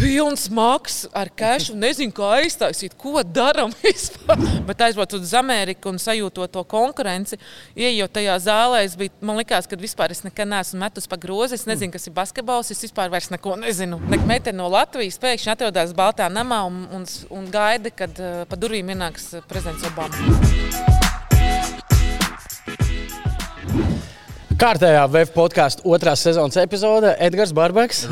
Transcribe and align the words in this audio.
pilns 0.00 0.48
maks 0.52 1.02
ar 1.16 1.28
un 1.72 1.80
nezinu, 1.82 2.12
kā 2.16 2.28
aiztaisīt, 2.40 2.94
ko 2.98 3.22
darām 3.22 3.72
vispār. 3.84 4.40
Bet 4.68 4.84
aizbraucu 4.86 5.20
uz 5.20 5.34
Ameriku 5.36 5.92
un 5.92 6.00
sajūtot 6.00 6.52
to 6.54 6.64
konkurenci, 6.68 7.38
ieejot 7.76 8.14
tajā 8.16 8.38
zālē, 8.46 8.84
es 8.86 8.96
biju, 8.98 9.12
man 9.20 9.40
likās, 9.40 9.68
ka 9.68 9.78
vispār 9.80 10.14
es 10.14 10.24
nekad 10.24 10.48
neesmu 10.50 10.80
metus 10.80 11.08
pa 11.10 11.18
grozi. 11.20 11.58
Es 11.58 11.66
nezinu, 11.68 11.92
kas 11.94 12.08
ir 12.08 12.16
basketbols, 12.16 12.72
es 12.72 12.84
vispār 12.86 13.12
vairs 13.12 13.30
neko 13.32 13.58
nezinu. 13.60 14.00
Nek 14.10 14.24
meitene 14.28 14.60
no 14.60 14.70
Latvijas 14.72 15.20
pēkšņi 15.20 15.54
atrodas 15.54 15.94
Baltā 15.96 16.30
namā 16.32 16.62
un, 16.68 16.82
un, 16.96 17.06
un 17.36 17.52
gaida, 17.52 17.92
kad 17.92 18.22
uh, 18.22 18.42
pa 18.48 18.60
durvīm 18.60 18.94
ienāks 18.96 19.34
prezidents 19.50 19.86
Obama. 19.90 20.99
Kārtējā 24.60 25.06
web 25.08 25.30
podkāstu 25.32 25.86
otrās 25.88 26.20
sezonas 26.20 26.58
epizode 26.60 27.14
Edgars 27.24 27.54
Barbaks. 27.56 28.02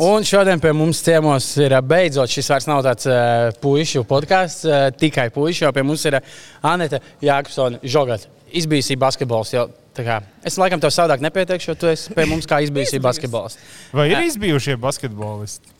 Un 0.00 0.24
šodien 0.24 0.62
pie 0.62 0.72
mums 0.72 1.02
ciemos 1.04 1.50
ir 1.60 1.74
beidzot 1.84 2.32
šis 2.32 2.48
vairs 2.48 2.68
nav 2.70 2.80
tāds 2.86 3.04
uh, 3.10 3.50
puišu 3.60 4.06
podkāsts, 4.08 4.64
uh, 4.64 4.86
tikai 4.96 5.26
puišu, 5.34 5.66
jo 5.66 5.74
pie 5.76 5.84
mums 5.84 6.06
ir 6.08 6.16
Anita 6.64 7.02
Jākapsona 7.20 7.82
Žogat. 7.84 8.24
Izbijusī 8.56 8.96
basketbols. 8.96 9.52
Jau, 9.52 9.68
kā, 10.00 10.22
es 10.48 10.56
laikam 10.56 10.80
tev 10.80 10.94
savādāk 10.96 11.20
nepieteikšu, 11.28 11.74
jo 11.74 11.78
tu 11.82 11.92
esi 11.92 12.16
pie 12.16 12.24
mums 12.30 12.48
kā 12.48 12.62
izbijusī 12.64 13.02
basketbols. 13.04 13.60
Vai 13.92 14.08
ir 14.14 14.24
izbijušie 14.30 14.80
basketbolisti? 14.80 15.76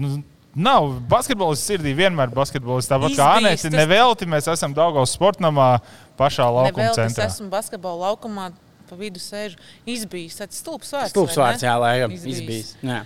Nu, 0.00 0.16
Nav 0.54 0.86
basketbolists 1.10 1.66
sirdī, 1.66 1.90
vienmēr 1.98 2.30
basketbolists. 2.30 2.90
Tāpat 2.92 3.16
kā 3.18 3.26
Anēta, 3.40 3.70
nevelti 3.74 4.28
mēs 4.30 4.46
esam 4.52 4.74
Daugavas 4.74 5.14
sportamā 5.16 5.80
pašā 6.18 6.46
laukuma 6.46 6.84
Nevēl, 6.84 6.92
es 6.92 7.16
centrā. 7.16 7.30
esmu 7.30 7.50
basketbola 7.52 8.10
laukumā. 8.10 8.52
Pa 8.84 8.98
vidu 9.00 9.16
sēž 9.16 9.54
izbijis. 9.88 10.34
Tas 10.36 10.58
stulbs 10.60 10.90
vārds. 10.92 11.12
Stulbs 11.14 11.38
vārds, 11.40 11.62
jā, 11.64 11.72
laikam, 11.80 12.12
Izbijis. 12.12 12.74
Jā. 12.84 12.98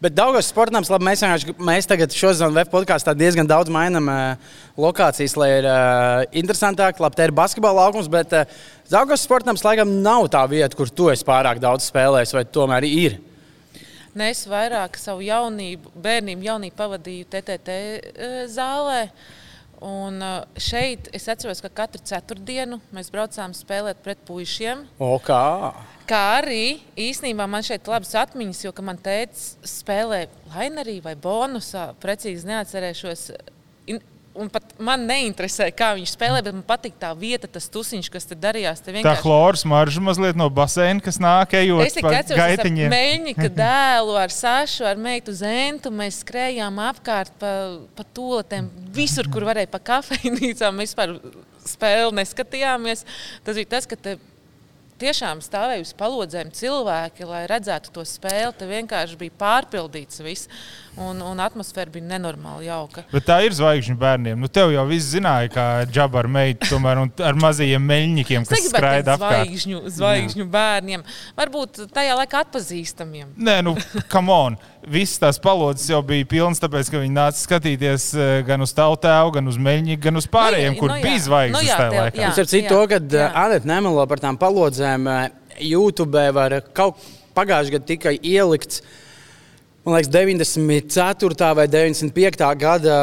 Bet 0.00 0.14
daudzos 0.16 0.48
sportnams, 0.48 0.88
labi, 0.88 1.04
mēs, 1.04 1.20
mēs 1.68 1.88
tagad 1.90 2.14
šodien 2.16 2.54
web 2.56 2.70
podkāstā 2.72 3.12
diezgan 3.12 3.46
daudz 3.46 3.68
mainām 3.68 4.08
uh, 4.08 4.56
lokācijas, 4.80 5.36
lai 5.36 5.50
ir 5.58 5.68
uh, 5.68 6.24
interesantāk. 6.32 6.96
Labi, 7.04 7.18
te 7.20 7.28
ir 7.28 7.36
basketbola 7.36 7.84
laukums, 7.84 8.08
bet 8.08 8.32
uh, 8.38 8.56
daudzos 8.88 9.26
sportnams 9.28 9.66
laikam 9.68 9.98
nav 10.00 10.30
tā 10.32 10.46
vieta, 10.48 10.72
kur 10.78 10.88
tu 10.88 11.10
esi 11.12 11.28
pārāk 11.28 11.60
daudz 11.60 11.90
spēlējis, 11.92 12.32
vai 12.38 12.46
tomēr 12.48 12.88
ir. 12.88 13.18
Ne, 14.16 14.30
es 14.32 14.46
vairāk 14.48 14.96
savu 14.96 15.20
jaunību, 15.28 15.92
bērnību, 16.08 16.48
jaunību 16.48 16.78
pavadīju 16.78 17.28
TTT 17.36 17.76
zālē. 18.50 19.02
Un 19.84 20.22
eh, 20.22 20.38
šeit 20.58 21.10
es 21.14 21.28
atceros, 21.30 21.60
ka 21.62 21.70
katru 21.82 22.02
ceturtdienu 22.02 22.80
mēs 22.94 23.12
braucām 23.14 23.54
spēlēt 23.54 24.00
pret 24.02 24.20
puišiem. 24.26 24.86
O, 24.98 25.12
kā? 25.22 25.70
Kā 26.08 26.22
arī 26.38 26.80
īsnībā 26.98 27.46
man 27.50 27.66
šeit 27.66 27.86
ir 27.86 27.94
labas 27.94 28.14
atmiņas, 28.18 28.64
jo 28.64 28.72
man 28.82 28.98
teica, 29.02 29.38
spēlē 29.68 30.24
lainerī 30.54 30.98
vai 31.04 31.14
bonusā, 31.14 31.92
precīzi 32.02 32.48
neatcerēšos. 32.50 33.30
Un 34.38 34.48
pat 34.54 34.74
man 34.78 35.02
neinteresē, 35.08 35.66
kā 35.74 35.88
viņš 35.98 36.12
spēlē, 36.14 36.38
bet 36.46 36.54
man 36.54 36.62
patīk 36.66 36.94
tā 37.00 37.10
vieta, 37.18 37.48
tas 37.50 37.66
tusiņš, 37.74 38.08
kas 38.14 38.28
te 38.30 38.36
darījās. 38.38 38.78
Te 38.84 38.92
Tā 38.92 38.96
vienkārši- 38.98 39.22
chloras 39.24 39.64
marža 39.66 40.00
mazliet 40.04 40.38
no 40.38 40.46
baseina, 40.54 41.02
kas 41.02 41.18
nāk 41.18 41.56
ejot 41.58 41.82
Es 41.86 41.98
pa 41.98 42.12
atceros, 42.20 42.38
gaitiņiem. 42.38 42.92
Meļņika 42.94 43.48
dēlu 43.62 44.14
ar 44.22 44.30
Sašu, 44.34 44.86
ar 44.86 44.96
meitu 44.96 45.34
Zentu. 45.34 45.90
Mēs 45.90 46.22
skrējām 46.22 46.78
apkārt 46.86 47.34
pa, 47.42 47.52
pa 47.98 48.06
toletēm, 48.14 48.70
visur, 48.94 49.26
kur 49.32 49.42
varēja 49.48 49.70
pa 49.74 49.82
kafejnīcām. 49.92 50.78
Mēs 50.78 50.94
vispār 50.94 51.16
spēli 51.68 52.14
neskatījāmies. 52.22 53.04
Tas 53.44 53.58
bija 53.58 53.74
tas, 53.76 53.86
ka 53.90 53.96
te 53.98 54.16
tiešām 55.00 55.40
stāvēja 55.44 55.84
uz 55.86 55.92
palodzēm 55.98 56.50
cilvēki, 56.54 57.26
lai 57.28 57.44
redzētu 57.50 57.92
to 57.94 58.04
spēli. 58.08 58.52
Te 58.58 58.68
vienkārši 58.70 59.18
bija 59.20 59.34
pārpildīts 59.40 60.22
viss, 60.24 60.48
un, 60.98 61.20
un 61.22 61.42
atmosfēra 61.44 61.92
bija 61.94 62.08
nenormāli 62.14 62.66
jauka. 62.68 63.04
Bet 63.12 63.26
tā 63.28 63.40
ir 63.46 63.54
zvaigžņu 63.54 63.94
bērniem. 64.00 64.38
Nu, 64.42 64.50
tev 64.50 64.72
jau 64.74 64.84
viss 64.90 65.12
zināja, 65.14 65.52
kā 65.54 65.66
džaba 65.88 66.22
ar 66.24 66.30
meitu, 66.34 66.66
tomēr 66.72 67.02
un 67.04 67.12
ar 67.22 67.38
mazajiem 67.38 67.84
meļņikiem, 67.92 68.48
kas 68.50 68.66
skraida 68.70 69.14
apkārt. 69.14 69.46
zvaigžņu, 69.46 69.82
zvaigžņu 69.98 70.48
bērniem. 70.56 71.04
Varbūt 71.38 71.84
tajā 71.94 72.18
laikā 72.18 72.42
atpazīstamiem. 72.46 73.30
Nē, 73.38 73.60
nu, 73.66 73.76
come 74.10 74.34
on. 74.34 74.58
Visas 74.88 75.18
tās 75.20 75.36
palodzes 75.42 75.88
jau 75.90 75.98
bija 76.06 76.24
pilnas, 76.30 76.60
tāpēc, 76.62 76.88
ka 76.88 77.00
viņi 77.02 77.12
nāca 77.12 77.36
skatīties 77.42 78.04
eh, 78.16 78.28
gan 78.46 78.62
uz 78.64 78.70
tavu 78.72 78.94
tēvu, 79.02 79.32
gan 79.34 79.50
uz 79.50 79.58
meļņiku, 79.60 80.00
gan 80.06 80.16
uz 80.16 80.28
pārējiem, 80.30 80.72
Nu, 80.72 80.78
kur 80.80 80.92
nu 80.94 80.96
jā. 80.96 81.02
bija 81.04 81.22
zvaigznes 81.26 81.58
Nu 81.58 81.66
jā, 81.66 81.76
tajā 81.76 81.98
laikā. 82.06 82.20
jā. 82.22 82.28
Es 82.30 82.38
ar 82.38 82.48
citu 82.48 82.70
to, 82.72 82.78
ka 82.88 83.00
jā. 83.02 83.26
Anita 83.42 83.68
nemelo 83.68 84.04
par 84.08 84.22
tām 84.22 84.38
palodzēm. 84.40 84.86
Eh, 84.96 85.28
YouTube 85.68 86.24
var 86.34 86.58
kaut 86.72 86.96
pagājušajā 87.36 87.76
gadā 87.76 87.86
tikai 87.92 88.16
ielikts. 88.22 88.82
Man 89.84 89.94
liekas, 89.96 90.10
94. 90.12 91.54
vai 91.56 91.68
95. 91.70 92.54
gada 92.60 92.96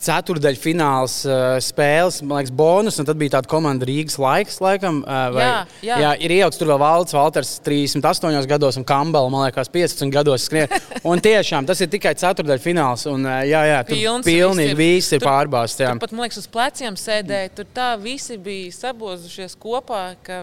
ceturdaļfināls 0.00 1.14
spēles, 1.60 2.20
man 2.24 2.38
liekas, 2.40 2.52
bonus, 2.56 2.96
tad 3.04 3.18
bija 3.20 3.34
tāda 3.36 3.50
komanda 3.50 3.84
Rīgas 3.84 4.16
laiks, 4.20 4.56
laikam. 4.64 5.02
Vai, 5.04 5.42
Jā, 5.44 5.58
jā. 5.84 5.98
jā, 6.00 6.12
ir 6.24 6.34
ielikts 6.38 6.60
tur 6.60 6.70
vēl 6.70 6.80
Valds, 6.80 7.12
Valters 7.12 7.50
38 7.66 8.48
gados, 8.48 8.78
un 8.80 8.86
Kambela, 8.88 9.28
man 9.32 9.44
liekas, 9.44 9.68
15 9.68 10.14
gados 10.14 10.48
skrien. 10.48 10.72
Un 11.10 11.20
tiešām 11.20 11.68
tas 11.68 11.80
ir 11.84 11.88
tikai 11.92 12.14
ceturdaļfināls, 12.16 13.06
un 13.12 13.24
jā, 13.48 13.60
jā, 13.68 13.78
tur 13.88 13.96
Pilns 13.96 14.26
pilnīgi 14.28 14.74
viss 14.76 15.12
ir. 15.12 15.20
ir 15.20 15.26
pārbāzts. 15.26 15.80
pat, 16.00 16.12
man 16.16 16.24
liekas, 16.26 16.40
uz 16.42 16.48
pleciem 16.52 16.96
sēdēja. 17.00 17.52
Tur 17.56 17.68
tā 17.76 17.92
visi 18.00 18.36
bija 18.40 18.72
sabozušies 18.76 19.56
kopā. 19.60 20.02
Ka 20.24 20.42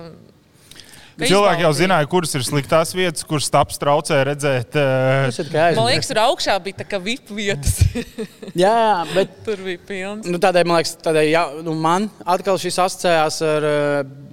Cilvēki 1.17 1.63
jau 1.65 1.71
zināja, 1.73 2.05
kuras 2.11 2.35
ir 2.37 2.43
sliktās 2.45 2.91
vietas, 2.93 3.23
kuras 3.25 3.47
taps 3.49 3.79
traucē 3.81 4.19
redzēt. 4.27 4.75
eh, 4.77 5.29
kā 5.49 5.63
Man 5.75 5.87
liekas, 5.89 6.11
tur 6.11 6.19
augšā 6.21 6.57
bija 6.61 6.83
tā 6.83 6.85
kā 6.91 6.99
VIP 7.01 7.31
vietas. 7.33 7.79
Jā, 8.63 9.03
bet 9.15 9.33
tur 9.47 9.63
bija 9.65 9.81
pilns. 9.87 10.29
Nu, 10.29 10.37
tādēļ 10.43 10.67
man 10.69 10.77
liekas, 10.81 10.93
tādēļ, 11.01 11.29
jā, 11.33 11.43
nu, 11.65 11.73
man 11.81 12.05
atkal 12.21 12.59
šis 12.61 12.77
asociējās 12.85 13.39
ar 13.49 13.67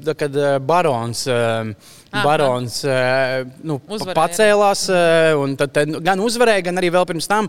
to, 0.05 0.17
kad 0.21 0.37
eh, 0.37 0.59
barons. 0.61 1.25
eh, 1.33 1.73
Aha. 2.15 2.23
Barons 2.23 2.77
eh, 2.87 3.41
nu, 3.67 3.81
Uzvarēja. 3.91 4.15
pacēlās, 4.21 4.85
eh, 4.95 5.33
un 5.41 5.57
tad, 5.59 5.73
tad, 5.75 5.97
gan 6.05 6.21
uzvarēja, 6.23 6.69
gan 6.69 6.79
arī 6.79 6.93
vēl 6.95 7.09
pirms 7.11 7.27
tam. 7.27 7.49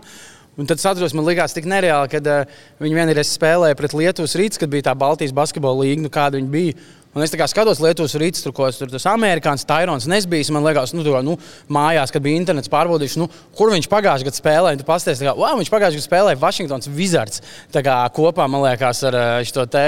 Un 0.56 0.64
tad 0.64 0.80
es 0.80 0.86
atceros, 0.88 1.12
man 1.12 1.26
likās 1.28 1.52
tik 1.52 1.66
nereāli, 1.68 2.08
kad 2.08 2.28
uh, 2.32 2.54
viņi 2.80 2.96
vienreiz 2.96 3.28
spēlēja 3.36 3.76
pret 3.76 3.92
Lietuvas 3.92 4.32
rītu, 4.40 4.56
kad 4.62 4.70
bija 4.72 4.86
tā 4.86 4.94
Baltijas 4.96 5.34
basketbola 5.36 5.82
līnija, 5.84 6.06
nu, 6.06 6.10
kāda 6.14 6.40
viņa 6.40 6.48
bija. 6.48 6.76
Un 7.16 7.24
es 7.24 7.32
kā 7.32 7.46
skatos 7.48 7.80
Lietuvas 7.80 8.12
rītu, 8.20 8.42
tur 8.44 8.52
kaut 8.52 8.68
kas 8.68 8.78
tur 8.80 8.90
tas 8.92 9.06
amerikānis 9.08 9.64
Tairons 9.64 10.04
nesbijis. 10.10 10.50
Man 10.52 10.66
liekas, 10.66 10.92
nu, 10.92 11.00
tā, 11.06 11.22
nu, 11.24 11.38
mājās, 11.72 12.12
kad 12.12 12.20
bija 12.24 12.36
internets 12.36 12.68
pārbaudījis, 12.72 13.16
nu, 13.22 13.30
kur 13.56 13.72
viņš 13.72 13.88
pagājušajā 13.88 14.28
gadā 14.28 14.40
spēlēja. 14.42 14.80
Tu 14.82 14.88
pasties, 14.88 15.22
kā, 15.24 15.32
wow, 15.32 15.56
viņš 15.56 15.72
pagājušajā 15.72 16.02
gadā 16.02 16.08
spēlēja 16.10 16.40
Washingtons 16.42 16.90
Wizards. 16.92 17.40
Tā 17.72 17.80
kā 17.86 17.96
kopā, 18.16 18.44
man 18.52 18.66
liekas, 18.66 19.00
ar 19.08 19.16
eh, 19.16 19.48
šo 19.48 19.64
te 19.72 19.86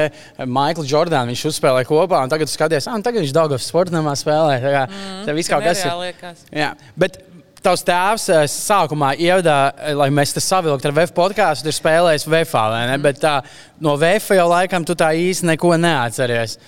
Maiklu 0.49 0.87
Jordānu 0.89 1.35
viņš 1.35 1.45
uzspēlēja 1.53 1.91
kopā. 1.91 2.25
Un 2.25 2.33
tagad 2.33 2.49
skaties, 2.49 2.89
ah, 2.89 2.97
tagad 3.05 3.27
viņš 3.27 3.37
Daugavas 3.37 3.69
sportamā 3.69 4.17
spēlē. 4.17 4.57
Tā 4.65 4.73
kā, 4.79 4.87
mm, 4.89 5.25
tā 5.29 5.37
viss 5.37 5.53
kaut 5.53 5.69
kas 5.69 5.85
ir. 5.85 6.25
Jā, 6.63 6.73
bet 6.97 7.21
tavs 7.61 7.85
tēvs 7.85 8.29
eh, 8.33 8.49
sākumā 8.57 9.13
ievadā, 9.21 9.61
eh, 9.77 9.95
lai 9.99 10.09
mēs 10.15 10.33
te 10.33 10.43
savilktu 10.45 10.89
ar 10.89 10.99
VF 11.03 11.15
podkāstu, 11.17 11.69
ir 11.69 11.77
spēlējis 11.77 12.29
VFā, 12.31 12.67
vai 12.73 12.83
ne? 12.89 12.99
Bet 13.05 13.21
tā, 13.23 13.39
no 13.85 13.99
VF 14.01 14.33
jau 14.39 14.49
laikam 14.55 14.87
tu 14.89 14.97
tā 14.99 15.13
īsti 15.13 15.53
neko 15.53 15.77
neatceries. 15.77 16.59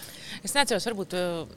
Es 0.45 0.55
neatceros, 0.57 0.87
varbūt 0.89 1.17
uh, 1.19 1.51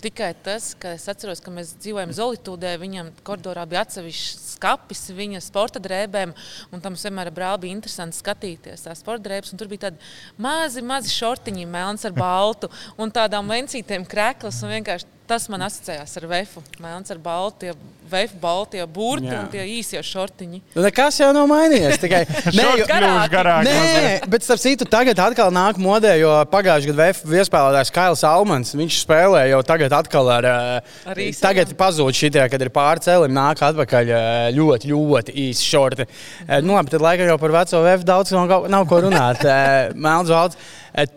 tikai 0.00 0.32
tas, 0.44 0.72
ka 0.78 0.94
es 0.96 1.04
atceros, 1.10 1.40
ka 1.42 1.52
mēs 1.52 1.74
dzīvojam 1.82 2.12
Zolītūdē. 2.16 2.72
Viņam 2.80 3.10
koridorā 3.26 3.64
bija 3.68 3.84
atsevišķs 3.84 4.54
skats, 4.56 5.10
viņa 5.12 5.42
sporta 5.44 5.82
drēbēm. 5.82 6.32
un 6.72 6.84
Tam 6.84 6.96
vienmēr 6.96 7.30
ar 7.30 7.36
brāli 7.36 7.64
bija 7.66 7.76
interesanti 7.76 8.18
skatīties 8.18 8.86
tās 8.86 9.02
sporta 9.02 9.28
drēbes. 9.28 9.52
un 9.52 9.60
Tur 9.60 9.68
bija 9.72 9.88
tādi 9.88 10.00
mazi, 10.38 10.82
mazi 10.82 11.12
šortiņi, 11.12 11.66
melns 11.66 12.06
ar 12.08 12.16
baltu 12.16 12.70
un 12.96 13.10
tādām 13.10 13.50
lencītēm 13.52 14.06
krēklas. 14.08 14.62
un 14.62 14.76
vienkārši 14.76 15.10
Tas 15.32 15.46
man 15.48 15.62
asociējās 15.64 16.10
ar 16.20 16.24
vefu. 16.28 16.60
Melns 16.82 17.08
ar 17.14 17.16
baltu, 17.24 17.62
tie 17.62 17.70
vefu 18.12 18.36
baltie 18.42 18.82
burti 18.92 19.30
Jā. 19.30 19.38
un 19.40 19.46
tie 19.48 19.62
īsie 19.78 20.00
šortiņi. 20.04 20.58
Nu, 20.74 20.82
nekas 20.84 21.16
jau 21.22 21.30
nav 21.32 21.46
mainījies. 21.48 21.96
Tikai 22.02 22.18
jo- 22.28 22.34
kļuvuši 22.50 22.86
garāki 22.90 23.38
mazliet. 23.40 23.70
Nē, 23.70 24.28
bet 24.34 24.44
starp 24.44 24.60
citu, 24.60 24.84
tagad 24.92 25.22
atkal 25.24 25.48
nāk 25.56 25.80
modē, 25.80 26.12
jo 26.20 26.34
pagājušajā 26.52 26.90
gadā 26.92 27.06
VF 27.14 27.22
viespēlētājs 27.32 27.92
Kails 27.96 28.24
Almans. 28.28 28.74
Viņš 28.76 28.98
spēlē 29.06 29.46
jau 29.54 29.62
tagad 29.72 29.96
atkal 30.02 30.28
ar. 30.36 30.50
Ar 30.52 30.92
ar 31.14 31.22
īsajām. 31.24 31.40
tagad 31.46 31.72
pazūd 31.80 32.18
šitie, 32.20 32.44
kad 32.52 32.66
ir 32.66 32.72
pārcēlim, 32.76 33.32
nāk 33.32 33.64
atpakaļ 33.70 34.12
eh, 34.12 34.52
ļoti, 34.58 34.92
ļoti 34.92 35.36
īsi 35.48 35.64
šorti. 35.72 36.08
Eh, 36.44 36.60
Nu, 36.60 36.76
labi, 36.76 36.92
tad 36.92 37.00
laikam 37.08 37.32
jau 37.32 37.38
par 37.40 37.56
veco 37.56 37.80
VF 37.88 38.04
daudz 38.12 38.36
nav, 38.36 38.44
ko- 38.52 38.68
nav 38.76 38.84
ko 38.92 39.00
runāt. 39.08 39.40
Eh, 39.48 39.96
Melns 39.96 40.28
valds. 40.36 40.60
Eh, 40.92 41.08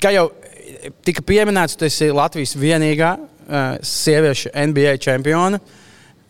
Kā 0.00 0.10
jau 0.16 0.26
tika 1.04 1.20
pieminēts, 1.22 1.76
tu 1.76 1.84
esi 1.84 2.06
Latvijas 2.10 2.54
vienīgā 2.56 3.10
eh, 3.50 3.78
sieviešu 3.82 4.54
NBA 4.54 4.96
čempione. 5.02 5.60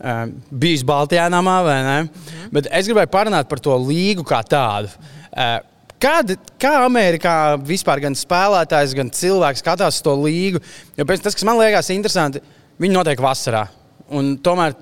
Uh, 0.01 0.31
bijis 0.49 0.81
Baltijā 0.89 1.27
namā, 1.29 1.59
vai 1.61 1.81
ne? 1.85 1.97
Mhm. 2.09 2.45
Bet 2.57 2.71
es 2.73 2.87
gribēju 2.89 3.11
parunāt 3.13 3.51
par 3.51 3.61
to 3.61 3.75
līgu 3.77 4.25
kā 4.25 4.39
tādu. 4.49 4.89
Uh, 5.29 5.59
Kāda, 6.01 6.33
kā 6.57 6.71
Amerikā 6.81 7.35
vispār 7.61 8.01
gan 8.01 8.15
spēlētājs, 8.17 8.95
gan 8.97 9.11
cilvēks 9.13 9.61
skatās 9.61 9.99
to 10.01 10.15
līgu? 10.17 10.63
Jo 10.97 11.05
tas, 11.05 11.35
kas 11.37 11.45
man 11.45 11.59
liekas 11.61 11.91
interesanti, 11.93 12.41
viņi 12.81 12.97
notiek 12.97 13.21
vasarā. 13.21 13.67
Un 14.09 14.39
tomēr 14.41 14.73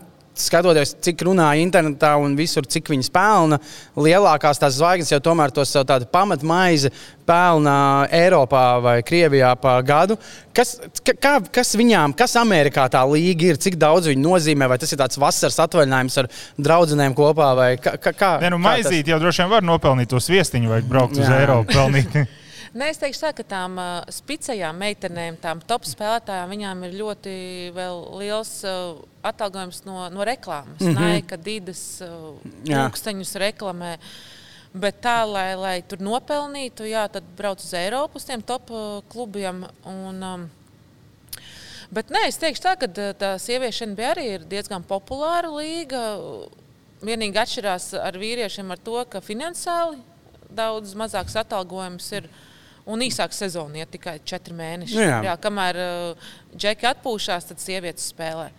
skatoties, 0.43 0.95
cik 1.05 1.25
runā 1.27 1.51
internetā 1.63 2.15
un 2.21 2.37
visur, 2.39 2.67
cik 2.69 2.91
viņas 2.93 3.11
pelna, 3.15 3.59
lielākās 3.99 4.61
tās 4.63 4.79
zvaigznes 4.79 5.13
jau 5.13 5.21
tomēr 5.25 5.53
to 5.55 5.65
savu 5.69 5.89
tādu 5.89 6.09
pamatmaizi 6.13 6.93
pelna 7.29 8.07
Eiropā 8.15 8.65
vai 8.83 8.97
Krievijā 9.07 9.53
pa 9.61 9.77
gadu. 9.85 10.17
Kas, 10.57 10.77
kā, 11.05 11.37
kas 11.53 11.75
viņām, 11.79 12.15
kas 12.19 12.39
Amerikā 12.41 12.89
tā 12.93 13.05
līga 13.09 13.53
ir, 13.53 13.61
cik 13.61 13.77
daudz 13.81 14.09
viņi 14.11 14.25
nozīmē, 14.25 14.71
vai 14.71 14.81
tas 14.81 14.93
ir 14.95 15.01
tāds 15.01 15.21
vasaras 15.21 15.61
atvaļinājums 15.67 16.19
ar 16.23 16.31
draugiem 16.57 17.15
kopā? 17.19 17.53
Kā, 17.83 17.97
kā, 18.11 18.33
ne, 18.43 18.53
nu, 18.55 18.63
maizīt 18.63 19.05
tas... 19.05 19.15
jau 19.15 19.23
droši 19.23 19.45
vien 19.45 19.55
var 19.59 19.67
nopelnīt 19.67 20.11
to 20.11 20.23
viestiņu 20.23 20.73
vai 20.73 20.83
braukt 20.83 21.19
uz 21.19 21.27
Jā. 21.27 21.43
Eiropu. 21.45 22.27
Nē, 22.77 22.91
es 22.93 22.99
teikšu, 23.01 23.23
tā, 23.23 23.31
ka 23.33 23.45
tām 23.49 23.79
uh, 23.81 24.09
spicējām 24.13 24.77
meitenēm, 24.83 25.39
tām 25.41 25.61
top 25.65 25.87
spēlētājām, 25.89 26.51
viņām 26.53 26.83
ir 26.85 26.97
ļoti 26.99 27.35
liels 27.73 28.51
uh, 28.69 28.99
atalgojums 29.25 29.81
no, 29.87 30.03
no 30.13 30.27
reklāmas. 30.29 30.83
Mm 30.83 30.91
-hmm. 30.93 31.01
Nē, 31.01 31.23
ka 31.29 31.39
Dīdas 31.41 31.85
uh, 32.05 32.37
pulksteņus 32.67 33.35
reklamē. 33.41 33.97
Bet 34.75 35.01
tā, 35.01 35.25
lai, 35.25 35.55
lai 35.57 35.83
tur 35.83 35.99
nopelnītu, 36.05 36.85
jā, 36.85 37.07
tad 37.09 37.25
brauc 37.37 37.65
uz 37.65 37.73
Eiropu, 37.73 38.21
uz 38.21 38.25
tiem 38.25 38.43
top 38.43 38.71
uh, 38.71 39.01
klubiem. 39.09 39.65
Un, 39.85 40.23
um, 40.23 40.51
bet 41.91 42.11
nē, 42.11 42.29
es 42.29 42.37
teikšu 42.37 42.63
tā, 42.63 42.77
ka 42.77 42.87
tā 43.17 43.39
sieviešu 43.39 43.87
NBA 43.87 44.11
arī 44.11 44.27
ir 44.35 44.45
diezgan 44.45 44.85
populāra 44.85 45.49
līga. 45.49 46.19
Vienīgi 47.01 47.39
atšķirās 47.39 47.95
ar 47.95 48.13
vīriešiem 48.19 48.71
ar 48.71 48.79
to, 48.79 49.05
ka 49.09 49.21
finansiāli 49.21 50.03
daudz 50.51 50.95
mazāks 50.95 51.37
atalgojums 51.37 52.13
ir. 52.13 52.25
Uh, 52.25 52.48
un 52.89 53.05
īsāka 53.05 53.37
sezona 53.37 53.83
ir 53.83 53.93
tikai 53.93 54.19
četri 54.27 54.57
mēneši. 54.57 54.97
Nu 54.97 55.07
jā. 55.07 55.21
Jā, 55.29 55.37
kamēr 55.43 55.81
uh, 55.83 56.29
džeki 56.57 56.89
atpūšas, 56.95 57.51
tad 57.53 57.63
sievietes 57.63 58.11
spēlē. 58.15 58.51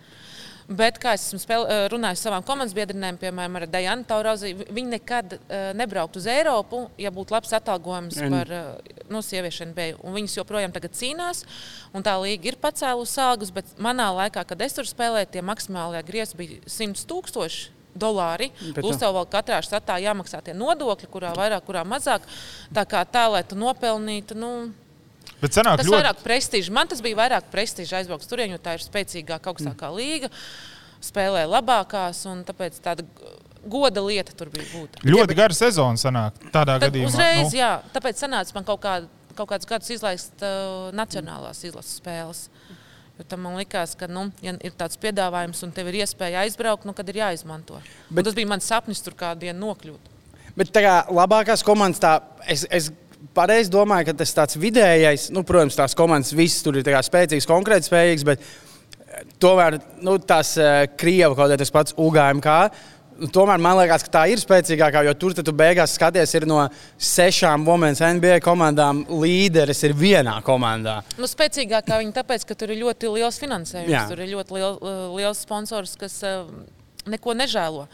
Bet, 0.70 1.00
kā 1.02 1.16
es 1.16 1.24
esmu 1.26 1.40
spēl, 1.42 1.64
uh, 1.64 1.84
runājis 1.90 2.20
ar 2.20 2.28
savām 2.28 2.44
komandas 2.46 2.76
biedriem, 2.76 3.16
piemēram, 3.18 3.56
ar 3.58 3.66
Dajanu 3.72 4.06
Taurauzi, 4.06 4.52
viņi 4.60 4.92
nekad 4.92 5.34
uh, 5.34 5.72
nebrauktu 5.74 6.22
uz 6.22 6.28
Eiropu, 6.30 6.84
ja 7.00 7.10
būtu 7.14 7.34
labs 7.34 7.50
atalgojums 7.58 8.20
mm. 8.20 8.36
par 8.36 8.54
uh, 8.54 9.02
no 9.10 9.18
sieviešu 9.26 9.66
NBA. 9.72 9.88
Viņas 10.14 10.38
joprojām 10.38 10.76
cīnās, 11.00 11.42
un 11.90 12.06
tā 12.06 12.14
līga 12.22 12.52
ir 12.52 12.60
pacēlusi 12.62 13.18
algas, 13.24 13.50
bet 13.54 13.74
manā 13.82 14.12
laikā, 14.14 14.46
kad 14.46 14.62
es 14.62 14.78
tur 14.78 14.86
spēlēju, 14.86 15.32
tie 15.34 15.42
maksimālie 15.42 16.06
griezti 16.06 16.38
bija 16.38 16.62
100 16.70 17.06
tūkstoši 17.10 17.79
dolāri. 17.94 18.50
Bet 18.74 18.82
Plus 18.84 19.00
tev 19.00 19.14
vēl 19.16 19.26
katrā 19.30 19.60
štatā 19.64 19.98
jāmaksā 20.02 20.42
tie 20.46 20.54
nodokļi, 20.56 21.08
kurā 21.10 21.32
vairāk, 21.38 21.64
kurā 21.66 21.84
mazāk. 21.88 22.26
Tā 22.74 22.86
kā 22.88 23.02
tā, 23.08 23.26
lai 23.32 23.42
tu 23.46 23.58
nopelnītu. 23.58 24.38
Nu, 24.38 24.52
Bet 25.40 25.56
tas 25.56 25.64
ļoti... 25.64 25.94
vairāk 25.94 26.24
prestižs. 26.24 26.72
Man 26.72 26.90
tas 26.90 27.00
bija 27.04 27.18
vairāk 27.22 27.48
prestižs 27.52 27.94
aizbraukt 28.00 28.28
tur, 28.28 28.42
jo 28.44 28.60
tā 28.60 28.76
ir 28.76 28.84
spēcīgāka, 28.84 29.52
augstākā 29.52 29.88
mm. 29.88 29.96
līga, 29.96 30.30
spēlē 31.04 31.46
labākās 31.48 32.26
un 32.30 32.44
tāpēc 32.48 32.82
tāda. 32.84 33.06
Goda 33.60 34.00
lieta 34.00 34.32
tur 34.32 34.48
bija 34.48 34.64
būt. 34.72 35.02
Ļoti 35.04 35.34
gara 35.36 35.52
sezona 35.52 36.00
sanāk 36.00 36.38
tādā 36.48 36.78
Tad 36.78 36.86
gadījumā. 36.86 37.10
Uzreiz, 37.10 37.50
nu. 37.50 37.58
jā, 37.58 37.74
tāpēc 37.92 38.22
sanāca 38.22 38.54
man 38.56 38.64
kaut, 38.64 38.80
kā, 38.80 38.94
kaut 39.36 39.50
kāds 39.50 39.68
gads 39.68 39.92
izlaist 39.92 40.40
uh, 40.40 40.86
nacionālās 40.96 41.60
izlases 41.68 41.98
spēles. 42.00 42.46
Man 43.36 43.58
likās, 43.60 43.92
ka, 43.98 44.08
nu, 44.10 44.28
ja 44.44 44.54
ir 44.64 44.72
tāds 44.78 44.98
piedāvājums 45.00 45.60
un 45.66 45.74
tev 45.76 45.90
ir 45.90 46.00
iespēja 46.00 46.44
aizbraukt, 46.46 46.86
nu, 46.88 46.94
tad 46.96 47.10
ir 47.12 47.20
jāizmanto. 47.20 47.80
Bet, 48.08 48.22
un 48.22 48.28
tas 48.30 48.38
bija 48.38 48.48
mans 48.50 48.68
sapnis 48.70 49.02
tur 49.04 49.16
kādu 49.18 49.44
dienu 49.44 49.60
nokļūt. 49.66 50.08
Bet 50.56 50.72
tā 50.74 50.82
kā 50.84 50.94
labākās 51.12 51.62
komandas, 51.66 52.00
tā, 52.02 52.14
es, 52.50 52.64
es 52.72 52.90
pareizi 53.36 53.72
domāju, 53.72 54.10
ka 54.10 54.16
tas 54.22 54.32
tāds 54.36 54.58
vidējais, 54.60 55.28
nu, 55.34 55.44
protams, 55.46 55.78
tās 55.78 55.94
komandas 55.98 56.34
visas 56.36 56.64
tur 56.64 56.80
ir 56.80 56.86
spēcīgas, 56.86 57.48
konkrēti 57.48 57.90
spējīgas, 57.90 58.26
bet 58.26 58.42
eh, 58.42 59.22
tomēr 59.42 59.78
nu, 60.04 60.16
tās 60.18 60.56
uh, 60.58 60.86
Krievijas 60.96 61.34
kaut 61.34 61.44
kādā 61.44 61.60
tas 61.60 61.74
pats 61.74 61.96
UGMK 62.00 62.56
tomēr 63.28 63.60
man 63.60 63.76
liekas, 63.80 64.04
ka 64.06 64.12
tā 64.14 64.22
ir 64.32 64.40
spēcīgākā, 64.40 65.02
jo 65.06 65.14
tur 65.18 65.34
tu 65.36 65.52
beigās 65.56 65.94
skaties, 65.98 66.32
ir 66.38 66.46
no 66.48 66.60
sešām 66.96 67.66
Women's 67.68 68.00
NBA 68.00 68.40
komandām 68.44 69.02
līderis 69.10 69.82
ir 69.88 69.94
vienā 69.98 70.38
komandā. 70.46 71.00
Nu, 71.20 71.28
spēcīgākā 71.28 72.00
viņa 72.00 72.16
tāpēc, 72.20 72.46
ka 72.48 72.56
tur 72.58 72.72
ir 72.72 72.80
ļoti 72.84 73.12
liels 73.16 73.40
finansējums. 73.42 73.92
Jā. 73.92 74.06
Tur 74.10 74.24
ir 74.24 74.32
ļoti 74.34 74.56
liel, 74.56 74.78
uh, 74.78 75.02
liels 75.18 75.42
sponsors, 75.44 75.96
kas 76.00 76.16
uh, 76.26 76.48
neko 77.10 77.36
nežēlo. 77.36 77.86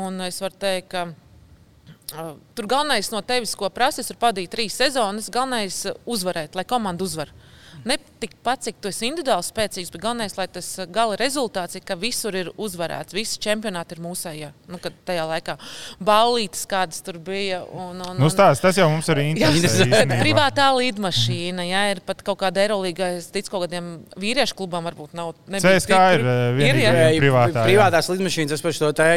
Un 0.00 0.20
es 0.28 0.40
varu 0.40 0.56
teikt, 0.62 0.94
ka 0.94 1.06
uh, 1.10 2.32
tur 2.56 2.70
galvenais 2.70 3.12
no 3.12 3.20
tevis, 3.26 3.56
ko 3.58 3.68
prasa, 3.74 4.06
ir 4.06 4.20
padīt 4.20 4.52
trīs 4.54 4.80
sezonas, 4.80 5.28
galvenais 5.32 5.84
uzvarēt, 6.08 6.56
lai 6.56 6.68
komanda 6.68 7.04
uzvarētu 7.04 7.49
ne 7.88 7.96
tikpat, 8.20 8.64
cik 8.66 8.80
tu 8.82 8.90
esi 8.90 9.08
individuāli 9.08 9.46
spēcīgs, 9.46 9.92
bet 9.94 10.02
galvenais, 10.02 10.36
lai 10.38 10.46
tas 10.52 10.68
uh, 10.78 10.88
gala 10.90 11.16
rezultāts 11.20 11.78
ir, 11.78 11.84
ka 11.86 11.96
visur 12.00 12.36
ir 12.36 12.50
uzvarēts. 12.60 13.16
Visi 13.16 13.40
čempionāti 13.42 13.96
ir 13.96 14.02
mūsējie. 14.04 14.50
Nu, 14.70 14.80
tajā 14.80 15.26
laikā 15.30 15.56
ballītes 16.04 16.66
kādas 16.70 17.04
tur 17.06 17.20
bija. 17.24 17.62
Un, 17.70 18.00
un, 18.04 18.20
nu, 18.20 18.30
stās, 18.32 18.62
tas 18.62 18.78
jau 18.78 18.88
mums 18.92 19.08
arī 19.12 19.30
interesē. 19.34 20.04
Privātā 20.24 20.70
līdmašīna, 20.76 21.68
jā, 21.70 21.84
ir 21.94 22.02
pat 22.06 22.24
kaut 22.26 22.40
kāda 22.42 22.64
aerolīga, 22.64 23.12
es 23.20 23.30
ticu, 23.34 23.54
kaut 23.54 23.66
kādiem 23.66 23.92
vīriešu 24.20 24.58
klubam 24.58 24.88
varbūt 24.90 25.16
nav. 25.18 25.32
CSK 25.50 26.02
ir, 26.18 26.26
ir, 26.60 26.82
ir, 26.84 27.00
ir 27.16 27.22
privātā. 27.22 27.64
Privātās 27.68 28.10
līdmašīnas, 28.12 28.58
es 28.58 28.64
pašu 28.64 28.86
to 28.86 28.92
te 29.00 29.08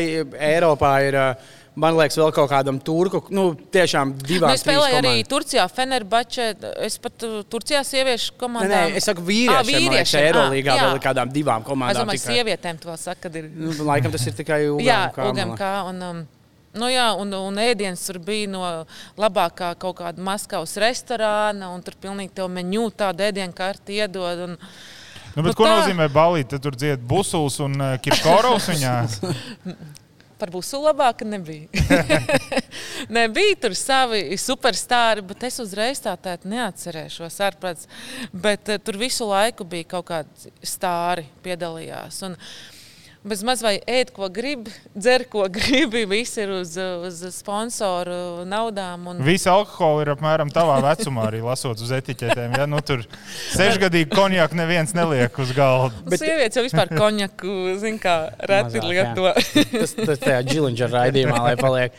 Eiropā 0.54 0.96
ir. 1.10 1.20
Uh, 1.20 1.60
man 1.80 1.96
liekas, 1.98 2.18
vēl 2.20 2.34
kaut 2.36 2.50
kādam 2.52 2.80
turku. 2.84 3.24
Nu, 3.34 3.46
tiešām 3.74 4.14
divām. 4.20 4.52
Nu, 4.52 4.58
es 4.58 4.64
spēlēju 4.66 5.00
arī 5.00 5.14
Turcijā, 5.30 5.66
Fenerbačē. 5.72 6.48
Es 6.86 7.00
pat 7.02 7.26
uh, 7.28 7.42
Turcijā 7.50 7.82
sieviešu 7.88 8.38
komandā. 8.42 8.70
Nē, 8.70 8.84
nē, 8.94 9.02
es 9.02 9.10
saku 9.10 9.26
vīriešiem. 9.28 9.58
Ah, 9.58 9.66
vīriešiem. 9.68 10.28
Eirolandā 10.30 10.78
vēl 10.82 10.96
ir 10.98 11.04
kādām 11.08 11.34
divām 11.34 11.66
komandām. 11.66 11.96
Es 11.96 12.04
domāju, 12.04 12.24
tikai... 12.24 12.38
sievietēm 12.38 12.80
to 12.84 12.96
saka, 13.00 13.26
kad 13.28 13.42
ir. 13.42 13.50
Nu, 13.54 13.76
laikam 13.88 14.14
tas 14.14 14.26
ir 14.30 14.38
tikai 14.38 14.64
UGM. 14.70 14.88
Jā, 14.90 15.04
UGM. 15.30 15.58
Un, 15.92 16.08
um, 16.12 16.24
Nu 16.74 16.88
jā, 16.90 17.12
un, 17.22 17.30
un 17.38 17.58
ēdienas 17.62 18.02
tur 18.02 18.18
bija 18.26 18.50
no 18.50 18.64
labākā 19.22 19.76
kaut 19.78 20.00
kāda 20.00 20.24
Maskavas 20.26 20.74
restorāna, 20.82 21.70
un 21.70 21.84
tur 21.86 21.94
pilnīgi 22.02 22.34
tev 22.40 22.50
menu 22.50 22.88
tādu 22.98 23.28
ēdienu 23.28 23.54
karti 23.54 24.00
iedod. 24.02 24.48
Un, 24.48 24.58
Nu, 25.34 25.42
bet, 25.42 25.50
nu, 25.50 25.58
ko 25.58 25.66
tā... 25.66 25.80
nozīmē 25.80 26.06
balīti? 26.14 26.60
Tur 26.62 26.76
dzied 26.78 27.02
busuls 27.10 27.56
un 27.66 27.74
uh, 27.82 27.96
kirkorovs 28.02 28.70
viņā. 28.70 28.98
par 30.44 30.52
busu 30.52 30.82
labāka 30.84 31.24
nebija. 31.24 31.72
nebija 33.18 33.56
tur 33.64 33.78
savi 33.80 34.36
superstāri, 34.40 35.24
bet 35.24 35.48
es 35.48 35.62
uzreiz 35.64 36.04
tā 36.04 36.18
tādu 36.20 36.52
neatcerēšos. 36.52 37.40
Ārprāts, 37.48 37.88
bet 38.36 38.74
uh, 38.74 38.82
tur 38.84 39.00
visu 39.00 39.30
laiku 39.30 39.64
bija 39.64 39.88
kaut 39.96 40.10
kādi 40.12 40.54
stāri 40.68 41.24
piedalījās. 41.46 42.20
Un, 42.28 42.36
uh, 42.36 42.73
bez 43.24 43.44
maz 43.46 43.64
vai 43.64 43.78
ēd, 43.88 44.12
ko 44.16 44.28
grib, 44.34 44.68
dzer, 44.96 45.26
ko 45.32 45.46
gribi. 45.58 46.04
Viss 46.10 46.38
ir 46.42 46.52
uz, 46.54 46.76
uz 46.78 47.22
sponsoru 47.36 48.44
naudām. 48.50 49.08
Un... 49.12 49.24
Visi 49.26 49.50
alkoholi 49.52 50.06
ir 50.06 50.14
apmēram 50.16 50.52
tādā 50.54 50.80
vecumā, 50.84 51.28
arī 51.32 51.42
lasot 51.46 51.82
uz 51.84 51.94
etiķetēm. 51.96 52.58
Ja? 52.60 52.68
Nu, 52.70 52.82
tur 52.86 53.06
sešgadīgi 53.54 54.12
konjaku 54.14 54.60
neviens 54.60 54.96
neliek 54.98 55.38
uz 55.42 55.54
galda. 55.56 56.04
Bet 56.10 56.24
sievietes 56.24 56.60
jau 56.60 56.66
vispār 56.66 56.92
konjaku, 56.94 57.56
reti 58.50 58.84
lieto. 58.84 59.32
tas 59.74 59.96
tas 59.98 60.22
tajā 60.22 60.42
džiliņģa 60.48 60.90
raidījumā, 60.94 61.40
lai 61.48 61.56
paliek. 61.60 61.96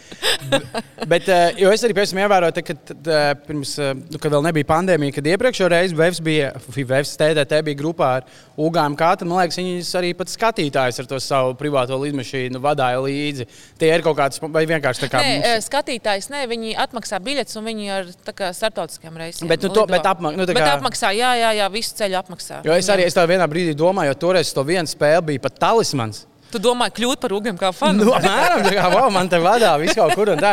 Bet, 1.11 1.29
eh, 1.29 1.59
jo 1.61 1.73
es 1.75 1.85
arī 1.85 1.97
tam 1.97 2.21
ievēroju, 2.23 2.65
ka 2.65 2.77
eh, 2.77 3.25
pirms, 3.47 3.75
eh, 3.83 3.93
nu, 3.95 4.21
kad 4.21 4.33
vēl 4.33 4.45
nebija 4.47 4.69
pandēmija, 4.69 5.17
kad 5.19 5.29
iepriekšējā 5.35 5.71
reizē 5.73 5.99
Vēvs 5.99 6.21
bija, 6.25 6.53
Vēvs 6.75 7.15
TDT 7.21 7.61
bija 7.67 7.81
grupā 7.81 8.11
ar 8.21 8.29
UGM, 8.55 8.95
kā 8.99 9.09
tad, 9.19 9.27
man 9.27 9.41
liekas, 9.41 9.59
viņas 9.59 9.89
arī 9.99 10.13
pat 10.15 10.31
skatītājs 10.31 11.01
ar 11.03 11.09
to 11.11 11.19
savu 11.23 11.57
privāto 11.59 11.97
lidmašīnu 11.99 12.61
vadīja 12.63 13.01
līdzi. 13.03 13.47
Tie 13.81 13.89
ir 13.91 14.05
kaut 14.07 14.19
kāds, 14.21 14.43
vai 14.43 14.63
vienkārši 14.71 15.03
tā 15.05 15.09
kā. 15.11 15.23
Nē, 15.25 15.33
mums... 15.43 15.67
skatītājs, 15.67 16.31
nē, 16.31 16.45
viņi 16.51 16.77
atmaksā 16.85 17.19
biļetes 17.25 17.59
un 17.59 17.67
viņi 17.67 17.91
ar 17.97 18.13
starptautiskiem 18.55 19.19
reisiem. 19.25 19.51
Bet, 19.51 19.67
nu, 19.67 19.73
to, 19.75 19.89
bet, 19.91 20.07
apmak, 20.07 20.39
nu, 20.39 20.47
kā... 20.47 20.55
bet 20.55 20.71
apmaksā, 20.77 21.11
jā, 21.19 21.33
jā, 21.41 21.51
jā, 21.59 21.67
visu 21.75 21.99
ceļu 21.99 22.21
apmaksā. 22.23 22.61
Jo 22.69 22.79
es 22.79 22.93
arī 22.95 23.09
es 23.09 23.19
vienā 23.19 23.51
brīdī 23.51 23.75
domāju, 23.79 24.15
jo 24.15 24.21
toreiz 24.29 24.55
to 24.55 24.63
vienu 24.67 24.87
spēli 24.91 25.33
bija 25.33 25.45
pat 25.49 25.59
talismans. 25.67 26.23
Tu 26.55 26.61
domā, 26.63 26.87
kļūt 26.95 27.19
par 27.19 27.33
ugiem 27.35 27.57
kā 27.59 27.73
fanu? 27.75 28.05
Nu, 28.07 28.13
apmēram 28.15 28.63
tā 28.63 28.77
kā 28.77 28.87
wow, 28.93 29.09
man 29.11 29.27
te 29.27 29.41
vadā 29.43 29.73
viss 29.83 29.99
kaut 29.99 30.15
kur 30.15 30.31
tā. 30.39 30.53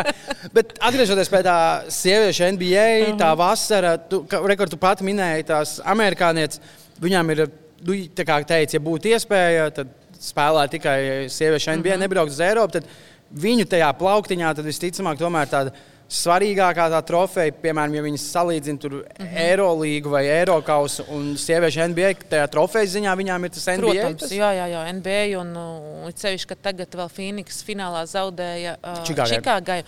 Bet 0.50 0.74
atgriežoties 0.82 1.30
pie 1.30 1.42
tā 1.46 1.56
sieviešu 1.86 2.48
NBA, 2.56 2.86
uh 2.88 3.08
-huh. 3.12 3.18
tā 3.20 3.30
vasara, 3.38 3.94
tu, 4.10 4.24
rekord, 4.50 4.70
tu 4.70 4.76
pati 4.76 5.06
minēji 5.06 5.46
tās 5.46 5.78
amerikānietes, 5.84 6.58
viņām 6.98 7.30
ir, 7.30 7.44
nu, 7.86 7.98
tā 8.16 8.26
kā 8.28 8.40
teici, 8.46 8.76
ja 8.78 8.82
būtu 8.82 9.12
iespēja, 9.12 9.70
tad 9.74 9.94
spēlē 10.22 10.66
tikai 10.70 10.98
sieviešu 11.32 11.70
NBA, 11.70 11.78
mm 11.78 11.94
-hmm. 11.94 12.04
nebraukt 12.06 12.32
uz 12.32 12.40
Eiropu, 12.40 12.78
tad 12.78 12.84
viņu 13.32 13.66
tajā 13.66 13.90
plauktiņā 13.98 14.54
tad 14.54 14.68
visticamāk 14.68 15.18
tomēr 15.18 15.48
tāda 15.50 15.72
svarīgākā 16.12 16.88
tā 16.92 17.00
trofeja, 17.08 17.54
piemēram, 17.62 17.94
ja 17.96 18.02
viņas 18.04 18.24
salīdzina 18.34 18.80
tur 18.80 18.96
mm 18.98 19.26
-hmm. 19.26 19.38
Eirolīgu 19.46 20.10
vai 20.12 20.24
Eirokausu 20.28 21.06
un 21.08 21.36
sieviešu 21.36 21.86
NBA, 21.88 22.10
tajā 22.34 22.48
trofejas 22.52 22.92
ziņā 22.96 23.14
viņām 23.16 23.44
ir 23.44 23.50
tas 23.50 23.66
NBA. 23.66 23.78
Protams, 23.78 24.20
tas? 24.20 24.34
jā, 24.36 24.50
jā, 24.58 24.66
jā, 24.74 24.82
NBA 24.92 25.22
un, 25.40 25.56
un 25.56 26.12
cevišķi, 26.12 26.48
ka 26.48 26.54
tagad 26.68 26.94
vēl 26.94 27.08
Phoenix 27.08 27.64
finālā 27.64 28.04
zaudēja 28.06 28.76
uh, 28.82 29.00
Čikāgai. 29.04 29.82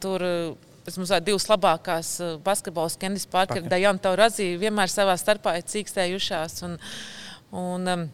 Tur 0.00 0.22
uh, 0.22 0.96
mums 0.96 1.10
ir 1.10 1.20
divas 1.20 1.48
labākās 1.48 2.20
uh, 2.20 2.36
basketbola 2.44 2.90
Kendis 2.98 3.26
Parker, 3.26 3.62
Dajana 3.62 3.98
Taurazī 3.98 4.58
vienmēr 4.58 4.88
savā 4.92 5.16
starpā 5.16 5.56
ir 5.56 5.62
cīkstējušās. 5.62 6.62
Un, 6.68 6.78
un, 7.52 7.88
um, 7.92 8.10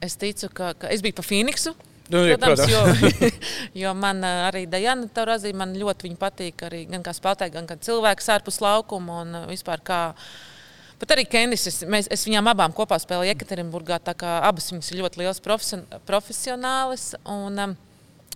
Es 0.00 0.16
ticu, 0.18 0.48
ka, 0.54 0.72
ka 0.74 0.90
es 0.90 1.02
biju 1.04 1.16
pa 1.16 1.24
Phoenixu. 1.24 1.74
Nu, 2.10 2.22
Protams, 2.22 2.60
protams. 2.60 2.72
jo, 2.72 3.30
jo 3.82 3.92
man 3.98 4.22
ā, 4.22 4.32
arī 4.48 4.66
Dajana 4.70 5.08
Taurazī, 5.14 5.50
man 5.56 5.74
ļoti 5.78 6.12
patīk 6.20 6.66
arī 6.68 6.84
gan 6.90 7.02
kā 7.06 7.14
spēlētāja, 7.14 7.54
gan 7.56 7.66
kā 7.66 7.78
cilvēks 7.82 8.30
ārpus 8.36 8.60
laukuma 8.62 9.22
un 9.24 9.40
ā, 9.40 9.40
vispār 9.50 9.82
kā. 9.86 10.00
Pat 10.96 11.12
arī 11.12 11.26
Kendis, 11.28 11.66
es, 11.68 11.80
mēs, 11.84 12.06
es 12.14 12.22
viņām 12.24 12.46
abām 12.52 12.72
kopā 12.72 12.96
spēlēju 13.02 13.34
Ekaterinburgā, 13.34 13.98
tā 14.00 14.14
kā 14.16 14.38
abas 14.46 14.70
viņas 14.70 14.92
ir 14.92 15.02
ļoti 15.02 15.20
liels 15.20 15.42
profesion, 15.44 15.82
profesionālis. 16.08 17.10
Un, 17.24 17.58
um, 17.66 17.76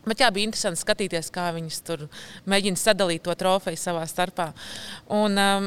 Bet 0.00 0.22
jā, 0.22 0.30
bija 0.32 0.48
interesanti 0.48 0.80
skatīties, 0.80 1.26
kā 1.28 1.50
viņas 1.52 1.82
tur 1.84 2.06
mēģina 2.48 2.80
sadalīt 2.80 3.20
to 3.26 3.34
trofeju 3.36 3.76
savā 3.76 4.06
starpā. 4.08 4.46
Un, 5.12 5.36
um, 5.36 5.66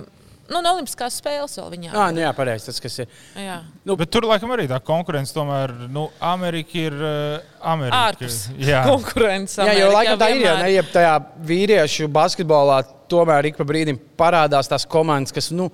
nu, 0.53 0.61
un 0.61 0.69
Olimpiskās 0.73 1.17
spēles 1.19 1.57
vēl 1.59 1.69
viņā. 1.73 1.91
Ah, 1.91 2.11
nu 2.15 2.23
jā, 2.23 2.31
pareizi. 2.37 2.69
Tas, 2.69 2.79
kas 2.83 2.99
ir. 3.03 3.21
Jā. 3.39 3.59
Nu, 3.87 3.97
Bet 3.99 4.11
tur 4.13 4.27
laikam 4.29 4.53
arī 4.55 4.67
tā 4.71 4.79
konkurence 4.85 5.35
tomēr, 5.35 5.73
nu, 5.91 6.07
Amerika 6.23 6.77
ir 6.79 6.97
uh, 6.97 7.47
Amerika. 7.73 8.03
Ārpus 8.11 8.43
Jā, 8.61 8.83
konkurences. 8.91 9.59
Jā, 9.59 9.73
jo 9.81 9.89
laikam 9.93 10.21
tā 10.21 10.29
ir. 10.35 10.43
Jā, 10.45 10.57
ne, 10.61 10.69
ja 10.75 10.85
tajā 10.93 11.15
vīriešu 11.49 12.11
basketbolā 12.13 12.83
tomēr 13.11 13.51
ik 13.51 13.57
pa 13.59 13.67
brīdim 13.67 13.99
parādās 14.19 14.71
tās 14.71 14.87
komandas, 14.89 15.35
kas. 15.35 15.51
Nu, 15.55 15.71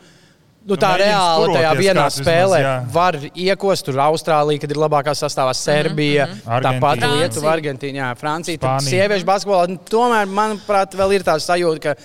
Nu, 0.67 0.75
tā 0.75 0.89
mēģina 0.91 1.07
reāli 1.07 1.53
tajā 1.55 1.69
vienā 1.77 2.05
vismaz, 2.09 2.15
spēlē 2.19 2.57
jā. 2.61 2.71
var 2.93 3.17
iekost. 3.31 3.85
Tur 3.87 3.99
Austrālija, 4.03 4.61
kad 4.65 4.73
ir 4.73 4.79
labākā 4.81 5.13
sastāvā, 5.15 5.53
Serbija, 5.55 6.25
mm 6.27 6.33
-hmm. 6.35 6.65
tāpat 6.65 6.89
Argentīna. 6.89 7.21
Lietuva, 7.21 7.51
Argentīna, 7.53 8.01
jā, 8.01 8.09
Francija. 8.19 8.59
Spānija. 8.59 8.89
sieviešu 8.89 9.25
basketbolā 9.25 9.69
nu, 9.71 9.79
tomēr, 9.89 10.27
manuprāt, 10.27 10.97
vēl 10.99 11.15
ir 11.15 11.23
tā 11.23 11.37
sajūta, 11.39 11.79
ka 11.79 11.95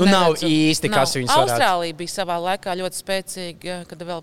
nu, 0.00 0.08
nav 0.08 0.36
īsti 0.42 0.90
Nav. 0.90 0.98
kas 0.98 1.16
viņus 1.18 1.32
varētu. 1.32 1.54
Austrālija 1.54 1.96
bija 1.98 2.14
savā 2.14 2.36
laikā 2.48 2.76
ļoti 2.80 3.00
spēcīga, 3.00 3.78
kad 3.90 4.04
vēl 4.10 4.22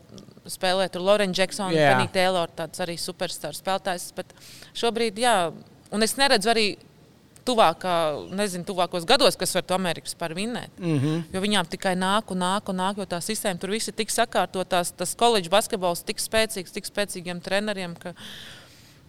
spēlēja 0.52 0.94
tur 0.94 1.06
Lorena 1.06 1.34
Džeksona. 1.34 1.74
Penny 1.74 2.12
Taylor, 2.14 2.52
tāds 2.56 2.84
arī 2.84 2.98
superstars 3.00 3.62
spēlētājs. 3.64 4.12
Bet 4.18 4.34
šobrīd, 4.78 5.20
jā, 5.22 5.36
un 5.92 6.08
es 6.08 6.18
neredzu 6.20 6.54
arī 6.54 6.66
tuvākā, 7.48 7.96
nezinu, 8.38 8.66
tuvākos 8.68 9.06
gados, 9.10 9.38
kas 9.40 9.56
var 9.58 9.66
to 9.66 9.76
Ameriku 9.78 10.10
vispār 10.10 10.36
vinnēt. 10.38 10.72
Mm 10.78 11.00
-hmm. 11.00 11.24
Jo 11.34 11.42
viņām 11.42 11.70
tikai 11.70 11.96
nāk 11.96 12.32
un 12.32 12.40
nāk 12.40 12.70
un 12.70 12.78
nāk, 12.78 12.98
jo 12.98 13.06
tā 13.06 13.22
sistēma 13.22 13.60
tur 13.60 13.70
viss 13.70 13.88
ir 13.88 13.94
tik 13.94 14.10
sakārtotās, 14.10 14.94
tas 14.96 15.16
koledžas 15.16 15.50
basketbols 15.50 16.04
tik 16.04 16.18
spēcīgs, 16.20 16.72
tik 16.72 16.86
spēcīgiem 16.86 17.42
treneriem, 17.42 17.96
ka, 17.96 18.14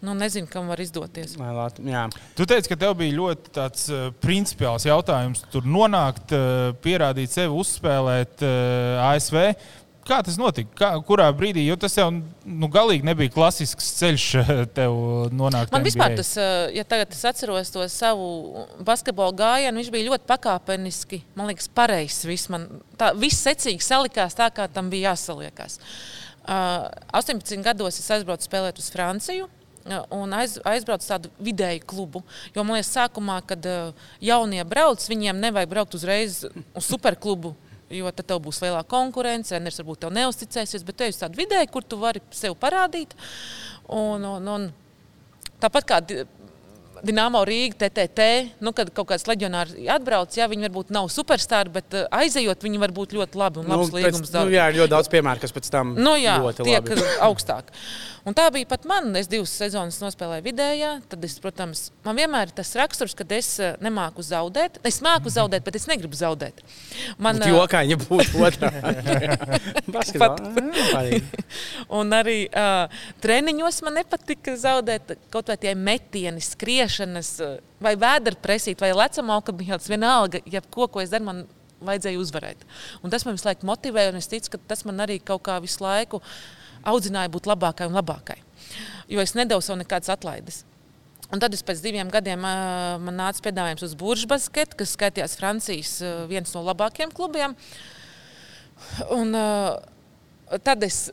nu, 0.02 0.14
nezinu, 0.18 0.48
kam 0.50 0.70
var 0.70 0.80
izdoties. 0.82 1.36
Jā. 1.38 2.06
Tu 2.36 2.46
teici, 2.50 2.70
ka 2.72 2.78
tev 2.78 2.96
bija 2.98 3.14
ļoti 3.16 3.52
tāds 3.54 3.86
uh, 3.92 4.08
principiāls 4.22 4.86
jautājums, 4.88 5.44
tur 5.52 5.66
nonākt, 5.68 6.34
uh, 6.34 6.72
pierādīt 6.82 7.32
sevi, 7.34 7.54
uzspēlēt 7.62 8.42
uh, 8.42 9.06
ASV. 9.12 9.38
Kā 10.02 10.18
tas 10.26 10.34
notika? 10.34 10.72
Kā, 10.74 10.88
kurā 11.06 11.28
brīdī? 11.36 11.62
Jo 11.68 11.76
tas 11.78 11.94
jau 11.94 12.08
nu, 12.10 12.68
galīgi 12.72 13.06
nebija 13.06 13.30
klasisks 13.30 13.92
ceļš 14.00 14.24
tev 14.74 14.96
nonākt. 15.30 15.70
Man 15.70 15.84
NBA. 15.84 15.90
vispār 15.92 16.16
tas, 16.18 16.32
eh, 16.42 16.72
ja 16.78 16.84
tagad 16.88 17.14
es 17.14 17.22
atceros 17.28 17.70
to 17.70 17.86
savu 17.92 18.66
basketbola 18.82 19.36
gājienu, 19.38 19.78
viņš 19.78 19.92
bija 19.94 20.08
ļoti 20.10 20.26
pakāpeniski, 20.26 21.22
man 21.38 21.52
liekas, 21.52 21.70
pareizs. 21.70 22.26
Viss, 22.26 22.50
man, 22.50 22.66
tā, 22.98 23.12
viss 23.14 23.46
secīgi 23.46 23.86
salikās 23.86 24.34
tā, 24.38 24.50
kā 24.54 24.66
tam 24.66 24.90
bija 24.90 25.12
jāsaliekās. 25.12 25.78
Uh, 26.42 26.90
18 27.14 27.62
gados 27.62 28.02
es 28.02 28.10
aizbraucu 28.10 28.48
spēlēt 28.48 28.82
uz 28.82 28.90
Franciju. 28.90 29.46
Un 30.14 30.34
aiz, 30.36 30.58
aizbraucu 30.68 31.08
tādu 31.08 31.30
vidēju 31.42 31.82
klubu. 31.90 32.22
Jo 32.54 32.62
man 32.62 32.78
liekas, 32.78 32.92
sākumā, 32.94 33.40
kad 33.46 33.66
jaunie 34.22 34.62
brauc, 34.68 35.02
viņiem 35.10 35.40
nevajag 35.42 35.72
braukt 35.72 35.96
uzreiz 35.98 36.42
uz 36.46 36.86
superklubu. 36.86 37.54
Jo 37.92 38.08
tad 38.14 38.30
tev 38.30 38.38
būs 38.44 38.62
lielāka 38.62 38.88
konkurence, 38.88 39.52
treneris 39.52 39.80
varbūt 39.82 40.04
tev 40.04 40.14
neusticēsies, 40.16 40.84
bet 40.86 40.96
te 41.00 41.10
ir 41.10 41.16
tāda 41.18 41.36
vidēja, 41.36 41.68
kur 41.68 41.84
tu 41.84 41.98
vari 42.00 42.22
sev 42.32 42.54
parādīt. 42.60 43.12
Un, 43.92 44.24
un, 44.24 44.48
un 44.48 44.70
tāpat 45.60 45.88
kā 45.90 45.98
Dienāmo 47.02 47.40
Rīga, 47.48 47.74
TTT, 47.82 48.26
nu, 48.62 48.70
kad 48.76 48.92
kaut 48.94 49.08
kāds 49.10 49.26
leģionārs 49.26 49.74
atbrauc, 49.90 50.36
jā, 50.38 50.46
viņi 50.50 50.68
varbūt 50.68 50.92
nav 50.94 51.08
superstarri, 51.10 51.72
bet 51.74 51.96
uh, 51.98 52.06
aizejot, 52.20 52.62
viņi 52.62 52.78
var 52.82 52.94
būt 52.94 53.16
ļoti 53.18 53.40
labi 53.40 53.62
un 53.64 53.72
labs 53.72 53.90
Nu, 53.90 53.98
līgums. 53.98 54.22
pēc, 54.30 54.38
nu, 54.38 54.54
jā, 54.54 54.68
ir 54.70 54.78
ļoti 54.82 54.94
daudz 54.94 55.10
piemēru, 55.12 55.42
kas 55.42 55.56
pēc 55.56 55.70
tam 55.74 55.94
Nu, 55.98 56.14
jā, 56.20 56.38
ļoti 56.44 56.68
tiek 56.68 56.92
labi. 56.94 57.10
augstāk. 57.26 57.74
Un 58.22 58.36
tā 58.38 58.44
bija 58.54 58.68
pat 58.70 58.84
man. 58.86 59.08
Es 59.18 59.26
divas 59.26 59.50
sezonas 59.58 59.96
nospēlēju 59.98 60.44
vidējā. 60.46 60.90
Tad, 61.10 61.24
es, 61.26 61.32
protams, 61.42 61.80
man 62.06 62.14
vienmēr 62.20 62.52
ir 62.52 62.54
tas 62.54 62.68
raksturs, 62.78 63.16
ka 63.18 63.26
es 63.34 63.48
eh, 63.58 63.72
nemāku 63.82 64.22
zaudēt. 64.22 64.78
Es 64.86 65.00
māku 65.02 65.26
zaudēt, 65.34 65.64
bet 65.66 65.74
es 65.74 65.88
negribu 65.90 66.14
zaudēt. 66.14 66.62
Man, 67.18 67.42
eh, 67.42 67.50
jokaini 67.50 67.96
būtu 67.98 68.38
otrā. 68.46 68.70
Basketbolā. 69.90 71.18
Un 71.98 72.14
arī 72.14 72.44
uh, 72.46 72.86
treniņos 73.26 73.82
man 73.88 73.98
nepatika 73.98 74.54
zaudēt 74.54 75.16
kaut 75.34 75.50
vai 75.50 75.58
tie 75.58 75.74
metieni, 75.74 76.38
skriešanas, 76.38 76.91
uh, 77.00 77.58
vai 77.82 77.94
vēdera 77.98 78.38
presīt, 78.42 78.80
vai 78.82 78.92
lecamā 78.96 79.38
augstā. 79.38 79.78
Vienalga, 79.92 80.42
ja 80.50 80.62
ko, 80.62 80.88
es 81.02 81.12
daru, 81.12 81.28
man 81.28 81.44
vajadzēja 81.82 82.20
uzvarēt. 82.20 82.66
Un 83.02 83.12
tas 83.12 83.24
man 83.26 83.36
visu 83.36 83.48
laiku 83.48 83.68
motivēja, 83.68 84.12
un 84.12 84.20
es 84.20 84.30
ticu, 84.30 84.54
ka 84.54 84.60
tas 84.72 84.84
man 84.88 85.02
arī 85.04 85.18
kaut 85.22 85.44
kā 85.48 85.58
visu 85.62 85.82
laiku 85.82 86.22
audzināja 86.88 87.30
būt 87.32 87.48
labākai 87.50 87.88
un 87.90 87.96
labākai. 87.98 88.38
Jo 89.10 89.22
es 89.22 89.34
nedevu 89.38 89.62
sev 89.64 89.78
nekādas 89.80 90.12
atlaides. 90.14 90.62
Un 91.32 91.40
tad 91.40 91.54
es 91.56 91.64
pēc 91.64 91.80
diviem 91.80 92.10
gadiem 92.12 92.42
uh, 92.44 92.98
man 93.00 93.16
nāca 93.16 93.40
piedāvājums 93.46 93.86
uz 93.86 93.96
Buržas 93.98 94.28
basketu, 94.28 94.76
kas 94.82 94.92
skaitījās 94.98 95.38
Francijas 95.40 95.96
uh, 96.04 96.24
viens 96.28 96.52
no 96.52 96.64
labākajiem 96.66 97.14
klubiem. 97.16 97.56
Un, 99.14 99.30
tad 100.66 100.82
es 100.82 101.06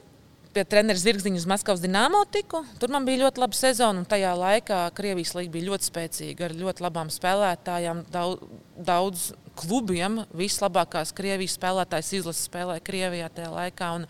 pie 0.60 0.66
treneris 0.68 1.06
Zirgziņa 1.06 1.40
uz 1.40 1.46
Maskavas 1.48 1.80
dīnāmo 1.80 2.20
tiku. 2.34 2.60
Tur 2.82 2.92
man 2.92 3.06
bija 3.08 3.22
ļoti 3.24 3.40
laba 3.40 3.56
sezona, 3.56 4.02
un 4.02 4.08
tajā 4.10 4.34
laikā 4.36 4.80
Krievijas 4.98 5.32
līnija 5.38 5.54
bija 5.54 5.68
ļoti 5.70 5.88
spēcīga 5.88 6.50
ar 6.50 6.56
ļoti 6.60 6.84
labām 6.84 7.12
spēlētājām. 7.14 8.02
Daudz, 8.12 8.58
daudz 8.76 9.30
klubiem 9.60 10.26
vislabākās 10.36 11.14
Krievijas 11.16 11.56
spēlētājas 11.56 12.12
izlases 12.20 12.50
spēlēja 12.50 12.84
Krievijā 12.84 13.30
tajā 13.38 13.54
laikā. 13.54 13.94
Un, 14.02 14.08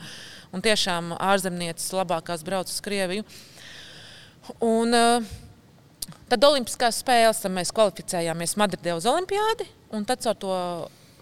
un 0.56 0.66
tiešām 0.66 1.14
ārzemnieces 1.20 1.94
labākās 2.00 2.46
brauc 2.48 2.72
uz 2.74 2.82
Krieviju. 2.86 3.28
Un, 4.66 4.98
uh, 4.98 5.30
Tad 6.30 6.46
Olimpiskās 6.46 7.00
spēles 7.02 7.42
mēs 7.50 7.72
kvalificējāmies 7.74 8.56
Madridē 8.58 8.94
uz 8.98 9.06
Olimpiādi. 9.10 9.66
Un 9.94 10.06
tad 10.06 10.26
ar 10.30 10.38
to 10.38 10.56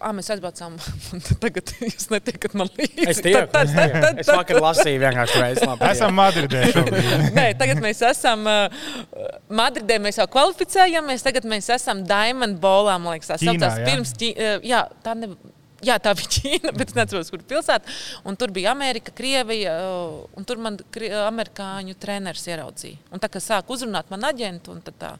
à, 0.00 0.12
mēs 0.16 0.28
aizbraucām. 0.34 0.76
un 1.16 1.22
Tagad 1.42 1.72
jūs 1.82 2.08
netiekat 2.12 2.54
man 2.58 2.70
līdzi. 2.78 3.04
Es 3.10 3.20
tad- 3.20 3.28
tieku. 3.28 3.50
tad- 3.52 4.22
Es 4.24 4.30
vakar 4.32 4.60
lasīju 4.64 5.02
vienkārši 5.02 5.42
reizi. 5.42 5.68
Esam 5.90 6.16
Madridē 6.18 6.62
šobrīd. 6.74 7.28
Nē, 7.36 7.46
tagad 7.60 7.82
mēs 7.84 8.02
esam 8.10 8.46
uh, 8.48 8.88
Madridē. 9.60 10.00
Mēs 10.04 10.18
jau 10.22 10.26
kvalificējāmies. 10.32 11.24
Tagad 11.26 11.46
mēs 11.50 11.70
esam 11.76 12.02
Diamond 12.08 12.58
Bowlā. 12.62 12.96
Man 13.00 13.16
liekas, 13.18 13.30
Ķīnā, 13.40 13.58
saucās. 13.60 13.78
Pirms, 13.88 14.14
ķī, 14.20 14.32
uh, 14.34 14.66
jā, 14.66 14.82
tā 15.06 15.14
ne, 15.18 15.30
jā, 15.86 15.98
tā 16.02 16.14
bija 16.18 16.32
Ķīna, 16.38 16.72
bet 16.78 16.90
es 16.92 16.98
neatceros, 16.98 17.30
kur 17.34 17.44
pilsēta. 17.54 17.94
Un 18.26 18.36
tur 18.40 18.52
bija 18.54 18.72
Amerika, 18.74 19.14
Krievija. 19.18 19.76
uh, 19.86 20.26
Un 20.38 20.46
tur 20.48 20.60
man 20.62 20.76
kri, 20.94 21.12
amerikāņu 21.26 21.96
treneris 22.02 22.46
ieraudzīja. 22.50 23.00
Un 23.14 23.22
tā 23.22 23.30
kā 23.32 23.42
sāk 23.42 23.70
uzrunāt 23.74 24.10
man 24.14 24.26
aģentu, 24.30 24.74
un 24.76 24.82
tad 24.86 24.98
tā, 25.02 25.12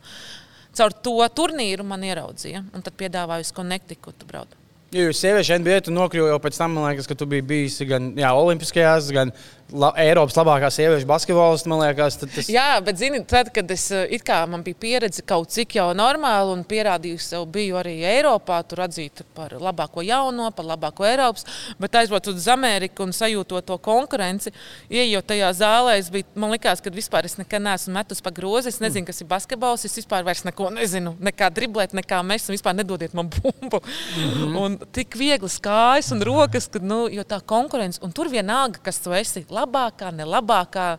caur 0.78 0.94
to 1.02 1.16
turnīru 1.34 1.82
man 1.86 2.04
ieraudzīja. 2.06 2.60
Un 2.76 2.84
tad 2.86 2.94
piedāvāju 3.00 3.46
uz 3.48 3.54
Connecticut 3.56 4.26
braukt. 4.28 4.57
Ja 4.88 5.04
jūs 5.04 5.18
sieviešu 5.20 5.58
NBA 5.60 5.82
tu 5.84 5.92
nokļuvi 5.92 6.30
jau 6.30 6.38
pēc 6.40 6.56
tam, 6.56 6.72
man 6.78 6.86
liekas, 6.88 7.08
ka 7.10 7.16
tu 7.18 7.26
biji 7.28 7.44
bijusi 7.44 7.84
gan 7.90 8.06
jā, 8.16 8.30
Olimpiskajās, 8.32 9.10
gan 9.12 9.34
la, 9.72 9.90
Eiropas 10.00 10.36
labākā 10.38 10.70
sieviešu 10.72 11.06
basketbolists. 11.08 11.68
Man 11.68 11.82
liekas, 11.82 12.16
tas 12.20 12.48
Jā, 12.50 12.78
bet 12.84 13.00
zini, 13.00 13.20
tad, 13.28 13.50
kad 13.54 13.70
es, 13.70 13.88
eh, 13.92 14.16
kā 14.24 14.40
man 14.48 14.62
bija 14.64 14.78
pieredze 14.80 15.22
kaut 15.26 15.52
cik 15.52 15.76
jau 15.78 15.88
normāli 15.96 16.54
un 16.54 16.64
pierādīju 16.64 17.20
sev, 17.20 17.46
biju 17.52 17.76
arī 17.80 17.98
Eiropā, 18.08 18.60
tur 18.68 18.84
atzīta 18.86 19.26
par 19.34 19.50
labāko 19.60 20.04
jauno, 20.04 20.50
par 20.54 20.64
labāko 20.64 21.06
Eiropas, 21.08 21.44
bet 21.78 21.92
aizbraucot 22.00 22.34
uz 22.34 22.48
Ameriku 22.48 23.04
un 23.04 23.12
sajūtot 23.12 23.66
to 23.68 23.78
konkurenci, 23.78 24.52
ieejot 24.90 25.26
tajā 25.28 25.50
zālē, 25.60 25.98
es 25.98 26.10
biju, 26.10 26.24
man 26.34 26.54
likās, 26.54 26.82
ka 26.82 26.90
vispār 26.90 27.28
es 27.28 27.36
nekad 27.38 27.62
neesmu 27.62 27.94
metus 27.94 28.22
pa 28.24 28.30
grozi, 28.30 28.72
es 28.72 28.80
nezinu, 28.80 29.06
kas 29.06 29.20
ir 29.20 29.28
basketbols, 29.28 29.84
es 29.84 29.98
vispār 30.00 30.24
vairs 30.24 30.44
neko 30.46 30.70
nezinu, 30.76 31.14
nekā 31.20 31.50
driblēt, 31.52 31.96
nekā 31.96 32.22
mēs, 32.24 32.48
un 32.48 32.56
vispār 32.56 32.76
nedodiet 32.78 33.14
man 33.14 33.28
bumbu. 33.28 33.82
Mm 34.16 34.30
-hmm. 34.30 34.56
Un 34.58 34.78
tik 34.92 35.16
viegli 35.16 35.48
kājas 35.48 36.12
un 36.12 36.22
rokas, 36.22 36.68
kad, 36.68 36.82
nu, 36.82 37.08
jo 37.08 37.22
tā 37.22 37.40
konkurence, 37.40 37.98
un 38.02 38.12
tur 38.12 38.28
vienalga, 38.28 38.78
kas 38.82 38.98
tu 38.98 39.12
esi, 39.12 39.44
labākā, 39.58 40.12
nelabākā. 40.22 40.90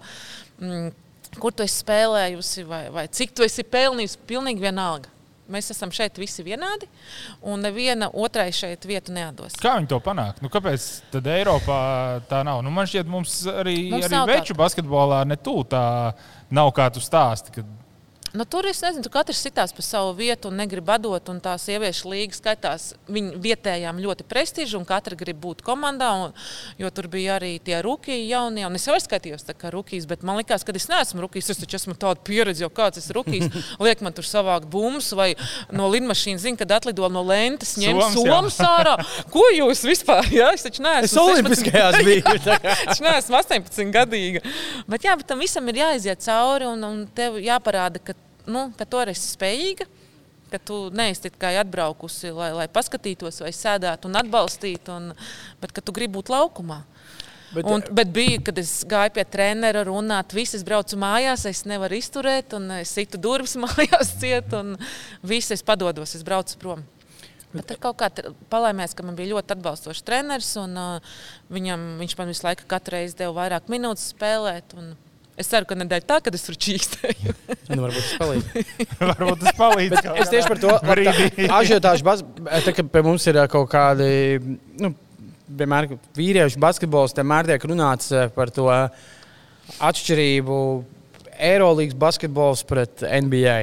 Mm, 0.59 0.91
kur 1.37 1.53
tu 1.53 1.63
esi 1.65 1.83
spēlējusi, 1.83 2.65
vai, 2.67 2.83
vai 2.93 3.07
cik 3.11 3.33
tu 3.37 3.45
esi 3.45 3.65
pelnījusi, 3.67 4.19
pilnīgi 4.29 4.63
vienalga. 4.63 5.11
Mēs 5.49 5.71
esam 5.73 5.89
šeit 5.93 6.17
visi 6.21 6.43
vienādi, 6.45 6.85
un 7.41 7.63
neviena 7.65 8.11
otrai 8.13 8.51
šeit 8.53 8.83
vietu 8.85 9.15
nedos. 9.15 9.55
Kā 9.57 9.79
viņi 9.79 9.89
to 9.89 9.97
panāk? 10.05 10.43
Nu, 10.45 10.51
kāpēc 10.53 10.85
tad 11.09 11.25
Eiropā 11.33 11.79
tā 12.29 12.43
nav? 12.45 12.61
Nu, 12.65 12.69
man 12.73 12.89
šķiet, 12.89 13.09
mums 13.09 13.39
arī, 13.49 13.77
Mums 13.95 14.05
arī 14.11 14.19
veču 14.29 14.57
basketbolā 14.57 15.23
ne 15.25 15.39
tuvu 15.41 15.65
tā 15.71 15.83
nav 16.53 16.69
kā 16.77 16.85
tu 16.93 17.01
stāsti. 17.01 17.55
Kad 17.57 17.73
Nu, 18.33 18.45
tur 18.45 18.65
es 18.69 18.77
nezinu, 18.83 19.01
tur 19.05 19.13
katrs 19.13 19.39
sitās 19.41 19.71
pa 19.73 19.81
savu 19.81 20.11
vietu 20.17 20.51
un 20.51 20.59
negrib 20.61 20.89
atdot. 20.93 21.31
Tā 21.41 21.55
sieviešu 21.61 22.11
līga 22.11 22.37
skaitās 22.37 22.91
viņu 23.09 23.39
vietējām 23.41 24.01
ļoti 24.03 24.25
prestižu, 24.29 24.77
un 24.77 24.85
katra 24.85 25.17
grib 25.17 25.39
būt 25.41 25.63
komandā. 25.65 26.09
Un, 26.25 26.35
jo 26.77 26.91
tur 26.93 27.09
bija 27.09 27.39
arī 27.39 27.55
tie 27.63 27.79
rookie 27.85 28.19
jaunie, 28.27 28.65
un 28.67 28.77
es 28.77 28.85
jau 28.85 28.97
skaitījos 29.01 29.47
kā 29.49 29.71
rookies, 29.73 30.05
bet 30.09 30.21
man 30.25 30.37
liekas, 30.39 30.65
ka 30.65 30.75
es 30.77 30.85
neesmu 30.91 31.23
rookies. 31.25 31.49
Es 31.49 31.61
taču 31.61 31.79
esmu 31.79 31.97
tāda 31.97 32.21
pieredze, 32.25 32.61
jau 32.65 32.69
kāds 32.73 33.01
esmu 33.01 33.17
rookies. 33.17 33.49
Liek 33.85 34.05
man 34.05 34.13
tur 34.13 34.27
savākt 34.29 34.69
bumbas 34.69 35.09
vai 35.17 35.31
no 35.73 35.89
lidmašīnas, 35.89 36.45
zina, 36.45 36.61
kad 36.61 36.77
atlido 36.77 37.09
no 37.09 37.25
lentes, 37.25 37.73
ņem 37.81 38.03
somas 38.13 38.61
ārā. 38.61 38.95
Ko 39.33 39.47
jūs 39.55 39.83
vispār? 39.89 40.29
Jā, 40.33 40.53
es 40.53 40.67
taču 40.67 40.85
neesmu. 40.85 41.09
Es 41.09 41.17
olimpiskajās 41.17 41.99
biju. 42.05 42.37
es 42.93 43.03
neesmu 43.03 43.41
18 43.41 43.93
gadīga. 43.95 44.45
Bet 44.89 45.09
jā, 45.09 45.17
bet 45.17 45.29
tam 45.29 45.41
visam 45.41 45.67
ir 45.71 45.81
jāiziet 45.81 46.21
cauri 46.25 46.69
un, 46.69 46.85
un 46.85 47.05
tev 47.15 47.41
jāparāda, 47.41 48.01
ka 48.03 48.17
nu, 48.53 48.69
ka 48.77 48.87
tu 48.89 49.01
esi 49.05 49.33
spējīga. 49.35 49.87
Ka 50.49 50.57
tu 50.65 50.87
neesi 50.97 51.27
tikai 51.27 51.59
atbraukusi, 51.61 52.31
lai, 52.33 52.49
lai 52.57 52.65
paskatītos, 52.73 53.43
vai 53.43 53.51
sēdētu 53.53 54.09
un 54.09 54.17
atbalstītu, 54.17 54.95
un, 54.95 55.11
bet 55.61 55.75
ka 55.75 55.83
tu 55.85 55.93
gribi 55.93 56.15
būt 56.15 56.31
laukumā. 56.33 56.79
Bet, 57.53 57.65
un, 57.65 57.81
bet 57.93 58.09
bija, 58.13 58.37
kad 58.45 58.57
es 58.61 58.71
gāju 58.89 59.13
pie 59.15 59.25
treneru 59.25 59.87
runāt, 59.87 60.33
visas 60.37 60.61
braucu 60.65 60.97
mājās, 61.01 61.47
es 61.49 61.63
nevaru 61.69 61.97
izturēt, 61.97 62.53
un 62.57 62.69
es 62.77 62.93
situ 62.97 63.21
durvis 63.21 63.55
mājās 63.65 64.13
ciet, 64.21 64.53
un 64.57 64.75
viss 65.25 65.53
es 65.53 65.65
padodos, 65.65 66.13
es 66.17 66.25
braucu 66.25 66.57
prom. 66.61 66.85
Bet 67.49 67.65
tur 67.65 67.79
kaut 67.81 67.97
kā 67.97 68.09
palaimēs, 68.51 68.93
ka 68.93 69.01
man 69.05 69.15
bija 69.17 69.31
ļoti 69.31 69.55
atbalstošs 69.55 70.05
treneris, 70.05 70.51
un 70.61 70.75
uh, 70.77 71.13
viņam, 71.49 71.85
viņš 72.01 72.17
man 72.19 72.29
visu 72.29 72.45
laiku 72.45 72.67
katru 72.69 72.99
reizi 72.99 73.17
deva 73.17 73.33
vairāk 73.39 73.71
minūtes 73.73 74.11
spēlēt. 74.13 74.75
Un, 74.77 74.91
Es 75.39 75.47
ceru, 75.47 75.63
ka 75.69 75.77
nedēļa 75.79 76.03
tā, 76.03 76.17
kad 76.23 76.35
es 76.35 76.43
tur 76.43 76.57
čīkstēju. 76.59 77.33
nu, 77.71 77.83
varbūt 77.85 78.01
tas 78.01 78.15
palīdz. 78.19 78.73
varbūt 79.11 79.43
tas 79.45 79.55
palīdz. 79.55 80.01
es 80.19 80.31
tieši 80.33 80.49
par 80.51 80.59
to 80.59 80.73
ažiotāšu 81.59 82.07
baz... 82.07 82.23
Tā, 82.65 82.73
ka 82.75 82.83
pie 82.83 83.03
mums 83.05 83.27
ir 83.31 83.39
kaut 83.51 83.69
kādi. 83.71 84.09
Nu, 84.81 84.91
Vienmēr 85.59 85.87
vīriešu 86.13 86.59
basketbols 86.61 87.15
vienmēr 87.17 87.47
tiek 87.47 87.63
runāts 87.65 88.11
par 88.35 88.51
to 88.53 88.67
atšķirību 88.69 90.57
Eirolandes 91.39 91.95
basketbols 91.97 92.61
pret 92.69 93.01
NBA. 93.01 93.55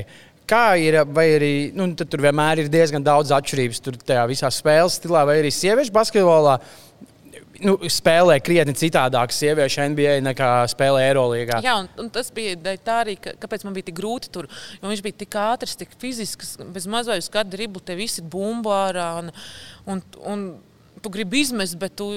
Kā 0.50 0.64
ir, 0.83 0.99
vai 1.14 1.28
arī 1.37 1.52
nu, 1.76 1.87
tur 1.99 2.25
vienmēr 2.25 2.64
ir 2.64 2.73
diezgan 2.73 3.04
daudz 3.06 3.30
atšķirības 3.37 3.83
tur 3.85 4.00
tajā 4.00 4.25
visā 4.30 4.50
spēles 4.50 4.99
stilā, 4.99 5.23
vai 5.28 5.38
arī 5.45 5.52
sieviešu 5.54 5.95
basketbolā 5.95 6.56
nu, 7.65 7.75
spēlē 7.91 8.37
krietni 8.45 8.75
citādāk 8.77 9.33
sieviešu 9.35 9.89
NBA 9.93 10.19
nekā 10.27 10.51
spēlē 10.73 11.07
Eirolandā. 11.09 11.61
Jā, 11.65 11.77
un, 11.83 11.91
un 12.03 12.13
tas 12.13 12.31
bija 12.35 12.77
tā 12.77 13.01
arī, 13.05 13.17
ka, 13.23 13.35
kāpēc 13.43 13.67
man 13.67 13.77
bija 13.77 13.89
tik 13.89 13.99
grūti 13.99 14.31
tur. 14.35 14.49
Jo 14.83 14.93
viņš 14.93 15.03
bija 15.07 15.21
tik 15.25 15.39
ātrs, 15.41 15.77
tik 15.81 15.97
fizisks, 16.01 16.57
bez 16.75 16.89
mazais 16.91 17.31
gadu 17.33 17.57
driblu, 17.57 17.83
te 17.83 17.97
visi 17.99 18.25
bumbu 18.25 18.75
ārā. 18.77 19.11
Un, 19.23 19.33
un, 19.89 20.03
un 20.27 20.47
tu 21.03 21.13
gribi 21.13 21.43
izmest, 21.45 21.79
bet 21.81 21.97
tu 21.99 22.11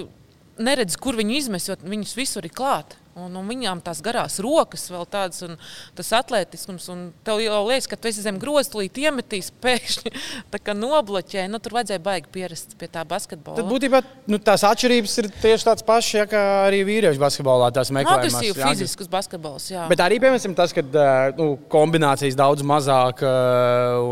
neredzi, 0.60 1.00
kur 1.00 1.18
viņi 1.20 1.38
izmes, 1.40 1.70
jo 1.70 1.80
viņus 1.84 2.18
visur 2.20 2.48
ir 2.48 2.56
klāt. 2.56 2.99
Un, 3.18 3.34
un 3.36 3.48
viņām 3.50 3.82
tās 3.84 4.00
garās 4.06 4.38
rokas, 4.44 4.86
vēl 4.92 5.08
tādas, 5.10 5.42
un 5.46 5.58
tas 5.98 6.12
atletiskums. 6.16 6.86
Un 6.94 7.08
tev 7.26 7.42
jau 7.44 7.62
liekas, 7.68 7.88
ka 7.90 7.98
tu 8.00 8.10
esi 8.12 8.24
zem 8.24 8.38
grozā, 8.42 8.70
tūlīt 8.74 9.00
iemetīs, 9.02 9.50
pēkšņi 9.64 10.14
nobloķē. 10.80 11.48
Nu, 11.50 11.60
tur 11.64 11.76
vajadzēja 11.80 12.02
baigi 12.04 12.30
pierast 12.32 12.76
pie 12.80 12.88
tā 12.92 13.04
basketbola. 13.08 13.58
Tad 13.60 13.70
būtībā 13.70 14.02
nu, 14.30 14.40
tās 14.44 14.64
atšķirības 14.68 15.16
ir 15.24 15.30
tieši 15.42 15.68
tādas 15.68 15.86
pašas, 15.88 16.14
ja, 16.20 16.26
kā 16.30 16.44
arī 16.68 16.84
vīriešu 16.88 17.22
basketbolā. 17.22 17.72
Tās 17.76 17.92
meklējamas. 17.96 18.38
Agresīvi 18.38 18.62
fizisks 18.62 19.10
basketbols. 19.12 19.68
Jā. 19.74 19.88
Bet 19.92 20.04
arī, 20.06 20.22
piemēram, 20.22 20.56
tas, 20.58 20.76
ka 20.76 20.86
nu, 21.40 21.50
kombinācijas 21.72 22.38
daudz 22.40 22.64
mazāk. 22.68 23.26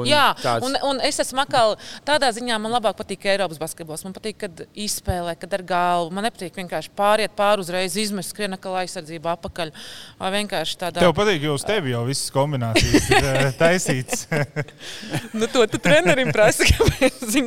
Jā, 0.10 0.26
tāds... 0.42 0.66
un, 0.68 0.78
un 0.90 1.02
es 1.06 1.22
esmu 1.24 1.46
atkal 1.46 1.78
tādā 2.08 2.34
ziņā, 2.36 2.58
man 2.62 2.76
labāk 2.76 2.98
patīk 3.00 3.30
Eiropas 3.30 3.62
basketbols. 3.62 4.04
Man 4.08 4.18
patīk, 4.18 4.42
kad 4.44 4.66
izspēlē, 4.74 5.38
kad 5.40 5.54
ar 5.58 5.66
galvu. 5.68 6.16
Man 6.18 6.28
nepatīk 6.28 6.58
vienkārši 6.58 6.94
pāriet 6.98 7.38
pāri 7.38 7.64
uzreiz, 7.64 7.98
izmest 8.00 8.34
skrienu, 8.34 8.60
kā 8.62 8.74
lai 8.74 8.87
aizsardzību 8.88 9.32
apakaļ. 9.36 9.74
Vai 10.18 10.32
vienkārši 10.40 10.80
tādā. 10.82 11.04
Tev 11.04 11.14
patīk, 11.18 11.44
jo 11.46 11.56
uz 11.58 11.66
tevi 11.68 11.94
jau 11.94 12.04
visas 12.08 12.32
kombinācijas 12.34 13.10
ir 13.12 13.30
eh, 13.32 13.50
taisītas. 13.62 14.26
nu, 15.36 15.48
to 15.52 15.66
tu 15.70 15.82
trenerim 15.84 16.32
prasa. 16.36 16.68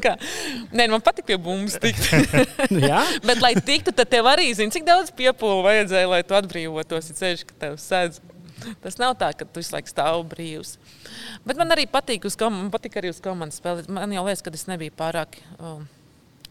Kā, 0.01 0.15
Nē, 0.77 0.87
man 0.93 1.03
patīk 1.05 1.27
pie 1.33 1.39
bumbas 1.41 1.79
tikt. 1.83 2.11
Bet, 3.29 3.41
lai 3.43 3.55
tiktu, 3.59 3.95
tad 3.97 4.11
tev 4.13 4.29
arī 4.31 4.51
zina, 4.57 4.73
cik 4.75 4.87
daudz 4.87 5.15
piepūles 5.17 5.65
vajadzēja, 5.67 6.11
lai 6.11 6.21
tu 6.27 6.37
atbrīvotos. 6.39 7.11
Ir 7.11 7.19
ceļš, 7.21 7.47
ka 7.49 7.59
tev 7.67 7.81
sēdz. 7.81 8.21
Tas 8.85 8.99
nav 9.01 9.15
tā, 9.21 9.31
ka 9.33 9.47
tu 9.49 9.63
visu 9.63 9.73
laiku 9.73 9.89
stāvi 9.89 10.27
brīvs. 10.35 10.75
Bet 11.49 11.61
man 11.61 11.73
arī 11.73 11.87
patīk, 11.89 12.27
uz 12.29 12.37
man 12.45 12.69
patīk 12.73 12.99
arī 13.01 13.13
uz 13.13 13.23
komandas 13.25 13.61
spēlēt. 13.61 13.89
Man 13.89 14.13
jau 14.13 14.27
liekas, 14.27 14.45
ka 14.45 14.53
es 14.53 14.67
nebiju 14.69 14.93
pārāk. 14.99 15.41
Um, 15.57 15.87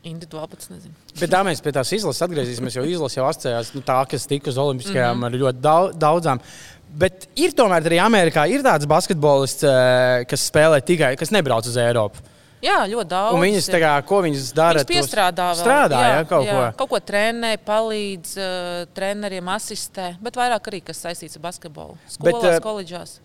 individuāli 0.08 0.52
pats 0.54 0.72
nezinu. 0.72 0.96
Bet 1.20 1.32
tā 1.34 1.44
mēs 1.48 1.62
pie 1.64 1.74
tās 1.76 1.92
izlases 1.96 2.24
atgriezīsimies, 2.26 2.78
jo 2.80 2.86
izlase 2.88 3.20
jau 3.20 3.28
asociējās 3.28 3.74
nu, 3.76 3.84
tā, 3.86 4.00
kas 4.10 4.28
tika 4.30 4.52
uz 4.52 4.60
Olimpiskajām 4.62 5.18
mm 5.18 5.24
-hmm. 5.24 5.28
ar 5.28 5.40
ļoti 5.44 5.98
daudzām. 6.00 6.42
Bet 6.90 7.28
ir 7.38 7.54
tomēr 7.54 7.86
arī 7.86 8.00
Amerikā 8.02 8.48
ir 8.50 8.64
tāds 8.66 8.88
basketbolists, 8.90 9.64
eh, 9.64 10.26
kas 10.26 10.50
spēlē 10.50 10.82
tikai, 10.82 11.16
kas 11.18 11.32
nebrauc 11.32 11.68
uz 11.68 11.78
Eiropu. 11.78 12.18
Jā, 12.60 12.84
ļoti 12.92 13.08
daudz. 13.08 13.36
Un 13.36 13.42
viņas, 13.42 13.70
kā, 13.72 13.92
ko 14.04 14.22
viņas 14.26 14.50
dara? 14.56 14.82
Viņas 14.82 14.90
piestrādā, 14.90 15.46
vēl. 15.54 15.62
strādā 15.62 16.00
jā, 16.02 16.16
jā, 16.16 16.24
kaut 16.28 16.46
jā, 16.46 16.56
ko. 16.56 16.78
Kaut 16.82 16.90
ko 16.90 17.00
trenē, 17.00 17.54
palīdz 17.64 18.34
uh, 18.36 18.86
treneriem, 18.98 19.52
asistē, 19.54 20.10
bet 20.20 20.36
vairāk 20.36 20.68
arī 20.68 20.82
kas 20.84 21.00
saistīts 21.06 21.40
ar 21.40 21.46
basketbolu. 21.46 21.96
Skolās, 22.08 22.42
bet, 22.44 22.50
uh, 22.52 22.60
koledžās. 22.66 23.20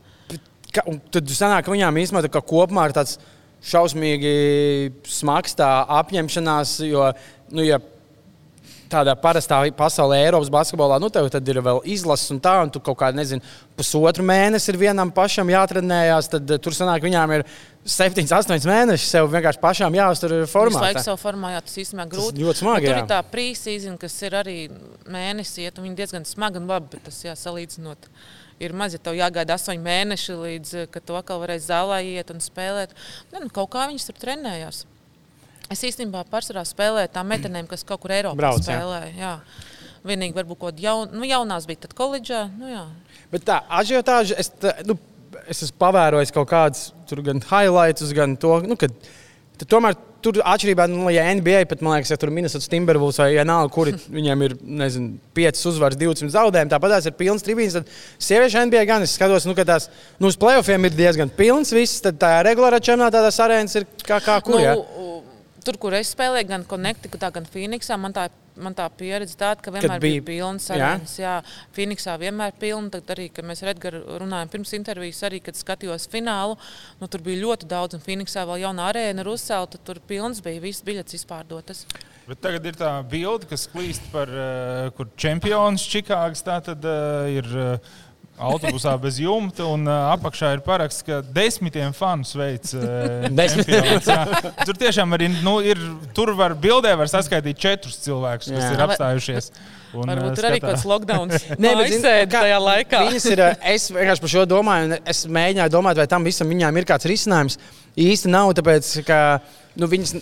Ka, 0.75 0.87
tad 1.11 1.35
sanāk, 1.35 1.67
ka 1.67 1.75
viņām 1.75 1.99
īstenībā 1.99 2.43
kopumā 2.47 2.87
ir 2.91 2.95
tāds 2.95 3.19
šausmīgi 3.64 4.35
smags 5.09 5.57
tā 5.59 5.70
apņemšanās, 6.03 6.79
jo, 6.88 7.09
nu, 7.55 7.64
ja 7.64 7.81
tādā 8.94 9.14
parastā 9.18 9.61
pasaulē, 9.77 10.20
Eiropas 10.27 10.50
basketbolā, 10.53 10.98
nu, 11.03 11.11
tev 11.12 11.29
ir 11.29 11.61
vēl 11.64 11.81
izlases 11.94 12.31
un 12.35 12.40
tā, 12.42 12.55
un 12.62 12.72
tu 12.72 12.83
kaut 12.85 12.98
kādā, 13.00 13.16
nezinu, 13.18 13.42
pusotru 13.79 14.24
mēnesi 14.27 14.70
ir 14.70 14.79
vienam 14.85 15.11
pašam 15.14 15.50
jātrenējās, 15.50 16.31
tad 16.35 16.53
uh, 16.55 16.61
tur 16.62 16.77
sanāk, 16.77 17.05
viņām 17.07 17.35
ir 17.38 17.46
7, 17.85 18.29
8 18.29 18.68
mēneši 18.68 19.09
sev 19.09 19.29
vienkārši 19.33 19.61
pašām 19.62 19.98
jāuztur 19.98 20.37
formā. 20.50 20.79
Tas 20.79 20.88
laiks 20.88 21.09
savu 21.11 21.20
formā, 21.20 21.55
jā, 21.57 21.64
tas 21.66 21.81
īstenībā 21.83 22.07
grūti. 22.12 22.37
Tas 22.37 22.44
ļoti 22.44 22.62
smagi. 22.62 22.88
Tur 22.88 23.00
ir 23.03 23.11
tā 23.11 23.20
prīsīzina, 23.33 23.98
kas 24.00 24.16
ir 24.24 24.38
arī 24.40 24.59
mēnesi, 25.11 25.66
iet, 25.66 25.81
un 25.81 25.88
viņi 25.88 26.00
diezgan 26.00 26.29
smagi 26.29 26.62
un 26.62 26.70
labi, 26.70 26.94
bet 26.94 27.05
tas 27.11 27.20
jāsalīdzinot 27.27 28.09
ir 28.62 28.75
maz, 28.77 28.95
ja 28.95 29.03
tev 29.03 29.17
jāgaida 29.19 29.57
astoņi 29.59 29.83
mēneši, 29.85 30.37
līdz 30.40 30.75
eh, 30.83 30.99
tu 31.05 31.17
atkal 31.19 31.40
varēsi 31.43 31.69
zālē 31.71 32.01
iet 32.07 32.33
un 32.35 32.43
spēlēt. 32.45 32.95
Ne, 33.33 33.45
nu, 33.45 33.53
kaut 33.53 33.73
kā 33.75 33.87
viņas 33.90 34.11
tur 34.11 34.19
trenējās. 34.23 34.85
Es 35.73 35.81
īstenībā 35.88 36.27
pārsvarā 36.29 36.64
spēlēju 36.69 37.12
tām 37.14 37.31
meitenēm, 37.33 37.69
kas 37.71 37.87
kaut 37.88 38.03
kur 38.03 38.12
Eiropā 38.12 38.37
Brauc, 38.38 38.61
spēlēja. 38.64 39.14
Jā. 39.17 39.33
Jā. 39.33 39.73
Vienīgi 40.05 40.37
varbūt 40.37 40.61
kaut 40.61 40.75
kāda 40.75 40.85
jaun, 40.85 41.14
nu, 41.17 41.25
jaunās 41.25 41.64
bija 41.69 41.87
tad 41.87 41.95
koledžā. 41.97 42.45
Nu, 42.61 42.69
jā. 42.69 42.85
Bet 43.33 43.47
tā 43.49 43.62
ažiotāža, 43.73 44.37
es, 44.43 44.51
tā, 44.61 44.75
nu, 44.85 44.99
es 45.49 45.62
esmu 45.64 45.81
pavērojis 45.81 46.33
kaut 46.35 46.51
kādus 46.51 46.90
gan 47.25 47.40
highlights, 47.49 48.12
gan 48.17 48.37
to, 48.40 48.59
nu, 48.69 48.77
kad 48.81 48.93
tomēr 49.62 49.97
tur 50.25 50.38
atšķirībā 50.40 50.87
nu, 50.90 51.05
ja 51.12 51.25
NBA, 51.37 51.64
pat 51.71 51.83
man 51.85 51.97
liekas, 51.97 52.12
ja 52.14 52.19
tur 52.21 52.33
Minnesota 52.35 52.69
Timberwolves 52.73 53.21
vai 53.21 53.29
vienalga, 53.37 53.71
kuri 53.75 53.95
viņiem 54.19 54.45
ir 54.47 54.55
nezinu, 54.83 55.19
5 55.37 55.64
uzvaras, 55.71 56.01
20 56.01 56.33
zaudējumi, 56.35 56.73
tāpat 56.73 56.97
tās 56.97 57.09
ir 57.11 57.17
pilns 57.19 57.45
tribīns. 57.47 57.77
Tad 57.77 57.90
sieviešu 58.29 58.64
NBA 58.69 58.87
gan 58.90 59.05
es 59.07 59.17
skatos, 59.19 59.49
nu, 59.49 59.57
ka 59.59 59.67
tās 59.69 59.90
nu, 60.19 60.31
uz 60.31 60.38
playoffiem 60.40 60.88
ir 60.88 60.97
diezgan 60.97 61.33
pilns 61.37 61.75
viss, 61.77 62.03
tad 62.05 62.19
tā 62.23 62.37
regulārā 62.47 62.81
čempionātā 62.83 63.25
tās 63.27 63.43
arēnas 63.45 63.77
ir 63.81 63.88
kā, 64.03 64.21
kā 64.25 64.40
kur. 64.45 64.57
Nu, 64.57 64.62
ja? 64.64 64.79
Tur, 65.64 65.79
kur 65.81 65.95
es 65.97 66.11
spēlēju, 66.12 66.49
gan 66.51 66.64
Connecticutā, 66.69 67.31
gan 67.33 67.47
Phoenixā, 67.49 67.97
man 68.01 68.12
tā 68.17 68.29
ir 68.29 68.35
man 68.57 68.77
tā 68.77 68.87
pieredze 68.93 69.37
tāda, 69.38 69.62
ka 69.64 69.73
vienmēr 69.75 70.03
bija, 70.03 70.21
bija 70.21 70.27
pilns 70.29 70.69
arēnas. 70.73 71.17
Jā, 71.19 71.37
jā 71.40 71.67
Phoenixā 71.77 72.17
vienmēr 72.21 72.55
bija 72.55 72.61
pilna. 72.62 72.93
Tad 72.95 73.12
arī, 73.17 73.29
kad 73.35 73.47
mēs 73.49 73.64
ar 73.64 73.73
Edgars 73.75 74.07
runājām 74.23 74.53
pirms 74.53 74.75
intervijas, 74.79 75.23
arī, 75.27 75.40
kad 75.45 75.59
skatījos 75.59 76.09
finālu, 76.12 76.59
nu, 77.01 77.11
tur 77.11 77.25
bija 77.27 77.43
ļoti 77.43 77.69
daudz, 77.71 77.99
un 77.99 78.05
Phoenixā 78.05 78.47
vēl 78.49 78.64
jauna 78.64 78.88
arēna 78.93 79.25
ir 79.25 79.33
uzcelta, 79.35 79.81
tur 79.85 80.01
pilns 80.09 80.43
bija, 80.45 80.62
visas 80.64 80.87
biļetes 80.87 81.21
izpārdotas. 81.21 81.85
Bet 82.25 82.40
tagad 82.40 82.64
ir 82.64 82.79
tā 82.81 82.95
bilde, 83.09 83.45
kas 83.51 83.67
klīst 83.69 84.07
par, 84.12 84.31
uh, 84.33 84.88
kur 84.97 85.11
čempions 85.21 85.85
Čikāgas 85.93 86.45
tā 86.47 86.61
tad 86.64 86.87
uh, 86.88 87.29
ir. 87.29 87.51
Uh, 87.53 88.03
autobusā 88.38 88.94
bez 89.01 89.18
jumta, 89.23 89.66
un 89.70 89.87
apakšā 89.88 90.55
ir 90.57 90.62
paraksts, 90.64 91.05
ka 91.07 91.20
desmitiem 91.35 91.94
fanu 91.97 92.27
sveic. 92.27 92.73
Tur 94.66 94.79
tiešām 94.81 95.14
arī 95.16 95.31
nu, 95.44 95.59
ir. 95.64 95.81
Tur 96.16 96.35
var 96.38 96.57
bildē 96.59 96.94
var 96.99 97.11
saskaitīt 97.11 97.61
četrus 97.61 97.99
cilvēkus, 98.05 98.51
kas 98.51 98.64
Jā. 98.64 98.73
ir 98.75 98.85
apstājušies. 98.88 99.51
Un, 99.94 100.11
Varbūt 100.11 100.35
tur 100.35 100.49
arī 100.49 100.59
kaut 100.59 100.73
kāds 100.73 100.87
lockdown. 100.90 101.35
Nē, 101.62 101.75
bet 101.79 101.92
kā, 102.03 102.40
tajā 102.42 102.57
laikā. 102.62 103.03
ir, 103.14 103.42
es 103.75 103.87
vienkārši 103.94 104.25
par 104.25 104.33
šo 104.33 104.42
domāju, 104.51 104.88
un 104.88 104.97
es 105.14 105.23
mēģināju 105.31 105.75
domāt, 105.75 106.01
vai 106.03 106.09
tam 106.11 106.27
visam 106.27 106.51
viņām 106.51 106.81
ir 106.81 106.88
kāds 106.88 107.07
risinājums. 107.11 107.61
Īsti 107.94 108.33
nav, 108.33 108.51
tāpēc 108.59 108.90
ka 109.07 109.20
nu, 109.79 109.87
viņas 109.90 110.16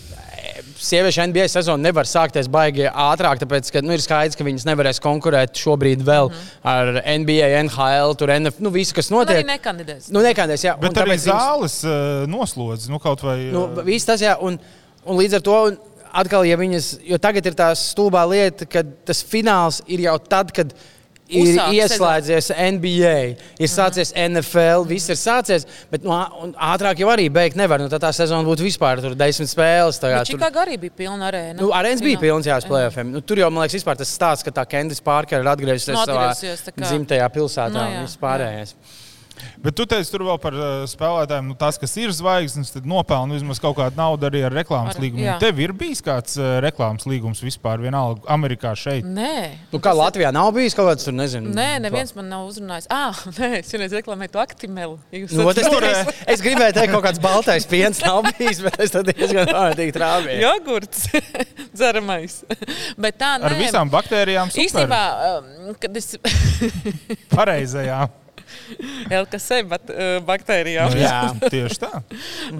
sieviešu 0.83 1.27
NBA 1.31 1.47
sezona 1.51 1.87
nevar 1.87 2.07
sākties 2.09 2.49
baigi 2.51 2.85
ātrāk, 2.87 3.41
tāpēc, 3.43 3.71
ka 3.73 3.83
nu, 3.85 3.95
ir 3.95 4.03
skaidrs, 4.03 4.37
ka 4.39 4.47
viņas 4.47 4.67
nevarēs 4.69 5.01
konkurēt 5.03 5.57
šobrīd 5.59 6.03
vēl 6.05 6.29
mm 6.29 6.35
-hmm. 6.35 6.59
ar 6.73 7.19
NBA, 7.23 7.49
NHL, 7.67 8.15
tur 8.19 8.33
NF, 8.35 8.59
nu, 8.63 8.73
visu, 8.73 8.95
kas 8.97 9.11
notiek. 9.13 9.41
Arī 9.41 9.47
nekandidēs. 9.53 10.11
Nu, 10.11 10.21
nekandidēs, 10.25 10.67
jā. 10.67 10.75
Bet 10.81 10.97
arī 10.97 11.17
zāles 11.17 11.79
viņas... 11.81 12.23
uh, 12.23 12.27
noslodz, 12.29 12.89
nu, 12.91 12.99
kaut 12.99 13.23
vai. 13.23 13.39
Nu, 13.53 13.67
viss 13.83 14.05
tas, 14.05 14.21
jā, 14.21 14.37
un, 14.41 14.59
un 15.05 15.19
līdz 15.19 15.39
ar 15.39 15.45
to. 15.49 15.57
Un, 15.71 15.81
atkal, 16.13 16.45
ja 16.45 16.57
viņas, 16.59 16.89
jo 17.09 17.17
tagad 17.21 17.45
ir 17.49 17.55
tā 17.57 17.71
stulbā 17.77 18.23
lieta, 18.29 18.67
ka 18.69 18.83
tas 19.05 19.23
fināls 19.25 19.81
ir 19.89 20.05
jau 20.05 20.15
tad, 20.21 20.53
kad 20.55 20.73
ir 21.31 21.59
ieslēdzies 21.77 22.49
sezonu. 22.49 22.77
NBA, 22.77 23.17
ir 23.59 23.71
sācies 23.71 24.13
mm. 24.13 24.33
NFL, 24.33 24.87
viss 24.89 25.11
ir 25.11 25.19
sācies. 25.19 25.67
Bet 25.91 26.05
nu, 26.07 26.15
ātrāk 26.53 27.03
jau 27.03 27.11
arī 27.13 27.29
beigt 27.33 27.57
nevar. 27.59 27.81
Nu, 27.81 27.89
tā 27.91 28.11
sezona 28.15 28.43
būtu 28.47 28.65
vispār 28.67 29.01
tur 29.03 29.15
desmit 29.19 29.51
spēles. 29.51 30.01
Tagad, 30.03 30.29
tur 30.29 30.63
arī 30.63 30.79
bija 30.81 30.97
pilna 31.03 31.29
arēna. 31.31 31.59
Nu, 31.61 31.71
arēnas 31.75 32.03
bija 32.05 32.21
pilns, 32.21 32.49
jā, 32.49 32.59
spēlēm. 32.63 33.13
Nu, 33.13 33.23
tur 33.23 33.43
jau, 33.43 33.51
man 33.53 33.65
liekas, 33.65 33.79
vispār 33.81 33.99
tas 33.99 34.11
stāsts, 34.13 34.45
ka 34.45 34.53
tā 34.55 34.67
Kendis 34.69 35.03
Pārkera 35.03 35.43
ir 35.43 35.53
atgriezusies 35.53 35.95
nu, 35.95 36.03
savā 36.07 36.29
kā... 36.33 36.75
dzimtajā 36.83 37.31
pilsētā 37.33 37.79
no, 37.79 37.87
un 37.89 38.05
vispārējais. 38.07 38.75
Jā. 38.77 39.02
Bet 39.63 39.77
tu 39.77 39.85
teici, 39.89 40.11
tur 40.11 40.25
vēl 40.27 40.39
par 40.43 40.55
uh, 40.57 40.71
spēlētājiem, 40.89 41.51
nu, 41.51 41.57
tas, 41.59 41.77
kas 41.79 41.93
ir 42.01 42.11
zvaigznes, 42.15 42.73
tad 42.73 42.87
nopelna 42.89 43.37
vismaz 43.37 43.61
kaut 43.63 43.77
kādu 43.79 43.99
naudu 43.99 44.27
arī 44.27 44.43
ar 44.47 44.55
reklāmas 44.55 44.97
ar, 44.97 45.03
līgumu. 45.03 45.23
Jā. 45.25 45.37
Tev 45.41 45.61
ir 45.63 45.73
bijis 45.77 46.03
kāds 46.03 46.35
uh, 46.39 46.57
reklāmas 46.63 47.07
līgums 47.09 47.41
vispār, 47.43 47.81
vienalga, 47.83 48.23
Amerikā 48.33 48.73
šeit? 48.79 49.07
Nē, 49.07 49.35
nu, 49.71 49.81
kā 49.83 49.93
Latvijā 49.95 50.31
ir... 50.31 50.37
nav 50.37 50.51
bijis 50.55 50.75
kaut 50.77 50.89
kāds, 50.91 51.07
tur 51.07 51.15
nezinu. 51.15 51.53
Nē, 51.55 51.69
neviens 51.83 52.13
man 52.17 52.29
nav 52.31 52.47
uzrunājis. 52.49 52.89
Ah, 52.93 53.23
nē, 53.39 53.51
es 53.61 53.71
vienreiz 53.73 53.95
reklamēju 53.99 54.33
to 54.35 54.43
aktimelu. 54.43 54.97
Nu, 55.13 55.49
es, 55.51 55.61
tur, 55.61 55.87
es, 55.87 56.23
es 56.35 56.43
gribēju 56.43 56.77
teikt, 56.79 56.93
kaut 56.95 57.05
kāds 57.07 57.21
baltais 57.23 57.67
piens 57.69 58.01
nav 58.03 58.23
bijis, 58.31 58.63
bet 58.65 58.79
es 58.83 58.93
tad 58.93 59.11
diezgan 59.11 59.51
ārīgi 59.63 59.95
trāpīju. 59.95 60.41
Jogurts, 60.43 61.07
dzeramais. 61.77 62.41
bet 62.97 63.19
tā, 63.21 63.35
nē. 63.39 63.51
Ar 63.51 63.57
visām 63.59 63.93
baktērijām. 63.93 64.51
Super. 64.53 64.67
Īstenībā, 64.67 65.03
um, 65.37 65.77
kad 65.79 66.01
es. 66.01 66.13
Pareizajām. 67.35 68.22
LKC 69.11 69.61
bat, 69.67 69.91
uh, 69.91 70.17
baktērijām. 70.25 70.93
Nu, 70.93 71.01
jā, 71.01 71.19
tieši 71.53 71.79
tā. 71.81 71.91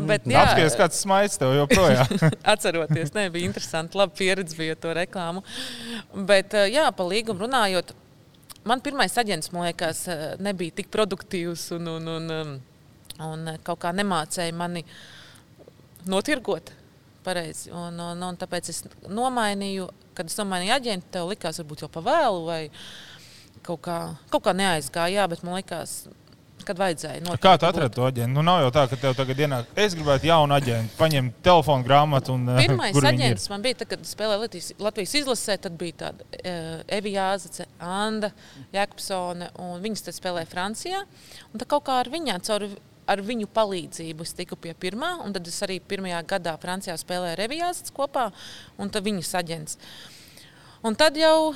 Bet, 0.10 0.28
jā, 0.30 0.44
Apskaties, 0.44 0.78
kāds 0.80 1.02
smaids 1.04 1.40
tev 1.42 1.56
joprojām. 1.58 2.14
Atceroties, 2.54 3.14
ne, 3.16 3.28
bija 3.34 3.50
interesanti. 3.50 3.98
Labi 4.00 4.18
pieredze 4.20 4.58
bija 4.60 4.78
to 4.80 4.94
reklāmu. 4.98 5.44
Bet, 6.14 6.56
uh, 6.58 6.68
jā, 6.70 6.86
pa 6.96 7.08
līgumu 7.08 7.46
runājot, 7.46 7.96
man 8.70 8.84
pirmais 8.84 9.18
aģents, 9.20 9.52
man 9.56 9.70
liekas, 9.70 10.06
uh, 10.12 10.28
nebija 10.44 10.80
tik 10.82 10.92
produktīvs 10.94 11.70
un, 11.78 11.92
un, 11.98 12.14
un, 12.18 12.38
um, 12.38 12.56
un 13.30 13.52
kaut 13.66 13.84
kā 13.86 13.94
nemācēja 13.96 14.56
mani 14.58 14.86
notirgot. 16.10 16.74
Pareizi. 17.24 17.70
Un, 17.72 17.96
un, 18.04 18.24
un 18.28 18.36
tāpēc 18.36 18.68
es 18.74 18.82
nomainīju, 19.08 19.86
kad 20.18 20.28
es 20.28 20.36
nomainīju 20.36 20.74
aģentu, 20.76 21.08
tev 21.14 21.30
likās, 21.32 21.62
varbūt 21.62 21.86
jau 21.86 21.88
pa 21.94 22.02
vēlu. 22.04 22.42
Vai, 22.50 22.62
uh, 22.68 23.12
kaut 23.65 23.82
kā, 23.86 23.99
kaut 24.34 24.43
kā 24.45 24.54
neaizgāja, 24.58 25.21
jā, 25.21 25.30
bet 25.32 25.43
man 25.45 25.58
liekas, 25.60 26.04
kad 26.67 26.80
vajadzēja. 26.80 27.36
Kā 27.43 27.54
tu 27.60 27.67
atradi 27.67 27.95
to 27.95 28.06
aģentu? 28.08 28.32
Nu, 28.36 28.43
nav 28.45 28.62
jau 28.63 28.69
tā, 28.76 28.86
ka 28.91 28.97
tev 28.99 29.15
tagad 29.17 29.41
ienāk, 29.45 29.73
es 29.80 29.95
gribētu 29.97 30.30
jaunu 30.30 30.56
aģentu, 30.56 30.95
paņemt 30.99 31.41
telefonu 31.45 31.88
grāmatu. 31.88 32.38
Un, 32.38 32.47
eh, 32.54 32.62
Pirmais 32.65 32.99
aģents 33.12 33.49
man 33.52 33.65
bija, 33.65 33.82
tad, 33.82 33.91
kad 33.93 34.08
spēlēja 34.08 34.45
Latvijas, 34.45 34.71
Latvijas 34.80 35.17
izlasē, 35.19 35.58
tad 35.65 35.76
bija 35.80 35.99
tāda 36.06 36.28
uh, 36.39 36.80
Evija 36.99 37.28
Jāzace, 37.34 37.67
Anna 37.84 38.32
Jēkabsone, 38.76 39.52
un 39.63 39.84
viņas 39.84 40.08
tad 40.08 40.19
spēlēja 40.19 40.52
Francijā. 40.52 41.04
Un 41.52 41.62
tad 41.62 41.69
kaut 41.71 41.88
kā 41.89 41.99
ar 42.04 42.12
viņām 42.13 42.43
caur 42.47 42.69
ar 43.04 43.19
viņu 43.19 43.49
palīdzību 43.52 44.23
es 44.23 44.32
tiku 44.38 44.56
pie 44.60 44.71
pirmā, 44.80 45.17
un 45.26 45.34
tad 45.36 45.47
es 45.49 45.58
arī 45.65 45.82
pirmajā 45.84 46.21
gadā 46.30 46.54
Francijā 46.62 46.95
spēlēju 46.99 47.36
Revijās 47.41 47.84
kopā, 47.95 48.30
un 48.80 48.91
tad 48.93 49.04
viņas 49.04 49.34
aģents. 49.41 49.76
Un 50.88 50.95
tad 50.99 51.19
jau 51.19 51.52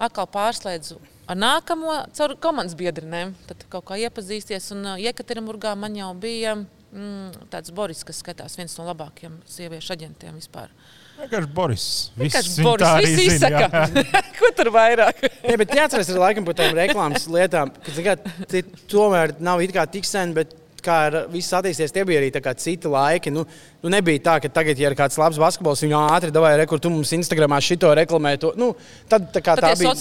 atkal 0.00 0.28
pārslēdzu 0.32 0.96
ar 1.26 1.38
nākamo 1.38 1.98
caur 2.16 2.36
komandas 2.42 2.76
biedrinēm. 2.78 3.34
Tad 3.48 3.66
kaut 3.72 3.88
kā 3.90 3.98
iepazīsties. 4.06 4.70
Un 4.76 4.92
uh, 4.92 5.00
Iekaterinburgā 5.02 5.74
man 5.78 5.96
jau 5.98 6.12
bija 6.20 6.56
mm, 6.56 7.48
tāds 7.52 7.72
Boris, 7.74 8.04
kas 8.06 8.22
skatās 8.22 8.56
viens 8.58 8.76
no 8.78 8.86
labākajiem 8.88 9.40
sieviešu 9.50 9.96
aģentiem 9.96 10.38
vispār. 10.38 10.72
Vienkārši 11.16 11.52
Boris. 11.56 11.86
Vienkārši 12.18 12.66
Boris. 12.66 12.92
Viss 13.00 13.36
izsaka. 13.36 13.86
Ko 14.38 14.50
tur 14.56 14.70
vairāk? 14.74 15.22
Nē, 15.46 15.56
bet 15.62 15.72
jāatcerās 15.78 16.12
ar 16.12 16.22
laikam 16.26 16.44
par 16.48 16.58
tām 16.58 16.76
reklāmas 16.76 17.24
lietām, 17.32 17.72
ka 17.72 18.60
tomēr 18.92 19.36
nav 19.40 19.64
it 19.64 19.72
kā 19.76 19.86
tik 19.88 20.08
sen, 20.08 20.34
bet 20.36 20.52
kā 20.86 21.24
viss 21.32 21.54
attīstījies, 21.56 21.94
tie 21.94 22.04
bija 22.06 22.22
arī 22.22 22.30
citi 22.62 22.90
laiki. 22.90 23.32
Nu, 23.34 23.44
nu 23.82 23.92
nebija 23.92 24.22
tā, 24.28 24.38
ka 24.44 24.52
tagad, 24.60 24.78
ja 24.78 24.90
ir 24.90 24.96
kāds 24.98 25.18
labs 25.20 25.40
basketbols, 25.42 25.82
viņu 25.84 25.98
ātri 25.98 26.32
dabūja 26.34 26.62
rekordu, 26.62 26.86
tu 26.86 26.94
mums 26.94 27.12
Instagramā 27.16 27.60
šito 27.64 27.92
reklamē. 27.98 28.36
To, 28.42 28.54
nu, 28.58 28.72
tad 29.10 29.28
tā, 29.34 29.42
tā 29.42 29.74
bija. 29.74 29.92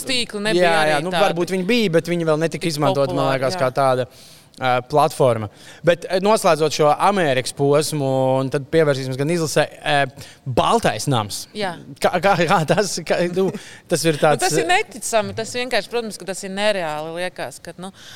Jā, 0.55 0.77
jā 0.93 1.03
nu, 1.03 1.13
varbūt 1.13 1.55
viņi 1.55 1.67
bija, 1.67 1.93
bet 1.97 2.09
viņi 2.11 2.31
vēl 2.31 2.41
netika 2.45 2.69
izmantot, 2.69 3.13
man 3.15 3.33
liekas, 3.33 3.57
jā. 3.57 3.65
kā 3.65 3.71
tāda. 3.75 4.09
Uh, 4.55 4.77
platforma. 4.87 5.49
Bet 5.83 6.05
noslēdzot 6.23 6.71
šo 6.77 6.85
Amerikas 6.87 7.51
posmu, 7.57 8.11
un 8.39 8.47
tad 8.53 8.69
pievērsīsimies 8.71 9.17
gan 9.19 9.33
izlasē, 9.33 9.65
uh, 9.67 10.29
Baltais 10.47 11.09
nams. 11.11 11.41
Jā. 11.51 11.73
Kā, 11.99 12.13
kā, 12.23 12.37
kā 12.39 12.61
tas, 12.69 12.93
kā, 13.03 13.17
nu, 13.35 13.49
tas 13.91 14.05
ir 14.07 14.15
tāds? 14.21 14.39
Nu, 14.45 14.47
tas 14.47 14.55
ir 14.61 14.69
neticami. 14.69 15.35
Tas 15.35 15.51
vienkārši, 15.59 15.91
protams, 15.91 16.21
ka 16.21 16.29
tas 16.31 16.45
ir 16.47 16.55
nereāli. 16.55 17.11
Liekas, 17.17 17.59
ka, 17.65 17.75
nu, 17.83 17.91
uh, 17.91 18.15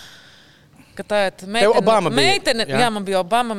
ka 0.99 1.05
tā 1.07 1.19
meitene, 1.47 1.79
Obama 1.79 2.11
bija, 2.11 2.19
meitene, 2.19 2.67
jā. 2.67 2.83
jā, 2.83 2.91
man 2.91 3.05
bija 3.07 3.21
Obama, 3.23 3.55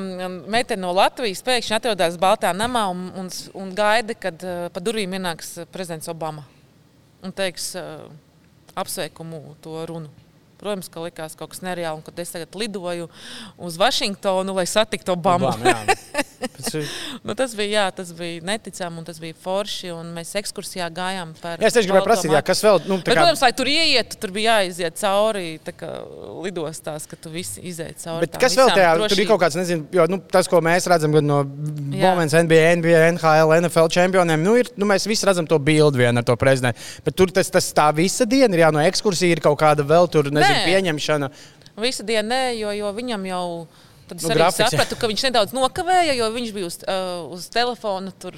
meitene 0.52 0.82
no 0.84 0.92
Latvijas, 0.96 1.42
pēkšņi 1.46 1.76
atradās 1.78 2.18
Baltā 2.20 2.52
namā 2.56 2.86
un, 2.92 3.06
un, 3.22 3.30
un 3.56 3.70
gaida, 3.76 4.16
kad 4.18 4.44
uh, 4.44 4.66
pa 4.74 4.82
durvīm 4.84 5.16
ienāks 5.16 5.56
prezidents 5.72 6.10
Obama 6.12 6.44
un 7.24 7.32
teiks 7.36 7.72
uh, 7.80 8.08
apsveikumu 8.78 9.56
to 9.64 9.84
runu. 9.88 10.19
Protams, 10.60 10.90
ka 10.92 11.04
likās 11.06 11.36
kaut 11.38 11.54
kas 11.54 11.62
nereāls, 11.64 11.98
un 11.98 12.04
kad 12.04 12.18
es 12.20 12.34
tagad 12.34 12.56
lidoju 12.60 13.08
uz 13.56 13.78
Vašingtonu, 13.80 14.54
lai 14.56 14.66
satiktu 14.68 15.14
Obamu. 15.14 15.48
Obama, 15.48 15.84
nu, 17.26 17.34
tas, 17.36 17.54
bija, 17.56 17.70
jā, 17.70 17.86
tas 17.96 18.10
bija 18.16 18.44
neticami, 18.44 19.00
un 19.00 19.06
tas 19.06 19.20
bija 19.22 19.36
forši. 19.40 19.92
Mēs 20.14 20.34
ekskursijā 20.40 20.88
gājām 20.94 21.32
par. 21.40 21.60
Jā, 21.60 21.70
es 21.70 21.88
gribēju 21.88 22.04
prasīt, 22.06 22.32
jā, 22.34 22.42
kas 22.44 22.62
vēl. 22.64 22.82
Nu, 22.88 22.98
Bet, 23.00 23.08
kā... 23.08 23.16
Protams, 23.22 23.42
lai 23.44 23.50
tur 23.56 23.70
ieietu, 23.70 24.18
tur 24.20 24.34
bija 24.34 24.58
jāiziet 24.60 24.98
cauri 25.00 25.46
lidostās, 26.44 27.06
ka 27.08 27.16
tu 27.20 27.32
visi 27.32 27.62
iziet 27.70 28.00
cauri. 28.02 28.26
Bet 28.26 28.38
kas 28.40 28.56
vēl 28.58 28.72
tajā? 28.74 28.92
Drošība. 28.96 29.14
Tur 29.14 29.24
ir 29.24 29.30
kaut 29.30 29.42
kāds, 29.44 29.58
nezinu, 29.58 29.86
jo 29.96 30.06
nu, 30.10 30.20
tas, 30.32 30.48
ko 30.50 30.60
mēs 30.64 30.88
redzam 30.90 31.16
no 31.24 31.40
Bowmanas, 31.44 32.36
NBA, 32.36 32.62
NBA, 32.80 33.02
NHL, 33.16 33.54
NFL 33.64 33.90
čempioniem, 33.92 34.44
nu, 34.44 34.56
ir, 34.60 34.70
nu, 34.80 34.88
mēs 34.90 35.06
visi 35.08 35.28
redzam 35.28 35.48
to 35.48 35.58
bildi 35.62 36.02
vienu 36.02 36.22
ar 36.22 36.26
to 36.26 36.36
prezidentu. 36.40 36.80
Bet 37.06 37.16
tur 37.18 37.32
tas, 37.34 37.50
tas 37.52 37.70
tā 37.76 37.88
visa 37.96 38.26
diena 38.28 38.56
ir 38.56 38.64
jā, 38.64 38.72
no 38.74 38.82
ekskursija 38.84 39.36
ir 39.36 39.42
kaut 39.44 39.58
kāda 39.60 39.86
vēl 39.86 40.10
tur. 40.12 40.30
Nezinu, 40.30 40.49
nezinu, 40.50 40.68
pieņemšana. 40.68 41.30
Visu 41.80 42.06
dienu 42.06 42.28
nē, 42.28 42.42
jo, 42.58 42.72
jo 42.76 42.92
viņam 42.96 43.26
jau. 43.30 43.44
Tad 44.10 44.18
es 44.18 44.26
nu, 44.26 44.32
arī 44.34 44.42
grafiks, 44.42 44.72
sapratu, 44.74 44.96
ka 44.98 45.10
viņš 45.10 45.28
nedaudz 45.28 45.52
nokavēja, 45.54 46.16
jo 46.18 46.30
viņš 46.34 46.54
bija 46.56 46.70
uz, 46.70 46.80
uh, 46.82 47.28
uz 47.30 47.46
telefona. 47.54 48.10
Tur, 48.20 48.36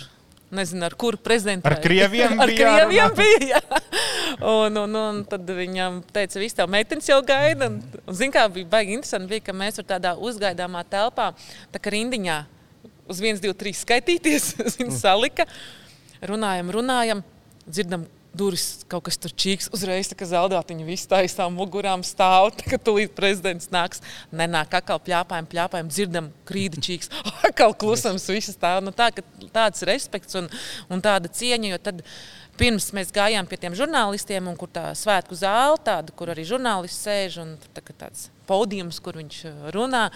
nezinu, 0.53 0.85
ar 0.85 0.95
kuru 1.01 1.17
prezidentu. 1.17 1.67
Ar 1.69 1.79
krieviem 1.81 2.37
ar 2.43 2.53
bija. 2.53 2.73
Krieviem 2.77 3.15
bija 3.17 3.61
un, 4.65 4.77
un, 4.85 4.97
un 5.01 5.21
tad 5.29 5.49
viņam 5.49 6.03
teica, 6.13 6.37
ka 6.37 6.43
viss 6.45 6.59
tev 6.59 6.71
meitenes 6.73 7.09
jau 7.09 7.19
gaida. 7.27 7.71
Un, 7.73 7.81
un 8.05 8.19
zin, 8.19 8.33
kā 8.35 8.45
bija 8.53 8.69
baigi 8.77 8.99
interesanti, 8.99 9.31
bija, 9.33 9.47
ka 9.49 9.57
mēs 9.57 9.81
tur 9.81 9.89
tādā 9.89 10.15
uzgaidāmā 10.21 10.85
telpā, 10.93 11.33
tā 11.73 11.83
kā 11.83 11.95
rindiņā 11.97 12.43
uz 13.11 13.21
1, 13.21 13.41
2, 13.43 13.55
3 13.65 13.81
skaitīties, 13.81 14.51
zin, 14.77 14.93
salika. 14.95 15.49
Runājam, 16.23 16.69
runājam, 16.77 17.25
dzirdam 17.67 18.07
durvis 18.37 18.83
kaut 18.91 19.05
kas 19.07 19.19
tur 19.21 19.33
čīks, 19.37 19.69
uzreiz 19.77 20.09
tā 20.11 20.17
kā 20.19 20.27
zeltātiņa 20.29 20.87
viss 20.87 21.09
taisām 21.11 21.55
mugurām 21.57 22.05
stāv, 22.07 22.51
tā, 22.57 22.67
kad 22.73 22.85
tūlīt 22.87 23.15
prezidents 23.17 23.69
nāks, 23.73 24.03
nenāk 24.33 24.73
atkal 24.79 25.01
pļāpājam, 25.05 25.49
pļāpājam, 25.53 25.91
dzirdam 25.93 26.31
krīda 26.49 26.81
čīks, 26.83 27.13
atkal 27.49 27.77
klusams, 27.79 28.29
viss 28.33 28.55
stāv. 28.55 28.81
Nu, 28.87 28.95
tā, 28.97 29.11
tāds 29.53 29.85
respekts 29.89 30.39
un, 30.41 30.49
un 30.93 31.05
tāda 31.05 31.31
cieņa, 31.33 31.75
jo 31.75 31.81
tad 31.91 32.01
pirms 32.61 32.91
mēs 32.97 33.13
gājām 33.15 33.49
pie 33.49 33.59
tiem 33.61 33.77
žurnālistiem, 33.77 34.49
un 34.49 34.57
kur 34.61 34.71
tā 34.73 34.91
svētku 34.97 35.37
zāle, 35.39 35.77
tāda, 35.85 36.15
kur 36.17 36.33
arī 36.33 36.47
žurnālists 36.49 37.05
sēž, 37.05 37.39
un 37.45 37.55
tā, 37.77 37.85
tāds 37.93 38.31
podiums, 38.49 39.01
kur 39.05 39.21
viņš 39.21 39.45
uh, 39.49 39.71
runā. 39.77 40.09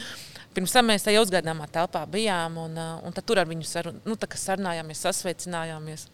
Pirms 0.56 0.72
tam 0.72 0.88
mēs 0.88 1.04
tajā 1.04 1.20
uzgaidāmā 1.20 1.68
telpā 1.72 2.06
bijām, 2.08 2.56
un, 2.64 2.76
uh, 2.80 2.98
un 3.04 3.16
tur 3.20 3.40
ar 3.42 3.48
viņu 3.48 3.68
sarun, 3.68 4.00
nu, 4.08 4.16
sarunājāmies, 4.16 5.04
sasveicinājāmies. 5.04 6.08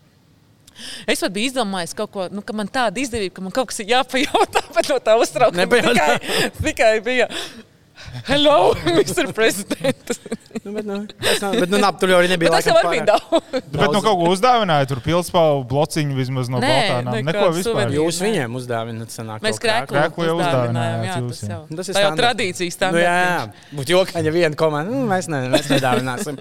Es 1.07 1.23
pat 1.25 1.35
biju 1.35 1.51
izdomājis 1.53 1.97
kaut 1.99 2.13
ko, 2.15 2.29
nu, 2.33 2.45
ka 2.47 2.57
man 2.57 2.71
tāda 2.73 3.03
izdevība, 3.03 3.37
ka 3.39 3.45
man 3.45 3.55
kaut 3.55 3.73
kas 3.73 3.83
ir 3.85 3.93
jāpajautā, 3.95 4.65
bet 4.77 4.89
no 4.93 5.03
tā 5.03 5.19
uztraukuma 5.21 5.69
tikai, 5.69 6.17
tikai 6.69 6.95
bija. 7.05 7.29
Hello, 8.27 8.75
Mr. 8.99 9.33
President. 9.33 10.11
nu, 10.65 10.73
bet, 10.73 10.85
nu, 10.85 11.07
nav, 11.41 11.55
bet, 11.61 11.71
nu, 11.71 11.79
nav, 11.79 11.97
tur 12.01 12.11
jau 12.13 12.21
nebija. 12.21 12.51
Bet 12.51 12.65
tas 12.65 12.69
jau 12.69 12.91
bija 12.91 13.05
daudz. 13.09 13.47
Bet, 13.53 13.87
nu, 13.95 14.01
kaut 14.03 14.19
ko 14.21 14.29
uzdāvināja, 14.33 14.89
tur 14.91 15.01
pilspālu 15.05 15.63
blociņu 15.71 16.19
vismaz 16.19 16.51
no 16.53 16.61
Baltānām. 16.63 17.21
Neko 17.29 17.47
vispār. 17.57 17.95
Jūs 17.95 18.21
viņiem 18.25 18.59
uzdāvināt, 18.59 19.15
sanāk. 19.15 19.45
Mēs 19.45 19.61
krēklu 19.63 20.29
jau 20.29 20.37
uzdāvinājām. 20.41 21.07
Jā, 21.09 21.19
tas 21.31 21.43
jau. 21.47 21.63
Tas 21.73 21.93
ir 21.93 21.99
tā 21.99 22.05
jau 22.05 22.13
tradīcijas 22.21 22.81
tam. 22.83 22.97
Nu, 22.97 23.03
jā, 23.03 23.17
jā. 23.23 23.43
Būtu 23.81 23.97
jokaņa 23.97 24.35
viena 24.35 24.61
komanda. 24.61 24.93
Nu, 24.93 25.07
mēs, 25.11 25.31
ne, 25.33 25.45
mēs 25.53 25.73
nedāvināsim. 25.73 26.41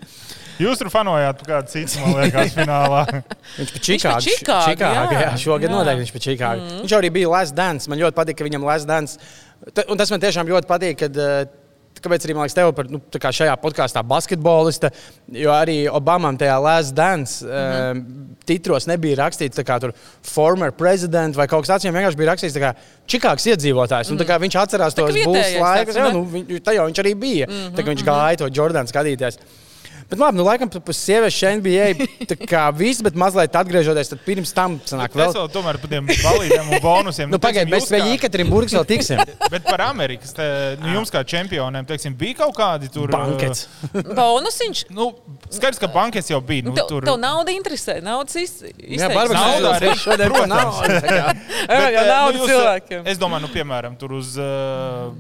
Jūs 0.60 0.82
tur 0.82 0.90
fanojāt 0.94 1.40
par 1.42 1.50
kādu 1.54 1.72
citu, 1.72 2.02
man 2.04 2.18
liekas, 2.20 2.54
finālā. 2.58 3.06
Viņš 3.60 3.72
pa 3.72 3.82
Čikāgu, 3.88 4.26
Čikāgu. 4.26 4.74
Čikāgu 4.74 5.16
jā. 5.18 5.32
šogad 5.40 5.70
Jā. 5.70 5.74
noteikti 5.78 6.04
viņš 6.04 6.14
pa 6.16 6.22
Čikāgu. 6.26 6.68
Mm. 6.68 6.84
Viņš 6.84 6.98
arī 6.98 7.10
bija 7.14 7.32
Last 7.32 7.58
Dance. 7.58 7.90
Man 7.92 8.02
ļoti 8.02 8.18
patīk, 8.18 8.38
ka 8.40 8.48
viņam 8.48 8.68
Last 8.68 8.90
Dance. 8.90 9.18
Un 9.88 10.00
tas 10.00 10.12
man 10.12 10.22
tiešām 10.24 10.50
ļoti 10.50 10.70
patīk, 10.70 10.98
kad, 11.04 11.18
eh, 11.22 11.46
kāpēc 12.02 12.26
arī 12.26 12.36
man 12.36 12.46
liekas, 12.46 12.58
tev 12.58 12.72
par 12.76 12.90
nu, 12.90 13.00
tā 13.14 13.20
kā 13.22 13.30
šajā 13.36 13.54
podkāstā 13.62 14.02
basketbolista, 14.08 14.90
jo 15.38 15.54
arī 15.54 15.86
Obamam 15.92 16.38
tajā 16.40 16.58
Last 16.62 16.96
Dance 16.98 17.46
mm 17.46 17.50
-hmm. 17.50 18.04
titros 18.46 18.88
nebija 18.88 19.18
rakstīts 19.22 19.64
kā 19.64 19.80
tur 19.80 19.94
former 20.22 20.72
president 20.72 21.36
vai 21.36 21.48
kaut 21.48 21.66
kas 21.66 21.70
tāds. 21.70 21.86
Viņam 21.86 21.98
vienkārši 22.00 22.18
bija 22.18 22.32
rakstīts 22.34 22.58
kā 22.58 22.74
Čikāgas 23.08 23.46
iedzīvotājs. 23.46 24.12
Un, 24.12 24.18
tā 24.18 24.26
kā 24.26 24.40
viņš 24.40 24.56
atcerās 24.62 24.96
tos 24.96 25.16
būs 25.16 25.60
laikus, 25.60 25.96
ne? 25.96 26.12
nu, 26.14 26.60
tajā 26.60 26.86
viņš 26.86 27.00
arī 27.00 27.16
bija. 27.16 27.48
Mm 27.48 27.54
-hmm. 27.54 27.76
Tā 27.76 27.82
kā 27.84 27.90
viņš 27.94 28.06
gāja 28.06 28.38
to 28.38 28.48
Jordānu 28.48 28.88
skatīties. 28.88 29.38
Bet, 30.12 30.20
labi, 30.20 30.36
nu, 30.42 30.44
laikam, 30.44 30.68
par 30.68 30.96
sieviešu 30.98 31.54
NBA 31.62 32.08
tā 32.28 32.36
kā 32.44 32.66
viss, 32.76 33.00
bet 33.06 33.16
mazliet 33.16 33.54
atgriežoties, 33.56 34.10
tad 34.12 34.20
pirms 34.26 34.52
tam 34.52 34.76
sanāk 34.84 35.14
vēl. 35.16 35.32
vēl 35.38 35.48
tomēr 35.54 35.80
par 35.80 35.92
tiem 35.94 36.10
balīdiem 36.12 36.68
un 36.76 36.82
bonusiem. 36.84 37.32
Nu, 37.32 37.40
Pagaidiet, 37.40 37.72
mēs 37.72 37.88
pie 37.88 38.02
kā- 38.02 38.10
Jēkabūras 38.12 38.76
vēl 38.76 38.88
tiksim. 38.90 39.22
Bet 39.54 39.64
par 39.70 39.86
Amerikas, 39.88 40.36
te, 40.36 40.50
nu, 40.84 40.92
jums 40.98 41.14
kā 41.16 41.24
čempioniem, 41.24 41.88
teiksim, 41.88 42.18
bija 42.20 42.42
kaut 42.44 42.58
kādi 42.60 42.92
tur. 42.92 43.08
Bankets. 43.16 43.66
Bonusiņš. 43.96 44.84
Nu, 44.92 45.14
skaidrs, 45.48 45.80
ka 45.80 45.88
bankets 45.96 46.28
jau 46.32 46.42
bija. 46.44 46.68
Nu, 46.68 46.76
Tev, 46.76 46.90
tur, 46.92 47.08
tev 47.08 47.16
nauda 47.22 47.56
interesē. 47.56 48.02
Naudas 48.04 48.36
iz, 48.36 48.58
Jā. 48.78 49.08
Barbara, 49.16 49.40
Naudā 49.48 49.74
arī, 49.80 49.96
šodien 50.00 50.36
par 50.36 50.48
naudu. 50.52 50.88
tā 50.92 51.02
kā. 51.08 51.36
Jā, 51.72 51.88
jā, 51.88 52.02
eh, 52.04 52.10
nauda 52.12 52.48
cilvēkiem. 52.52 53.04
Es 53.08 53.20
domāju, 53.22 53.48
nu, 53.48 53.54
piemēram, 53.56 53.96
tur 54.00 54.18
uz, 54.20 54.36
uh, 54.36 55.14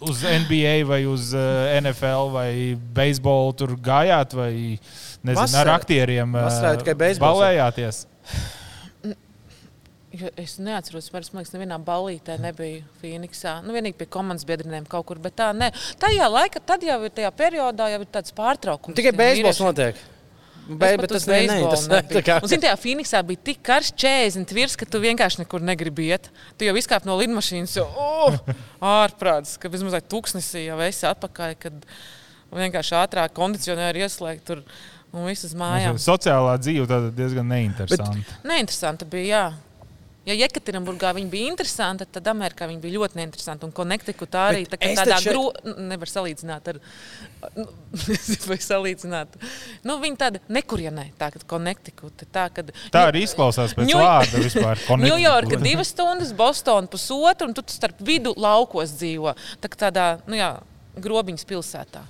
uz 0.00 0.20
NBA 0.24 0.74
vai 0.88 1.02
uz 1.08 1.30
uh, 1.34 1.70
NFL 1.80 2.30
vai 2.34 2.50
beisbolu 2.98 3.52
tur 3.56 3.76
gājāt 3.80 4.34
vai 4.36 4.52
nezinu, 5.24 5.40
Vasarā- 5.40 5.62
ar 5.64 5.72
aktieriem 5.80 6.34
uh, 6.36 6.44
vasarā 6.50 6.76
tikai 6.82 6.94
beisbols. 7.06 7.40
balējāties. 7.40 8.02
Jo 10.16 10.30
Es 10.40 10.54
neatceros, 10.62 11.10
vairs, 11.12 11.28
man 11.34 11.42
liekas, 11.42 11.52
nevienā 11.52 11.76
ballītē 11.84 12.38
nebija 12.40 12.80
Phoenixā. 13.02 13.58
Nu, 13.66 13.74
vienīgi 13.76 13.98
pie 14.00 14.06
komandas 14.08 14.46
biedriem 14.48 14.86
kaut 14.88 15.04
kur, 15.10 15.18
bet 15.20 15.34
tā 15.36 15.50
ne. 15.52 15.68
Tajā 16.00 16.28
laikā, 16.32 16.62
tad 16.64 16.84
jau 16.86 16.96
ir 17.04 17.12
tajā 17.12 17.28
periodā, 17.36 17.90
jau 17.92 17.98
ir 18.00 18.08
tāds 18.14 18.32
pārtraukums. 18.36 18.96
Tikai 18.96 19.12
beisbols 19.18 19.60
notiek. 19.60 19.98
Es 20.00 20.15
Bet 20.66 21.04
uz 21.06 21.22
tas 21.22 21.26
ne, 21.30 22.00
ne, 22.02 22.22
kā. 22.26 22.40
Un, 22.42 22.50
zini, 22.50 22.64
tajā 22.64 22.74
Phoenixā 22.82 23.20
bija 23.26 23.42
tik 23.50 23.60
karš 23.66 23.92
40 24.02 24.54
virs, 24.56 24.74
ka 24.78 24.88
tu 24.90 24.98
vienkārši 25.02 25.44
nekur 25.44 25.62
negribi 25.62 26.08
iet. 26.10 26.26
Tu 26.58 26.66
jau 26.66 26.74
izkāp 26.78 27.06
no 27.06 27.14
lidmašīnas, 27.20 27.76
jau 27.78 27.86
oh, 28.02 28.38
ārprāts, 28.82 29.54
ka 29.62 29.70
vismaz 29.70 29.94
tūkstnesī 30.10 30.66
jau 30.66 30.80
esi 30.86 31.06
atpakaļ, 31.06 31.54
kad 31.62 31.86
vienkārši 32.56 32.98
ātrāk 32.98 33.34
kondicionēri 33.36 34.02
ieslēgt 34.06 34.46
tur 34.50 34.64
un 35.14 35.28
viss 35.30 35.46
uz 35.46 35.54
mājām. 35.58 36.00
Sociālā 36.02 36.56
dzīve 36.62 36.88
tāda 36.90 37.12
diezgan 37.14 37.46
neinteresanta. 37.52 38.40
Neinteresanti 38.46 39.08
bija. 39.12 39.26
Jā. 39.30 39.44
Ja 40.26 40.34
Jekaterinburgā 40.34 41.12
viņi 41.14 41.28
bija 41.30 41.50
interesanti, 41.52 42.06
tad 42.10 42.26
Amerikā 42.32 42.66
viņi 42.66 42.80
bija 42.82 42.98
ļoti 42.98 43.18
neinteresanti. 43.20 43.62
Un 43.68 43.74
Connecticut 43.76 44.34
arī 44.40 44.64
tā, 44.66 44.74
tādā 44.80 45.04
taču- 45.12 45.30
grūtā 45.30 45.74
nevar 45.86 46.10
salīdzināt 46.10 46.70
ar. 46.72 46.80
Nu, 47.54 47.66
vai 48.50 48.56
salīdzināt? 48.58 49.36
Nu, 49.86 50.00
viņi 50.02 50.18
tāda 50.18 50.40
nekurienē, 50.50 51.04
tā 51.20 51.28
kā 51.34 51.42
Connecticut. 51.54 52.26
Tā, 52.34 52.48
kad, 52.56 52.72
Tā 52.90 53.04
arī 53.12 53.22
izklausās 53.22 53.76
pēc 53.78 53.86
New- 53.92 54.02
vārda 54.02 54.42
vispār. 54.42 54.82
Ņujorka 55.06 55.60
divas 55.62 55.94
stundas, 55.94 56.34
Bostonā 56.34 56.90
pusotru, 56.90 57.46
un 57.46 57.54
tu 57.54 57.62
starp 57.70 58.02
vidu 58.02 58.34
laukos 58.34 58.96
dzīvo. 58.98 59.36
Tā 59.62 59.70
kā 59.70 59.78
tādā 59.86 60.08
nu 60.26 60.40
jā, 60.40 60.50
grobiņas 60.98 61.46
pilsētā. 61.46 62.02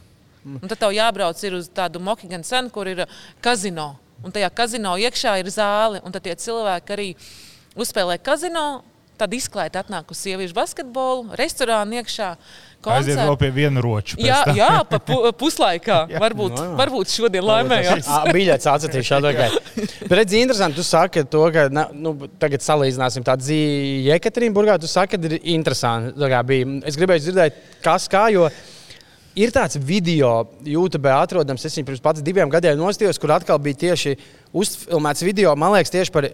Un 0.47 0.63
tad 0.71 0.79
tev 0.79 0.93
jābrauc 0.95 1.41
ir 1.45 1.57
uz 1.59 1.67
tādu 1.75 1.99
Mokiganu 2.01 2.47
cenu, 2.47 2.71
kur 2.73 2.87
ir 2.87 3.01
uh, 3.03 3.15
kazino. 3.43 3.97
Un 4.25 4.33
tajā 4.33 4.49
kazino 4.55 4.93
iekšā 4.97 5.33
ir 5.43 5.51
zāle, 5.53 5.99
un 6.07 6.15
tad 6.15 6.23
tie 6.25 6.37
cilvēki 6.39 6.95
arī 6.95 7.09
uzspēlē 7.77 8.19
kazino. 8.23 8.67
Tad 9.17 9.33
izklāja 9.33 9.81
atnāk 9.81 10.11
uz 10.13 10.19
sieviešu 10.21 10.53
basketbolu, 10.53 11.31
restorānu 11.41 11.97
iekšā. 12.03 12.35
Aiziet 12.87 13.17
vēl 13.17 13.31
koncertu. 13.33 13.37
pie 13.41 13.49
viena 13.57 13.81
roča. 13.81 14.19
Jā, 14.21 14.43
tam. 14.45 14.59
jā 14.59 14.69
pa 14.91 14.99
pu, 15.01 15.17
puslaikā. 15.41 15.97
varbūt, 16.25 16.53
Nu, 16.53 16.67
jā. 16.67 16.75
varbūt 16.79 17.15
šodien 17.15 17.47
laimējās. 17.49 18.11
Biļets 18.37 18.69
šādu 19.09 19.31
veidu. 19.41 19.63
Bet 20.05 20.15
redz, 20.21 20.37
interesanti, 20.37 20.77
tu 20.77 20.85
saki 20.85 21.25
to, 21.33 21.47
ka 21.55 21.65
nu, 21.97 22.13
tagad 22.37 22.61
salīdzināsim 22.63 23.25
tādu 23.27 23.47
dzīvi 23.49 24.05
Jekaterinburgā. 24.11 24.77
Tu 24.85 24.93
saki, 24.93 25.17
ka 25.17 25.33
ir 25.33 25.49
interesanti. 25.57 26.13
tā 26.21 26.31
kā 26.37 26.45
bija. 26.53 26.69
Es 26.93 27.01
gribēju 27.01 27.25
dzirdēt, 27.25 27.59
kas 27.89 28.07
kā, 28.13 28.29
jo 28.37 28.51
ir 29.37 29.53
tāds 29.55 29.79
video, 29.79 30.47
YouTube 30.65 31.11
atrodams, 31.13 31.65
es 31.69 31.77
viņu 31.77 31.91
pirms 31.91 32.05
pats 32.05 32.25
diviem 32.25 32.51
gadiem 32.53 32.79
nostījos, 32.81 33.21
kur 33.21 33.35
atkal 33.37 33.61
bija 33.63 33.83
tieši 33.87 34.17
uzfilmēts 34.57 35.25
video, 35.27 35.53
man 35.59 35.77
liekas, 35.77 35.93
tieši 35.93 36.15
par 36.15 36.31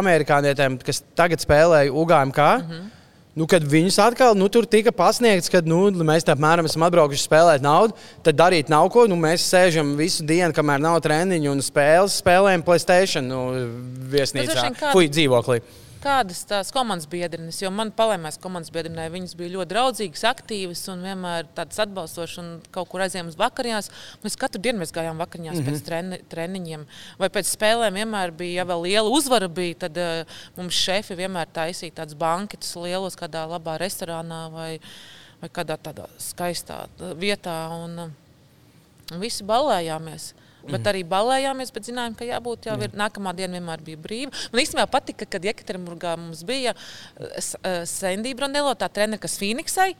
amerikānietēm, 0.00 0.78
kas 0.84 1.02
tagad 1.16 1.42
spēlēja 1.44 1.92
UGMK. 1.92 2.38
Mm 2.38 2.68
-hmm. 2.68 2.90
Nu, 3.34 3.48
kad 3.50 3.64
viņus 3.66 3.96
atkal 3.98 4.36
nu, 4.38 4.46
tur 4.48 4.62
tika 4.70 4.92
pasniegts, 4.94 5.50
ka 5.50 5.58
nu, 5.66 5.90
mēs 6.06 6.22
tā 6.22 6.36
apmēram 6.36 6.68
esam 6.68 6.84
atbraukuši 6.86 7.24
spēlēt 7.26 7.64
naudu, 7.64 7.96
tad 8.22 8.36
darīt 8.38 8.68
nav 8.70 8.86
ko. 8.94 9.08
Nu, 9.10 9.16
mēs 9.18 9.42
sēžam 9.50 9.96
visu 9.98 10.22
dienu, 10.22 10.52
kamēr 10.54 10.78
nav 10.78 11.00
treniņu 11.02 11.50
un 11.50 11.58
spēles, 11.58 12.20
spēlējam 12.22 12.62
Playstation 12.62 13.26
nu, 13.26 13.40
viesnīcā, 14.12 14.70
kāda- 14.78 14.92
fuj, 14.92 15.08
dzīvoklī. 15.10 15.60
Kādas 16.04 16.42
tās 16.44 16.68
komandas 16.74 17.08
biedrenes, 17.08 17.58
jo 17.62 17.70
man 17.72 17.88
palēmēs 17.96 18.36
komandas 18.42 18.72
biedrenē, 18.74 19.06
viņas 19.12 19.36
bija 19.38 19.54
ļoti 19.54 19.70
draudzīgas, 19.72 20.24
aktīvas 20.28 20.82
un 20.92 21.04
vienmēr 21.06 21.48
tādas 21.56 21.80
atbalstošas 21.86 22.42
un 22.42 22.50
kaut 22.74 22.90
kur 22.92 23.04
aizējām 23.06 23.30
uz 23.32 23.38
vakariņās. 23.40 23.90
Mēs 24.24 24.36
katru 24.40 24.60
dienu 24.66 24.82
mēs 24.82 24.92
gājām 24.92 25.22
vakariņās 25.22 25.56
mm 25.56 25.64
-hmm. 25.64 25.78
pēc 25.78 25.86
treni, 25.86 26.18
treniņiem 26.34 26.84
vai 27.22 27.30
pēc 27.32 27.48
spēlēm. 27.54 28.00
Vienmēr 28.02 28.34
bija, 28.36 28.60
ja 28.60 28.68
vēl 28.68 28.84
liela 28.84 29.08
uzvara 29.08 29.48
bija, 29.48 29.78
tad 29.86 29.96
uh, 29.96 30.36
mums 30.56 30.76
šefi 30.76 31.16
vienmēr 31.16 31.48
taisīja 31.48 32.02
tādus 32.02 32.18
banketus 32.20 32.76
lielos 32.76 33.16
kādā 33.16 33.46
labā 33.48 33.78
restorānā 33.80 34.42
vai, 34.52 34.70
vai 35.40 35.48
kādā 35.48 35.80
tādā 35.80 36.10
skaistā 36.18 36.84
uh, 36.84 37.16
vietā. 37.16 37.56
Un, 37.72 37.98
uh, 37.98 38.20
Un 39.12 39.20
visi 39.20 39.44
balējāmies. 39.46 40.32
Bet 40.64 40.80
Mhm. 40.80 40.88
arī 40.92 41.04
balējāmies, 41.04 41.72
bet 41.72 41.82
zinājām, 41.84 42.16
ka 42.16 42.24
jābūt 42.24 42.64
jau 42.66 42.76
ir, 42.82 42.88
nākamā 42.96 43.34
diena 43.36 43.58
vienmēr 43.60 43.82
bija 43.84 43.96
brīva. 43.96 44.32
Man 44.52 44.62
īstenībā 44.64 44.86
patika, 44.90 45.26
kad 45.28 45.42
Jekaterinburgā 45.42 46.16
mums 46.16 46.42
bija 46.42 46.74
Sandija 47.84 48.34
Brunello, 48.38 48.74
tā 48.74 48.88
trenere, 48.92 49.20
kas 49.20 49.36
Phoenixai. 49.38 49.94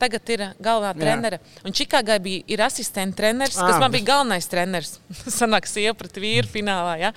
Tagad 0.00 0.30
ir 0.32 0.38
galvenā 0.64 0.94
Jā. 0.96 1.00
trenere. 1.00 1.38
Un 1.64 1.72
Čikāgai 1.76 2.18
bija 2.24 2.44
ir 2.48 2.58
asistents 2.64 3.16
treneris, 3.18 3.54
kas 3.58 3.74
Ah. 3.76 3.78
man 3.78 3.92
bija 3.92 4.06
galvenais 4.06 4.48
treneris. 4.48 4.98
Sanāk, 5.38 5.66
sieva 5.68 5.92
pret 5.94 6.12
vīru 6.14 6.48
finālā. 6.48 6.98
Ja? 6.98 7.12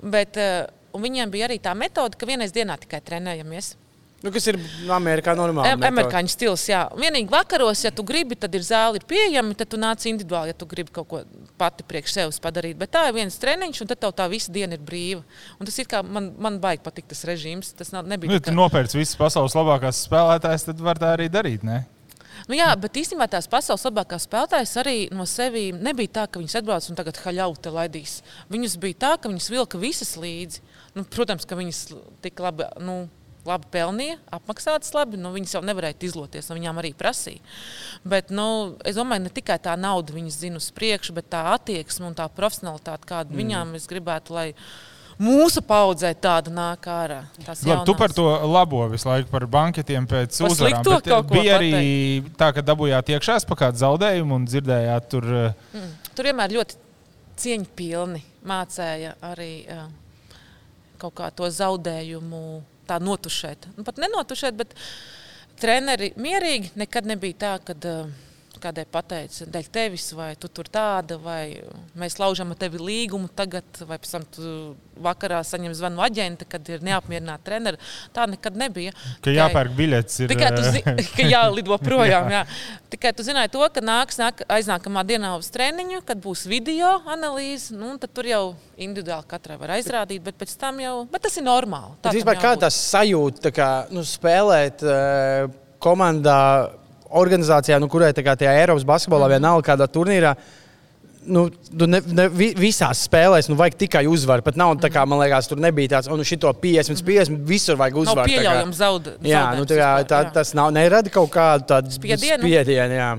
Bet, 0.00 0.36
eh, 0.36 0.66
un 0.94 1.02
viņiem 1.02 1.28
bija 1.30 1.48
arī 1.48 1.60
tā 1.60 1.74
metode, 1.76 2.16
ka 2.16 2.26
vienreiz 2.26 2.52
dienā 2.52 2.78
tikai 2.78 3.00
trenējamies. 3.02 3.74
Nu, 4.20 4.28
kas 4.34 4.44
ir 4.50 4.58
Amerikā 4.92 5.32
normāli? 5.32 5.70
Am- 5.72 5.84
Amerikāņu 5.88 6.28
stils, 6.28 6.66
jā. 6.68 6.82
Vienīgi 6.92 7.32
vakaros, 7.32 7.84
ja 7.86 7.92
tu 7.94 8.04
gribi, 8.04 8.36
tad 8.36 8.52
ir 8.54 8.64
zāle 8.66 9.00
ir 9.00 9.06
pieejama, 9.08 9.54
tad 9.56 9.70
tu 9.72 9.78
nāc 9.80 10.04
individuāli, 10.10 10.52
ja 10.52 10.56
tu 10.60 10.66
gribi 10.68 10.92
kaut 10.92 11.08
ko 11.08 11.22
pati 11.60 11.86
priekš 11.88 12.16
sevis 12.18 12.40
padarīt. 12.42 12.76
Bet 12.76 12.92
tā 12.92 13.06
ir 13.08 13.16
viens 13.16 13.38
treniņš, 13.40 13.80
un 13.80 13.88
tad 13.88 14.02
tev 14.02 14.12
tā 14.18 14.26
visa 14.28 14.52
diena 14.52 14.76
ir 14.76 14.82
brīva. 14.84 15.22
Un 15.56 15.70
tas 15.70 15.78
ir 15.80 15.88
kā 15.88 16.02
man, 16.04 16.34
man 16.36 16.58
baigi 16.60 16.84
patīk 16.84 17.08
tas 17.08 17.24
režīms. 17.24 17.72
Tas 17.78 17.94
nav, 17.96 18.04
nebija 18.10 18.28
Nu, 18.28 18.36
ja 18.36 18.44
tu 18.44 18.52
nopērci 18.52 19.00
visas 19.00 19.16
pasaules 19.16 19.56
labākās 19.56 20.04
spēlētājas, 20.04 20.68
tad 20.68 20.84
var 20.84 21.00
tā 21.00 21.14
arī 21.16 21.30
darīt. 21.32 21.64
Ne? 21.64 21.86
Nu, 22.48 22.56
jā, 22.56 22.68
bet 22.80 22.96
īstenībā 23.00 23.26
tās 23.30 23.48
pasaules 23.50 23.84
labākās 23.88 24.26
spēlētājas 24.28 24.76
arī 24.80 24.96
no 25.16 25.24
sevis 25.28 25.76
nebija 25.76 26.12
tā, 26.20 26.26
ka 26.28 26.40
viņas 26.40 26.58
atbrauc 26.60 26.88
un 26.90 26.98
tagad 26.98 27.20
haļauta 27.24 27.72
laidīs. 27.72 28.20
Viņas 28.52 28.76
bija 28.84 29.00
tā, 29.06 29.14
ka 29.16 29.32
viņas 29.32 29.48
vilka 29.52 29.80
visas 29.80 30.12
līdzi. 30.20 30.60
Nu, 30.96 31.04
protams, 31.08 31.46
ka 31.46 31.58
viņas 31.58 31.82
tik 32.24 32.40
labi. 32.42 32.68
Nu, 32.82 33.08
Labi 33.48 33.70
pelnīja, 33.72 34.18
apmaksātas 34.36 34.92
labi. 34.92 35.16
Nu, 35.20 35.32
viņas 35.32 35.56
jau 35.56 35.62
nevarēja 35.64 35.96
izloties, 36.04 36.50
no 36.50 36.58
viņām 36.58 36.80
arī 36.82 36.92
prasīja. 36.96 37.40
Bet, 38.04 38.28
nu, 38.34 38.76
es 38.84 38.98
domāju, 38.98 39.24
ne 39.24 39.32
tikai 39.32 39.56
tā 39.64 39.76
nauda 39.80 40.12
viņas 40.12 40.40
zina 40.42 40.60
uz 40.60 40.68
priekšu, 40.76 41.14
bet 41.16 41.30
tā 41.32 41.46
attieksme 41.54 42.10
un 42.10 42.16
tā 42.18 42.28
profesionalitāte, 42.28 43.08
kāda 43.08 43.32
mm. 43.32 43.40
viņām 43.40 43.72
es 43.80 43.88
gribētu, 43.88 44.36
lai 44.36 44.46
mūsu 45.20 45.62
paudzē 45.64 46.12
tāda 46.20 46.52
nāk 46.52 46.84
ārā. 46.88 47.22
Labi, 47.46 47.80
tu 47.88 47.96
par 47.96 48.12
to 48.16 48.26
labo 48.48 48.82
visu 48.92 49.08
laiku, 49.08 49.30
par 49.32 49.48
banketiem 49.48 50.08
pēc 50.08 50.36
bet, 50.98 51.08
eh, 51.08 51.32
Bija 51.32 51.56
arī 51.58 51.72
tā, 52.40 52.52
ka 52.56 52.64
dabūjāt 52.64 53.14
iekšā 53.16 53.40
pa 53.48 53.58
kādu 53.64 53.80
zaudējumu 53.82 54.36
un 54.36 54.46
dzirdējāt 54.48 55.10
tur. 55.12 55.24
eh, 55.24 55.66
Mm. 55.72 55.90
Tur 56.14 56.28
vienmēr 56.28 56.56
ļoti 56.58 56.76
cieņpilni 57.40 58.22
mācīja 58.44 59.14
arī 59.24 59.52
uh, 59.72 59.88
kaut 61.00 61.14
kā 61.16 61.30
to 61.32 61.48
zaudējumu 61.48 62.42
tā 62.90 62.98
notušēt. 63.02 63.70
Nu, 63.78 63.86
pat 63.86 64.00
nenotušēt, 64.02 64.58
bet 64.58 64.74
treneri 65.60 66.12
mierīgi. 66.20 66.74
Nekad 66.80 67.08
nebija 67.10 67.40
tā, 67.44 67.54
ka 67.64 67.76
uh, 67.78 68.10
kādai 68.62 68.84
pateica, 68.90 69.46
dēļ 69.50 69.68
tevis, 69.72 70.10
vai 70.16 70.32
tu 70.40 70.50
tur 70.52 70.68
tāda, 70.70 71.18
vai 71.20 71.60
mēs 71.98 72.18
laužam 72.20 72.52
ar 72.52 72.60
tevi 72.60 72.80
līgumu 72.82 73.30
tagad, 73.36 73.64
vai 73.88 73.98
pēc 74.00 74.14
tam 74.14 74.26
tu 74.36 74.54
vakarā 75.00 75.40
saņem 75.46 75.74
zvanu 75.76 75.98
no 75.98 76.04
aģenta, 76.04 76.46
kad 76.48 76.66
ir 76.70 76.84
neapmierināti 76.84 77.46
treneri. 77.46 77.80
Tā 78.16 78.26
nekad 78.30 78.58
nebija. 78.60 78.92
Ka 79.24 79.32
jāpērk 79.34 79.74
biļets. 79.78 80.18
Ir... 80.24 80.32
Tikai 80.32 80.50
tu 80.56 80.64
zini, 80.66 81.06
ka 81.16 81.26
jālido 81.26 81.78
projām. 81.88 82.28
jā. 82.32 82.44
Tikai 82.92 83.14
tu 83.16 83.24
zināji 83.26 83.52
to, 83.54 83.62
ka 83.72 83.84
nāks 83.84 84.20
nāk, 84.20 84.44
aiznākamā 84.50 85.04
dienā 85.08 85.32
uz 85.38 85.50
treniņu, 85.54 86.02
kad 86.06 86.20
būs 86.22 86.44
video 86.50 86.98
analīze, 87.10 87.74
nu, 87.76 87.94
tad 88.02 88.12
tur 88.16 88.28
jau 88.28 88.42
individuāli 88.80 89.28
katrai 89.30 89.56
var 89.60 89.76
aizrādīt, 89.78 90.22
bet 90.24 90.38
pēc 90.40 90.56
tam 90.60 90.82
jau, 90.82 90.96
bet 91.10 91.24
tas 91.28 91.38
ir 91.40 91.46
normāli. 91.46 91.96
Tā 92.02 92.14
vispār 92.14 92.40
kā 92.42 92.54
tas 92.60 92.76
sajūta, 92.90 93.48
tā 93.48 93.54
kā, 93.54 93.70
nu, 93.94 94.04
spēlēt 94.06 94.84
uh, 94.84 95.50
komandā 95.80 96.40
organizācijā, 97.10 97.78
nu, 97.82 97.88
kurai 97.90 98.12
kā 98.14 98.34
tajā 98.38 98.56
Eiropas 98.62 98.86
basketbolā 98.88 99.26
mm. 99.28 99.36
vienalga 99.36 99.66
kādā 99.72 99.88
turnīrā. 99.90 100.34
Nu, 101.30 101.44
nu 101.76 101.86
ne, 101.90 102.00
ne, 102.16 102.24
visās 102.32 103.02
spēlēs 103.04 103.50
nu, 103.50 103.56
vajag 103.58 103.76
tikai 103.82 104.06
uzvaru. 104.08 104.44
Pat 104.46 104.56
nav 104.56 104.72
tā, 104.80 104.88
kā 104.92 105.04
man 105.08 105.20
liekas, 105.20 105.50
tur 105.50 105.60
nebija 105.60 105.96
tāds, 105.96 106.08
un 106.08 106.24
šito 106.24 106.52
50, 106.62 107.04
50, 107.04 107.44
visur 107.46 107.76
vajag 107.80 108.00
uzvaru. 108.06 108.24
Nav 108.24 108.32
pieļaujams 108.32 108.80
zaud, 108.80 109.10
jā, 109.28 109.44
nu, 109.58 109.68
tā 109.68 109.78
kā, 109.82 109.90
tā, 110.08 110.22
tas 110.38 110.54
nav, 110.56 110.72
nerada 110.74 111.12
kaut 111.12 111.28
kādu 111.34 111.68
tādu 111.74 111.92
spiedienu. 111.92 112.40
spiedienu 112.40 112.96
jā. 112.96 113.10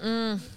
mm. 0.00 0.55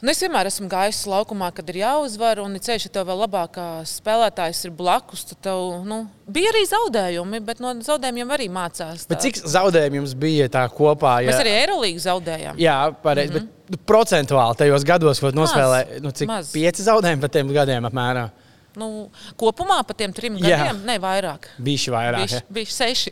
Nu, 0.00 0.08
es 0.14 0.20
vienmēr 0.22 0.48
esmu 0.48 0.64
gājis 0.72 1.02
laukumā, 1.10 1.50
kad 1.52 1.68
ir 1.68 1.82
jāuzvar, 1.82 2.40
un 2.40 2.56
ceļš, 2.56 2.86
ja 2.88 2.92
tev 2.94 3.10
vēl 3.10 3.18
labākā 3.20 3.66
spēlētājs 3.88 4.62
ir 4.64 4.72
blakus, 4.76 5.26
tad 5.28 5.42
tev 5.44 5.82
nu, 5.84 5.98
bija 6.24 6.52
arī 6.54 6.62
zaudējumi, 6.70 7.42
bet 7.44 7.60
no 7.60 7.74
zaudējumiem 7.84 8.32
arī 8.32 8.48
mācās. 8.52 9.04
Cik 9.04 9.42
zaudējumi 9.44 10.00
jums 10.00 10.14
bija 10.16 10.48
tā 10.52 10.64
kopā? 10.72 11.18
Ja... 11.20 11.34
Mēs 11.34 11.42
arī 11.44 11.52
Eirolandu 11.58 12.04
zaudējām. 12.06 12.60
Jā, 12.60 12.78
pareizi. 13.04 13.42
Mm 13.42 13.48
-hmm. 13.48 13.82
Procentuāli 13.86 14.56
tajos 14.58 14.84
gados, 14.88 15.20
kad 15.20 15.36
nospēlēja, 15.36 16.00
nu, 16.02 16.14
pieci 16.52 16.82
zaudējumi 16.88 17.20
par 17.20 17.30
tiem 17.36 17.52
gadiem 17.54 17.84
apmēram? 17.86 18.32
Nu, 18.78 19.08
kopumā 19.40 19.80
par 19.86 19.96
tiem 19.98 20.12
trim 20.14 20.36
gadiem, 20.38 20.82
ne 20.86 20.94
vairāk. 21.02 21.48
Bija 21.58 21.82
šī 21.84 21.94
vairāk. 21.94 22.34
Bija 22.54 22.70
seši. 22.70 23.10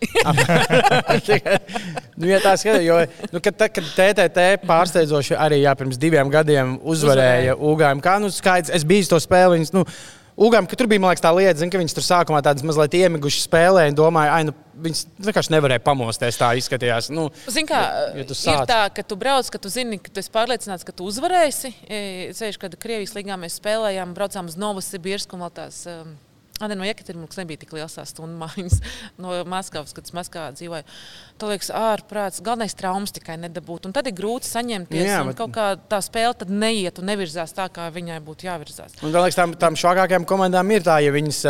nu, 2.18 2.28
ja 2.30 2.38
tā 2.44 2.54
skatās, 2.60 2.84
jo 2.86 3.00
nu, 3.32 3.42
kad, 3.42 3.64
kad 3.74 3.90
TTT 3.96 4.46
pārsteidzoši 4.68 5.34
arī 5.38 5.62
jā, 5.64 5.74
pirms 5.78 5.98
diviem 5.98 6.30
gadiem 6.30 6.76
uzvarēja. 6.78 7.58
Kā 8.04 8.18
nu, 8.22 8.30
skaidrs, 8.34 8.70
es 8.78 8.86
biju 8.86 9.10
to 9.10 9.18
spēli. 9.22 9.58
Viņas, 9.58 9.74
nu, 9.74 9.82
Ugam, 10.38 10.68
ka 10.70 10.76
tur 10.78 10.86
bija 10.86 11.02
liekas, 11.02 11.22
tā 11.24 11.32
lieta, 11.34 11.58
zin, 11.58 11.70
ka 11.72 11.80
viņas 11.80 11.96
tur 11.96 12.04
sākumā 12.06 12.38
tādas 12.46 12.62
mazliet 12.66 12.94
iemigušas 12.94 13.48
spēlē 13.48 13.88
un 13.90 13.96
domāja, 13.98 14.36
ka 14.36 14.46
nu, 14.46 14.54
viņas 14.84 15.00
vienkārši 15.26 15.54
nevarēja 15.56 15.82
pamosties. 15.82 16.38
Tā 16.38 16.52
izskatījās. 16.60 17.10
Nu, 17.10 17.26
Zin, 17.50 17.66
kā, 17.66 17.80
ja, 18.14 18.22
ja 18.22 18.54
ir 18.54 18.62
tā, 18.70 18.78
ka 18.94 19.02
tu 19.02 19.18
brauc, 19.18 19.50
ka 19.50 19.58
tu 19.58 19.72
zini, 19.72 19.98
ka 19.98 20.12
tu 20.14 20.22
esi 20.22 20.30
pārliecināts, 20.34 20.86
ka 20.86 20.94
tu 20.94 21.08
uzvarēsi. 21.10 21.72
Ceļš, 22.38 22.60
kad 22.62 22.78
Krievijas 22.78 23.16
līgā 23.18 23.40
mēs 23.40 23.58
spēlējām, 23.58 24.14
braucām 24.14 24.46
uz 24.46 24.54
Novosibirsku 24.60 25.34
un 25.34 25.42
vēl 25.48 25.54
tās. 25.58 25.82
Um, 25.90 26.14
Arī 26.64 26.74
no 26.78 26.86
Jekaterinburgas 26.86 27.38
nebija 27.38 27.62
tik 27.62 27.72
liels 27.76 27.94
tās 27.94 28.12
stundu 28.12 28.34
mājas 28.40 28.80
no 29.22 29.36
Maskavas, 29.48 29.94
kad 29.96 30.08
es 30.08 30.14
Maskavā 30.16 30.50
dzīvoju. 30.58 30.86
Tā 31.38 31.50
liekas, 31.52 31.70
ārprāts, 31.74 32.42
galvenais 32.44 32.74
traumas 32.78 33.14
tikai 33.14 33.38
nedabūt. 33.40 33.86
Un 33.88 33.94
tad 33.96 34.10
ir 34.10 34.16
grūti 34.18 34.50
saņemties. 34.50 35.04
Jā, 35.06 35.20
bet... 35.28 35.38
Kaut 35.38 35.54
kā 35.54 35.70
tā 35.90 36.00
spēle 36.04 36.34
tad 36.40 36.50
neiet 36.50 36.98
un 36.98 37.10
nevirzās 37.12 37.54
tā, 37.56 37.68
kā 37.72 37.86
viņai 37.94 38.18
būtu 38.26 38.48
jāvirzās. 38.48 38.98
Un, 39.02 39.14
liekas, 39.14 39.38
tām, 39.38 39.54
tām 39.60 39.78
švakākajām 39.78 40.26
komandām 40.28 40.74
ir 40.74 40.86
tā, 40.86 40.98
ja 41.04 41.14
viņas 41.14 41.40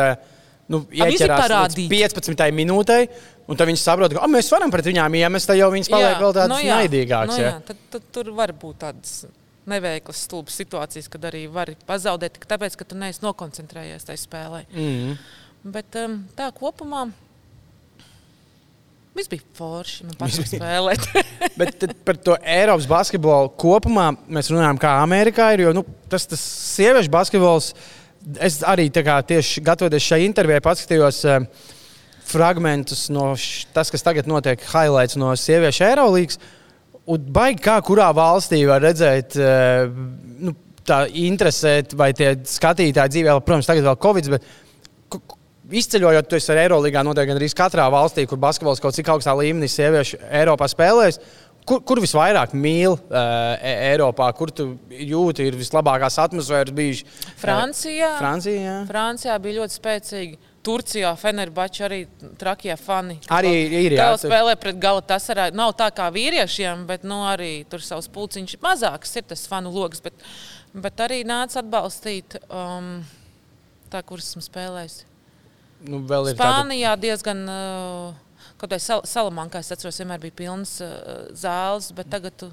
nu, 0.73 0.85
ieķerās 0.93 1.77
15 1.79 2.47
minūtei. 2.57 3.09
Un 3.49 3.57
tad 3.57 3.71
viņi 3.71 3.81
saprot, 3.81 4.13
ka 4.13 4.29
mēs 4.29 4.51
varam 4.53 4.73
pret 4.73 4.91
viņām 4.91 5.15
iemest, 5.23 5.51
jau 5.57 5.71
viņas 5.73 5.89
paliek 5.89 6.11
jā, 6.11 6.21
vēl 6.21 6.35
tādas 6.37 6.53
nu, 6.53 6.59
naidīgākas. 6.69 7.33
Nu, 7.33 7.45
jā, 7.47 7.53
tad, 7.65 7.79
tad 7.95 8.11
tur 8.13 8.29
var 8.37 8.53
būt 8.53 8.83
tādas 8.85 9.23
neveiklas, 9.71 10.25
stulbas 10.27 10.59
situācijas, 10.59 11.09
kad 11.13 11.29
arī 11.31 11.47
var 11.53 11.73
pazaudēt, 11.89 12.41
tāpēc, 12.49 12.77
ka 12.79 12.87
tu 12.89 12.99
neesi 12.99 13.25
nokoncentrējies 13.25 14.09
tajā 14.09 14.23
spēlē. 14.25 14.65
Mm. 14.73 15.17
Bet 15.75 15.99
um, 16.01 16.21
tā 16.39 16.49
kopumā. 16.57 17.09
Viss 19.19 19.31
bija 19.31 19.45
forši. 19.59 20.07
Man 20.07 20.19
patīk 20.21 20.51
spēlēt. 20.53 21.09
Bet 21.61 21.87
par 22.07 22.21
to 22.23 22.37
Eiropas 22.43 22.87
basketbolu 22.91 23.55
kopumā 23.59 24.11
mēs 24.29 24.53
runājam, 24.53 24.79
kā 24.83 24.99
Amerikā 25.03 25.51
ir. 25.57 25.67
Jo 25.67 25.75
nu, 25.77 25.85
tas, 26.11 26.29
tas 26.31 26.43
sieviešu 26.77 27.13
basketbols, 27.13 27.73
es 28.45 28.61
arī 28.67 28.89
kā, 28.95 29.19
tieši 29.27 29.65
gatavoties 29.67 30.07
šai 30.13 30.23
intervijai, 30.27 30.63
paskatījos 30.65 31.25
uh, 31.27 31.43
fragmentus 32.29 33.09
no 33.13 33.33
š, 33.35 33.67
tas, 33.75 33.91
kas 33.93 34.05
tagad 34.05 34.29
notiek, 34.31 34.63
highlights 34.71 35.19
no 35.19 35.33
sieviešu 35.37 35.87
Eirolandes. 35.89 36.39
Un 37.09 37.29
baigi 37.33 37.63
kā 37.65 37.79
kurā 37.85 38.11
valstī 38.13 38.61
var 38.69 38.83
redzēt, 38.85 39.37
eh, 39.41 39.89
nu, 40.45 40.53
tā 40.85 41.07
interesēt, 41.09 41.95
vai 41.97 42.13
tie 42.17 42.35
skatītāji 42.37 43.15
dzīvē, 43.15 43.37
protams, 43.45 43.69
tagad 43.69 43.87
vēl 43.89 44.01
Covid. 44.03 44.31
Bet, 44.37 44.49
Izceļojot, 45.69 46.29
tu 46.31 46.37
esi 46.39 46.49
ar 46.55 46.63
Eirolandā, 46.63 47.03
noteikti 47.05 47.35
arī 47.37 47.49
katrā 47.53 47.85
valstī, 47.93 48.25
kur 48.29 48.41
basketbols 48.41 48.81
kaut 48.81 48.97
cik 48.97 49.11
augstā 49.13 49.35
līmenī 49.37 49.69
sieviešu 49.69 50.17
Eiropā 50.41 50.65
spēlēs. 50.73 51.21
Kur, 51.69 51.83
kur 51.85 52.01
visvairāk 52.01 52.55
mīl 52.57 52.95
uh, 52.95 53.59
Eiropā, 53.61 54.31
kur 54.33 54.49
tu 54.49 54.71
jūti, 54.89 55.45
ir 55.45 55.59
vislabākās 55.61 56.17
atmosfēras 56.25 56.73
bijušas? 56.73 57.27
Francijā. 57.43 58.15
Francijā, 58.17 58.63
jā. 58.65 58.77
Francijā 58.89 59.37
bija 59.45 59.59
ļoti 59.59 59.77
spēcīgi. 59.77 60.39
Turcijā 60.67 61.11
Fenerbačs 61.19 61.83
arī 61.87 62.01
trakie 62.41 62.75
fani. 62.81 63.19
Arī 63.33 63.53
ir. 63.85 63.97
Jā, 63.97 64.11
tur 64.13 64.29
spēlē 64.29 64.57
pret 64.61 64.79
gala 64.83 65.03
tas 65.05 65.29
arī 65.33 65.49
nav 65.57 65.75
tā 65.79 65.89
kā 65.95 66.09
vīriešiem, 66.15 66.85
bet 66.89 67.07
nu, 67.09 67.21
arī 67.29 67.63
tur 67.71 67.85
savs 67.85 68.11
pulciņš 68.13 68.59
mazāks 68.65 69.17
ir 69.21 69.29
tas 69.31 69.47
fanu 69.51 69.73
lokus. 69.75 70.03
Bet, 70.05 70.27
bet 70.75 71.05
arī 71.07 71.23
nāca 71.29 71.63
atbalstīt 71.63 72.41
um, 72.49 72.97
tā, 73.93 74.03
kuras 74.07 74.33
esmu 74.33 74.45
spēlējis. 74.45 75.03
Nu, 75.89 76.03
Spānijā 76.03 76.97
tāda... 76.97 77.03
diezgan. 77.07 77.45
Uh, 77.49 78.25
Kaut 78.59 78.73
Sal 78.83 79.05
Salamankā, 79.07 79.61
es 79.63 79.71
atceros, 79.71 80.01
vienmēr 80.01 80.19
bija 80.23 80.35
pilns 80.41 80.81
uh, 80.83 81.29
zāles, 81.39 81.93
bet 81.95 82.11
tagad. 82.11 82.35
Tu, 82.41 82.49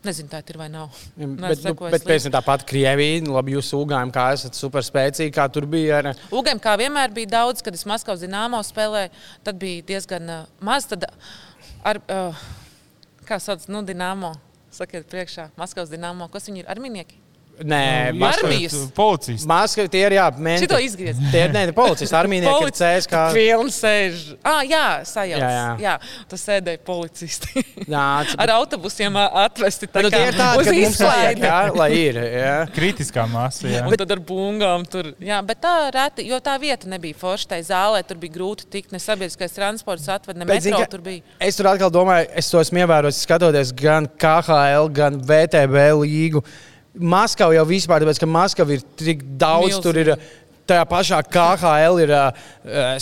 Nezinu, 0.00 0.30
tā 0.32 0.38
ir 0.40 0.56
vai 0.56 0.70
nav. 0.72 0.94
Ja, 1.20 1.26
bet, 1.28 1.60
nu, 1.66 1.74
bet 1.92 2.04
pēc 2.08 2.24
tam 2.24 2.32
tāpat 2.38 2.62
Krievija, 2.68 3.18
nu, 3.20 3.34
labi, 3.34 3.52
jūs 3.52 3.68
ugājām, 3.76 4.08
kā 4.14 4.30
esat 4.32 4.56
super 4.56 4.84
spēcīgi, 4.86 5.34
kā 5.36 5.44
tur 5.52 5.66
bija. 5.68 5.98
Ar... 6.00 6.22
Ugājām, 6.32 6.62
kā 6.64 6.72
vienmēr 6.80 7.12
bija 7.12 7.34
daudz, 7.34 7.60
kad 7.66 7.76
es 7.76 7.84
Maskavas 7.88 8.24
dīnāmo 8.24 8.62
spēlēju, 8.64 9.12
tad 9.44 9.60
bija 9.60 9.84
diezgan 9.92 10.32
uh, 10.32 10.46
maz. 10.64 10.88
Tad 10.88 11.04
ar, 11.84 12.00
uh, 12.08 12.46
kā 13.28 13.36
sauc, 13.44 13.68
nu, 13.68 13.84
dīnāmo, 13.84 14.32
sakiet 14.72 15.04
priekšā, 15.12 15.50
Maskavas 15.60 15.92
dīnāmo, 15.92 16.30
kas 16.32 16.48
viņi 16.48 16.64
ir, 16.64 16.72
arminieki? 16.72 17.19
Nē, 17.60 18.12
nu, 18.16 18.24
armijas 18.24 18.74
policists. 18.96 19.46
Maska, 19.48 19.84
tie 19.90 20.00
ir 20.06 20.16
jā, 20.16 20.26
mēneši. 20.32 20.64
Šito 20.64 20.78
izgriez. 20.80 21.18
Tie 21.32 21.42
ir, 21.44 21.52
nē, 21.52 21.64
policisti, 21.76 22.16
armijnieki 22.16 22.54
Polici... 22.54 22.80
ir 22.80 23.02
CSK. 23.02 23.22
Pilni 23.36 23.74
sēž. 23.74 24.22
Ah, 24.46 24.62
jā, 24.64 24.84
sajauc. 25.08 25.42
Jā, 25.42 25.50
jā. 25.52 25.66
jā 25.84 26.24
tu 26.30 26.38
sēdēji 26.40 26.80
policisti. 26.86 27.64
jā, 27.84 28.06
cip... 28.30 28.40
Ar 28.40 28.54
autobusiem 28.56 29.18
atvesti 29.20 29.90
tā 29.92 30.04
nu, 30.06 30.12
kā 30.14 30.22
tādi, 30.36 30.62
uz 30.62 30.80
izklaidi. 30.88 31.44
Jā, 31.44 31.58
lai 31.76 31.90
ir. 31.98 32.20
Jā. 32.40 32.54
Kritiskā 32.74 33.26
masa, 33.30 33.68
jā. 33.68 33.84
Un 33.88 33.98
tad 34.00 34.16
ar 34.16 34.24
bungām 34.30 34.86
tur. 34.88 35.12
Jā, 35.20 35.42
bet 35.46 35.60
tā 35.64 35.74
reti, 35.94 36.26
jo 36.30 36.40
tā 36.44 36.56
vieta 36.62 36.88
nebija 36.90 37.18
forša 37.20 37.52
tai 37.54 37.60
zālē, 37.66 38.00
tur 38.08 38.20
bija 38.22 38.38
grūti 38.38 38.68
tikt, 38.72 38.94
ne 38.94 39.02
sabiedriskais 39.02 39.56
transports 39.56 40.08
atved, 40.12 40.40
ne 40.40 40.48
bet, 40.48 40.62
metro 40.62 40.80
zin, 40.80 40.90
tur 40.92 41.04
bija. 41.04 41.24
Es 41.42 41.60
tur 41.60 41.68
atkal 41.70 41.92
domāju, 41.92 42.30
es 42.40 42.48
to 42.52 42.62
esmu 42.62 42.84
ievērojis 42.84 43.22
skatoties 43.26 43.74
gan 43.76 44.08
KHL, 44.20 44.90
gan 44.96 45.20
VTB 45.28 45.88
līgu. 46.00 46.44
Maskava 46.94 47.54
jau 47.54 47.64
vispār, 47.68 48.02
tāpēc, 48.02 48.18
ka 48.18 48.26
Maskava 48.26 48.74
ir 48.74 48.84
tik 48.98 49.22
daudz, 49.38 49.76
Milzīgi. 49.76 49.84
tur 49.84 50.00
ir 50.00 50.14
tajā 50.70 50.84
pašā 50.86 51.18
KHL 51.26 51.98
ir 52.04 52.12
uh, 52.14 52.46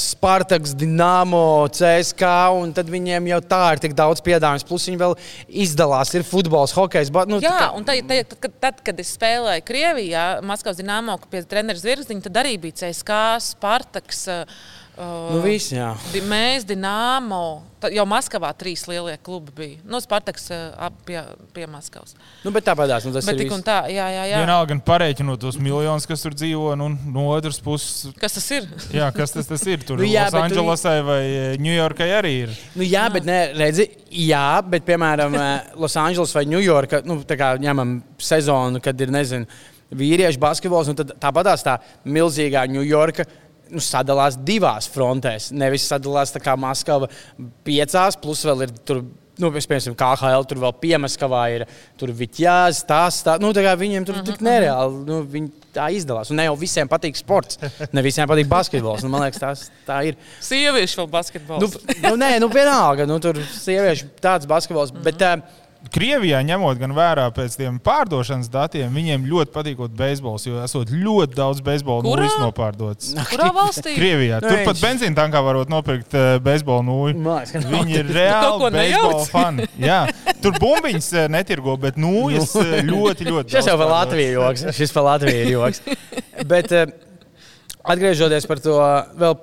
Spartaks, 0.00 0.72
Dienāmo, 0.78 1.68
CSK, 1.74 2.30
un 2.56 2.72
tad 2.76 2.88
viņiem 2.92 3.28
jau 3.32 3.40
tā 3.50 3.60
ir 3.74 3.82
tik 3.84 3.96
daudz 3.98 4.22
piedāvājums. 4.24 4.66
Plus 4.68 4.88
viņi 4.88 5.00
vēl 5.02 5.16
izdalās, 5.64 6.14
ir 6.16 6.26
futbols, 6.28 6.74
hokejs. 6.76 7.12
Bet, 7.14 7.32
nu, 7.32 7.42
Jā, 7.44 7.54
kā... 7.58 7.70
un 7.76 7.86
tad, 7.88 8.00
tad, 8.08 8.34
tad, 8.38 8.58
tad, 8.64 8.82
kad 8.86 9.04
es 9.04 9.12
spēlēju 9.18 9.66
Krievijā, 9.68 10.26
Maskavas 10.48 10.80
Dienāmo, 10.80 11.18
pie 11.32 11.44
treneris 11.48 11.84
Zvirziņa, 11.84 12.26
tad 12.28 12.42
arī 12.44 12.56
bija 12.62 12.84
CSK, 12.84 13.22
Spartaks. 13.52 14.26
Uh, 14.32 14.76
Uh, 14.98 15.28
nu, 15.30 15.42
visi, 15.44 15.76
jā. 15.76 15.92
mēs, 16.26 16.64
Dienāmo, 16.66 17.60
jau 17.94 18.04
Maskavā 18.10 18.48
trīs 18.58 18.82
lielie 18.90 19.14
klubi 19.22 19.52
bija. 19.54 19.76
Nu, 19.86 20.00
Spartaks 20.02 20.48
uh, 20.50 20.88
pie, 21.06 21.20
pie 21.54 21.68
Maskavas. 21.70 22.16
Nu, 22.42 22.50
bet 22.50 22.66
tāpatās, 22.66 23.06
nu, 23.06 23.12
tas 23.14 23.28
bet 23.28 23.44
ir. 23.44 23.52
Tā, 23.62 23.76
jā, 23.94 24.08
jā, 24.10 24.24
jā. 24.32 24.42
Vienalga, 24.42 24.72
gan 24.72 24.82
pareiķinot 24.82 25.38
tos 25.44 25.60
miljonus, 25.62 26.08
kas 26.10 26.26
tur 26.26 26.34
dzīvo, 26.34 26.74
nu, 26.80 26.90
no 27.14 27.28
otras 27.30 27.62
puses. 27.62 28.10
Kas 28.18 28.34
tas 28.40 28.50
ir? 28.58 28.66
jā, 28.98 29.06
kas 29.14 29.36
tas, 29.36 29.46
tas 29.46 29.66
ir? 29.70 29.86
Tur 29.86 30.02
nu, 30.02 30.10
jā, 30.10 30.26
Losandželosai 30.32 30.98
tu... 30.98 31.08
vai 31.12 31.22
Ņujorkai 31.62 32.12
arī 32.18 32.36
ir. 32.48 32.58
Nu, 32.74 32.82
jā, 32.82 32.98
jā, 32.98 33.08
bet 33.14 33.30
ne, 33.30 33.40
redzi, 33.54 33.90
jā, 34.26 34.44
bet 34.66 34.86
piemēram 34.88 35.38
Losandželos 35.78 36.34
vai 36.34 36.48
Ņujorka, 36.50 37.04
nu, 37.06 37.20
tā 37.22 37.38
kā 37.38 37.54
ņemam 37.62 38.00
sezonu, 38.18 38.82
kad 38.82 38.98
ir, 38.98 39.14
nezinu, 39.14 39.46
vīriešu 39.94 40.40
basketbols, 40.42 40.90
un 40.90 40.98
tad 40.98 41.14
tāpatās 41.22 41.62
tā 41.64 41.78
milzīgā 42.08 42.66
Ņujorka 42.74 43.30
nu, 43.72 43.82
sadalās 43.84 44.38
divās 44.40 44.88
frontēs. 44.92 45.52
Nevis 45.56 45.86
sadalās 45.90 46.34
tā 46.34 46.42
kā 46.42 46.56
Maskava 46.58 47.10
piecās, 47.66 48.18
plus 48.20 48.44
vēl 48.48 48.68
ir 48.68 48.76
tur 48.88 49.04
nu, 49.38 49.50
piemēram, 49.54 49.96
KHL 49.98 50.46
tur 50.50 50.60
vēl 50.62 50.74
piemaskavā 50.82 51.42
ir 51.54 51.64
tur 51.98 52.12
Vitjāns, 52.16 52.82
tās, 52.86 53.20
tā, 53.26 53.36
nu, 53.42 53.52
viņiem 53.54 54.06
tur 54.06 54.20
tik 54.26 54.42
nereāli, 54.44 55.04
nu, 55.06 55.20
viņi 55.30 55.70
tā 55.76 55.88
izdalās. 55.94 56.32
Un 56.32 56.40
ne 56.40 56.48
jau 56.48 56.56
visiem 56.58 56.90
patīk 56.90 57.18
sports, 57.18 57.60
ne 57.94 58.04
visiem 58.04 58.28
patīk 58.30 58.50
basketbols. 58.50 59.04
Nu, 59.06 59.12
man 59.12 59.26
liekas, 59.26 59.42
tās, 59.42 59.64
tā 59.86 60.00
ir. 60.10 60.18
Sieviešu 60.44 61.04
vēl 61.04 61.10
basketbols. 61.14 61.62
Nu, 61.62 61.96
nu, 62.08 62.14
nē, 62.20 62.34
nu, 62.42 62.50
vienalga, 62.52 63.06
nu, 63.08 63.20
tur 63.22 63.38
sieviešu 63.54 64.10
tāds 64.22 64.48
basketbols. 64.50 64.94
Bet, 65.06 65.22
uh, 65.22 65.66
Krievijā, 65.78 66.40
ņemot 66.42 66.78
gan 66.80 66.90
vērā 66.90 67.28
pēc 67.32 67.54
tiem 67.54 67.76
pārdošanas 67.80 68.48
datiem, 68.50 68.90
viņiem 68.92 69.22
ļoti 69.30 69.52
patīkot 69.54 69.92
beisbols, 69.96 70.44
jo 70.48 70.58
esot 70.64 70.90
ļoti 70.90 71.38
daudz 71.38 71.62
beisbola 71.64 72.02
nūjas 72.02 72.34
nopārdots. 72.42 73.12
Kurā 73.30 73.52
valstī? 73.54 73.94
Krievijā. 73.94 74.40
Nu, 74.42 74.50
Turpat 74.50 74.82
benzīna 74.82 75.14
tankā 75.20 75.42
varot 75.46 75.70
nopirkt 75.70 76.16
uh, 76.18 76.32
beisbola 76.42 76.82
nūju. 76.82 77.22
Viņi 77.70 77.96
ir 78.00 78.10
reāli 78.18 78.72
beisbola 78.74 79.22
fani. 79.30 79.68
Jā. 79.88 80.00
Tur 80.42 80.58
bumbiņas 80.58 81.12
eh, 81.14 81.30
netirgo, 81.30 81.78
bet 81.80 81.96
nūjas 82.00 82.56
eh, 82.58 82.74
ļoti, 82.88 83.30
ļoti. 83.30 83.54
Šis 83.54 83.70
jau 83.70 83.78
daudz 83.78 83.84
par. 83.84 83.94
Latviju 83.94 84.34
joks. 84.34 84.66
Šis 84.76 84.96
par 84.98 85.08
Latviju 85.12 85.46
ir 85.46 85.52
joks. 85.54 85.82
Bet 86.50 86.74
atgriežoties 87.86 88.50
par 88.50 88.66
to 88.66 88.76
vēl 89.22 89.38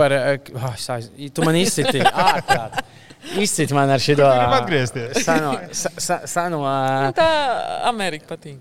par. 0.00 0.16
Oh, 0.56 0.74
sāc, 0.80 1.12
tu 1.12 1.44
man 1.44 1.60
izsiti 1.60 2.00
ārprāt. 2.08 2.80
Izciti 3.40 3.74
man 3.74 3.90
ar 3.90 4.02
šo. 4.02 4.14
Seno, 5.24 5.56
sa, 5.72 6.20
seno, 6.28 6.60
uh, 6.62 7.10
Tā 7.16 7.28
Amerika 7.90 8.34
patīk. 8.34 8.56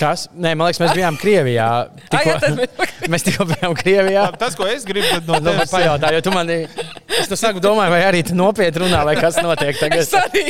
kas? 0.00 0.22
Nē, 0.32 0.54
man 0.56 0.70
liekas, 0.70 0.80
mēs 0.80 0.94
bijām 0.96 1.16
Krievijā. 1.20 1.66
Ah, 2.10 2.22
jā, 2.24 2.36
Tikko, 2.40 2.54
mēs- 2.56 3.02
mēs 3.12 3.24
tikko 3.26 3.44
bijām 3.50 3.74
Krievijā. 3.76 4.22
Tas, 4.40 4.54
ko 4.56 4.64
es 4.70 4.86
gribu 4.88 5.10
tad 5.12 5.26
no 5.28 5.36
Nu, 5.40 5.50
tevis 5.50 5.70
pajautā, 5.74 6.12
jo 6.16 6.22
tu 6.24 6.32
man, 6.32 6.48
es 6.50 7.28
nu 7.30 7.36
saku, 7.36 7.60
domāju, 7.60 7.92
vai 7.92 8.00
arī 8.06 8.22
tu 8.30 8.34
nopietni 8.38 8.80
runā, 8.86 9.02
vai 9.04 9.14
kas 9.20 9.36
notiek 9.44 9.76
tagad. 9.82 10.00
Es 10.00 10.14
arī. 10.16 10.46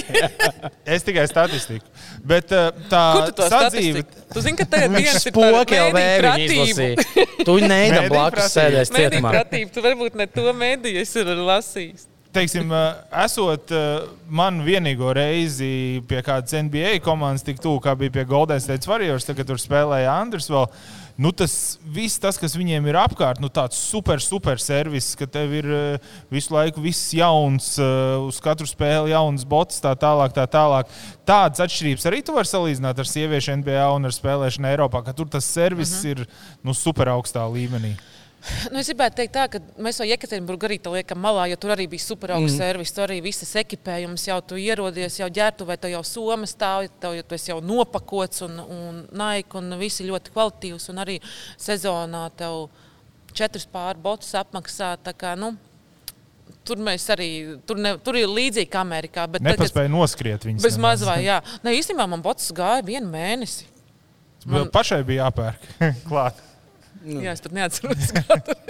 Es 0.87 1.03
tikai 1.07 1.27
statistiku. 1.31 1.83
Bet 2.31 2.53
uh, 2.55 2.69
tā 2.93 3.03
tu 3.27 3.35
to 3.41 3.49
sadzīve. 3.51 4.05
Tu 4.31 4.45
zini, 4.45 4.57
ka 4.61 4.69
tagad 4.71 4.95
viens 4.95 5.27
ir 5.27 5.35
par 5.35 5.51
spoki 5.57 5.79
jau 5.81 5.89
vēju 5.97 6.33
izlasīja. 6.47 7.27
Tu 7.49 7.59
neidam 7.65 8.09
blakus 8.13 8.55
sēdēs 8.55 8.95
cietumā. 8.95 9.35
Tu 9.51 9.85
varbūt 9.89 10.19
ne 10.21 10.29
to 10.31 10.47
mēdīju 10.63 11.03
esi 11.03 11.27
lasījis. 11.27 12.07
Teiksim, 12.31 12.69
uh, 12.71 12.93
esot 13.25 13.73
uh, 13.75 14.05
man 14.31 14.61
vienīgo 14.63 15.11
reizi 15.17 15.99
pie 16.07 16.21
kādas 16.23 16.55
NBA 16.55 17.01
komandas, 17.03 17.43
tik 17.43 17.59
tuvu 17.59 17.81
kā 17.83 17.97
bija 17.99 18.13
pie 18.15 18.23
Golden 18.31 18.61
State 18.63 18.87
Warriors, 18.87 19.27
tagad 19.27 19.49
tur 19.49 19.59
spēlēja 19.59 20.13
Andris. 20.15 20.47
Vēl. 20.51 20.69
Nu, 21.21 21.33
tas 21.37 21.53
viss, 21.83 22.21
tas, 22.23 22.39
kas 22.41 22.55
viņiem 22.55 22.87
ir 22.87 22.97
apkārt, 23.01 23.43
nu, 23.43 23.51
tāds 23.53 23.81
super, 23.83 24.23
super 24.23 24.63
servis, 24.63 25.11
ka 25.19 25.27
tev 25.27 25.57
ir 25.59 25.67
uh, 25.75 26.15
visu 26.31 26.55
laiku 26.55 26.85
viss 26.85 27.11
jauns, 27.19 27.73
uz 28.31 28.39
katru 28.41 28.69
spēli 28.71 29.11
jauns 29.11 29.43
bots, 29.43 29.83
tā 29.83 29.97
tālāk, 29.99 30.31
tā 30.39 30.47
tālāk. 30.55 30.95
Tādas 31.27 31.67
atšķirības 31.67 32.07
arī 32.09 32.23
tu 32.23 32.39
vari 32.39 32.49
salīdzināt 32.49 33.03
ar 33.03 33.11
sieviešu 33.11 33.59
NBA 33.59 33.91
un 33.99 34.07
ar 34.07 34.15
spēlēšanu 34.15 34.71
Eiropā, 34.71 35.03
ka 35.03 35.19
tur 35.19 35.27
tas 35.35 35.51
servis 35.51 35.99
mm 35.99 36.01
-hmm. 36.01 36.11
ir 36.15 36.63
nu, 36.63 36.79
super 36.79 37.11
augstā 37.11 37.43
līmenī. 37.51 37.97
Nu, 38.73 38.81
es 38.81 38.89
gribētu 38.89 39.19
teikt, 39.21 39.35
tā, 39.35 39.45
ka 39.53 39.61
mēs 39.83 39.99
jau 40.01 40.07
Jekaterinburgā 40.09 40.71
arī 40.71 40.79
tā 40.81 40.93
liekam 40.95 41.21
malā, 41.21 41.45
jo 41.51 41.59
tur 41.61 41.75
arī 41.75 41.85
bija 41.93 42.05
superaugsts 42.07 42.55
mm. 42.55 42.63
servis. 42.63 42.93
Tur 42.97 43.05
arī 43.07 43.19
visas 43.25 43.53
ekipējums 43.61 44.27
jau 44.31 44.39
tu 44.53 44.61
ierodies, 44.61 45.19
jau 45.21 45.29
ģērbtu, 45.29 45.67
vai 45.69 45.77
tev 45.81 45.93
jau 45.93 46.03
soma 46.09 46.49
stāv, 46.49 46.89
tev 47.03 47.19
jau 47.19 47.41
jau 47.53 47.59
nopakots 47.65 48.47
un, 48.47 48.61
un 48.65 49.03
naik, 49.13 49.53
un 49.61 49.77
visi 49.81 50.09
ļoti 50.09 50.33
kvalitīvs. 50.33 50.89
Un 50.93 51.03
arī 51.05 51.19
sezonā 51.61 52.27
tev 52.41 52.71
četrus 53.37 53.69
pārbotus 53.71 54.33
apmaksā. 54.41 54.95
Kā, 55.21 55.37
nu, 55.39 55.53
tur 56.65 56.81
mēs 56.81 57.07
arī, 57.13 57.31
tur, 57.69 57.81
ne, 57.83 57.97
tur 58.01 58.19
ir 58.21 58.31
līdzīgi 58.31 58.73
kā 58.73 58.85
Amerikā. 58.87 59.27
Bet 59.31 59.45
Nepaspēja 59.45 59.93
noskriet 59.93 60.49
viņus. 60.49 60.65
Bez 60.65 60.81
nemaz. 60.81 61.03
maz 61.03 61.09
vai 61.13 61.21
jā. 61.27 61.41
Nē, 61.67 61.77
īstenībā 61.81 62.09
man 62.09 62.25
bots 62.25 62.49
gāja 62.57 62.85
vienu 62.87 63.11
mēnesi. 63.13 63.69
Man... 64.49 64.71
Pašai 64.73 65.03
bija 65.05 65.27
jāpērk 65.29 65.67
klāt. 66.09 66.41
Nu. 67.01 67.21
Jā, 67.25 67.33
es 67.33 67.41
pat 67.41 67.55
neatceros. 67.57 68.11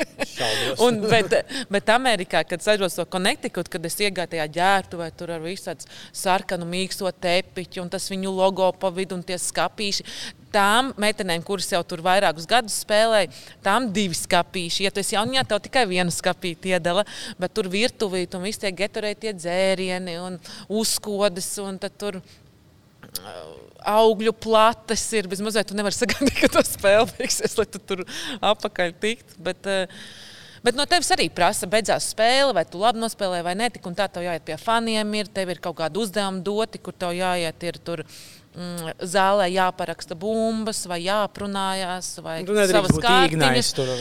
Un, 0.86 1.00
bet, 1.10 1.32
bet 1.72 1.88
Amerikā, 1.90 2.44
kad 2.46 2.62
aizbraucu 2.62 3.00
to 3.00 3.06
Connecticut, 3.10 3.70
kad 3.72 3.86
es 3.88 3.96
iegāju 3.98 4.36
tajā 4.36 4.46
ģērbtuvē, 4.54 5.08
tur 5.18 5.32
ar 5.34 5.42
visu 5.42 5.66
tādu 5.66 5.88
sarkanu, 6.14 6.68
mīksto 6.70 7.10
tepiņu, 7.10 7.82
un 7.82 7.90
tas 7.90 8.06
viņu 8.12 8.30
logo 8.36 8.70
pa 8.78 8.92
vidu 8.94 9.18
un 9.18 9.24
tie 9.26 9.38
skāpīši. 9.40 10.06
Tām 10.54 10.92
meitenēm, 10.98 11.42
kuras 11.46 11.68
jau 11.70 11.82
tur 11.86 12.02
vairākus 12.02 12.46
gadus 12.50 12.80
spēlēja, 12.84 13.30
tām 13.66 13.90
divi 13.94 14.18
skāpīši. 14.18 14.86
Ja 14.86 14.94
tu 14.94 15.02
esi 15.02 15.14
jauniņā, 15.14 15.44
tev 15.50 15.62
tikai 15.66 15.84
viena 15.90 16.14
skāpīte 16.14 16.72
iedala, 16.72 17.04
bet 17.38 17.54
tur 17.54 17.70
virtuvī 17.70 18.24
un 18.34 18.46
visi 18.46 18.62
tie 18.62 18.72
geturētie 18.74 19.34
dzērieni 19.38 20.18
un 20.22 20.38
uzkodas. 20.80 21.52
Un 21.62 21.78
tad 21.82 21.98
tur 21.98 22.18
augļu 23.90 24.32
plates 24.36 25.04
ir. 25.16 25.28
Bez 25.30 25.42
mazliet 25.44 25.70
tu 25.70 25.78
nevari 25.78 25.96
sagaidīt, 25.96 26.36
ka 26.42 26.50
to 26.56 26.64
spēle 26.66 27.08
beigsies, 27.16 27.56
lai 27.58 27.68
tu 27.70 27.80
tur 27.82 28.04
apakaļ 28.52 28.96
tiktu. 29.02 29.40
Bet, 29.44 29.70
uh, 29.70 30.02
Bet 30.60 30.76
no 30.76 30.84
tevis 30.88 31.08
arī 31.14 31.30
prasa, 31.32 31.64
beidzās 31.70 32.10
spēle, 32.12 32.52
vai 32.52 32.66
tu 32.68 32.80
labi 32.80 33.00
nospēlēji 33.00 33.46
vai 33.46 33.54
nē. 33.56 33.70
Un 33.88 33.94
tā 33.96 34.10
tev 34.12 34.26
jāiet 34.26 34.44
pie 34.44 34.58
faniem, 34.60 35.14
ir, 35.16 35.30
tev 35.32 35.54
ir 35.54 35.60
kaut 35.62 35.78
kāda 35.78 36.02
uzdevuma 36.02 36.44
doti, 36.44 36.80
kur 36.84 36.92
tev 36.92 37.14
jāiet. 37.16 37.64
Ir, 37.64 37.78
tur, 37.80 38.02
mm, 38.52 38.90
Zālē 39.08 39.46
jāparaksta 39.54 40.18
bumbas, 40.20 40.82
vai 40.90 41.00
jāprunājās, 41.06 42.12
vai 42.20 42.36
nedrīkst 42.44 42.76
savas 42.76 42.92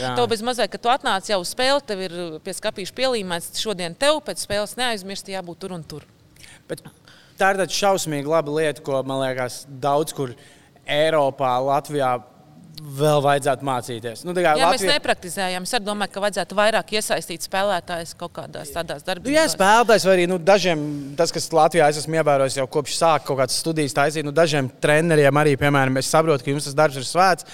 jā. 0.01 0.11
Tev 0.19 0.27
bez 0.33 0.43
mazliet, 0.43 0.73
kad 0.75 0.83
tu 0.83 0.91
atnāc 0.91 1.31
jau 1.31 1.39
uz 1.45 1.55
spēli, 1.55 1.85
tev 1.87 2.03
ir 2.09 2.17
pie 2.43 2.57
skāpīša 2.59 2.97
pielīmēts. 2.99 3.63
Šodien 3.63 3.95
tev 3.95 4.19
pēc 4.27 4.43
spēles 4.43 4.75
neaizmirst, 4.81 5.31
jābūt 5.31 5.63
tur 5.63 5.79
un 5.79 5.87
tur. 5.87 6.03
Bet 6.67 6.83
tā 7.39 7.53
ir 7.53 7.61
tāda 7.63 7.77
šausmīga 7.81 8.35
laba 8.37 8.57
lieta, 8.59 8.83
ko 8.85 9.01
man 9.07 9.23
liekas, 9.23 9.63
daudz 9.81 10.13
kur 10.15 10.35
Eiropā, 10.89 11.55
Latvijā 11.63 12.17
vēl 12.79 13.19
vajadzētu 13.23 13.65
mācīties. 13.67 14.21
Nu, 14.23 14.33
kā 14.37 14.53
Jā, 14.53 14.53
mēs 14.55 14.79
Latvija- 14.79 14.95
nepraktizējam. 14.95 15.65
Es 15.67 15.73
arī 15.75 15.85
domāju, 15.85 16.13
ka 16.13 16.21
vajadzētu 16.23 16.55
vairāk 16.55 16.93
iesaistīt 16.95 17.43
spēlētājus 17.43 18.13
kaut 18.17 18.31
kādās 18.37 18.71
tādās 18.71 19.03
Nu, 19.03 19.07
darbībās. 19.09 19.35
jā, 19.35 19.45
spēlētājs 19.51 20.05
vai 20.07 20.13
arī 20.15 20.27
nu, 20.31 20.37
dažiem, 20.39 21.15
tas, 21.19 21.31
kas 21.35 21.49
Latvijā 21.51 21.89
es 21.89 21.97
esmu 21.97 22.15
ievērojis 22.21 22.55
jau 22.61 22.67
kopš 22.67 22.95
sāka 22.97 23.25
kaut 23.25 23.41
kādas 23.41 23.59
studijas 23.59 23.93
taisīt, 23.93 24.23
nu, 24.23 24.31
dažiem 24.31 24.69
treneriem 24.81 25.41
arī, 25.41 25.57
piemēram, 25.59 25.97
es 25.99 26.07
saprotu, 26.07 26.43
ka 26.45 26.51
jums 26.51 26.69
tas 26.69 26.77
darbs 26.77 26.95
ir 26.95 27.03
svēts, 27.03 27.45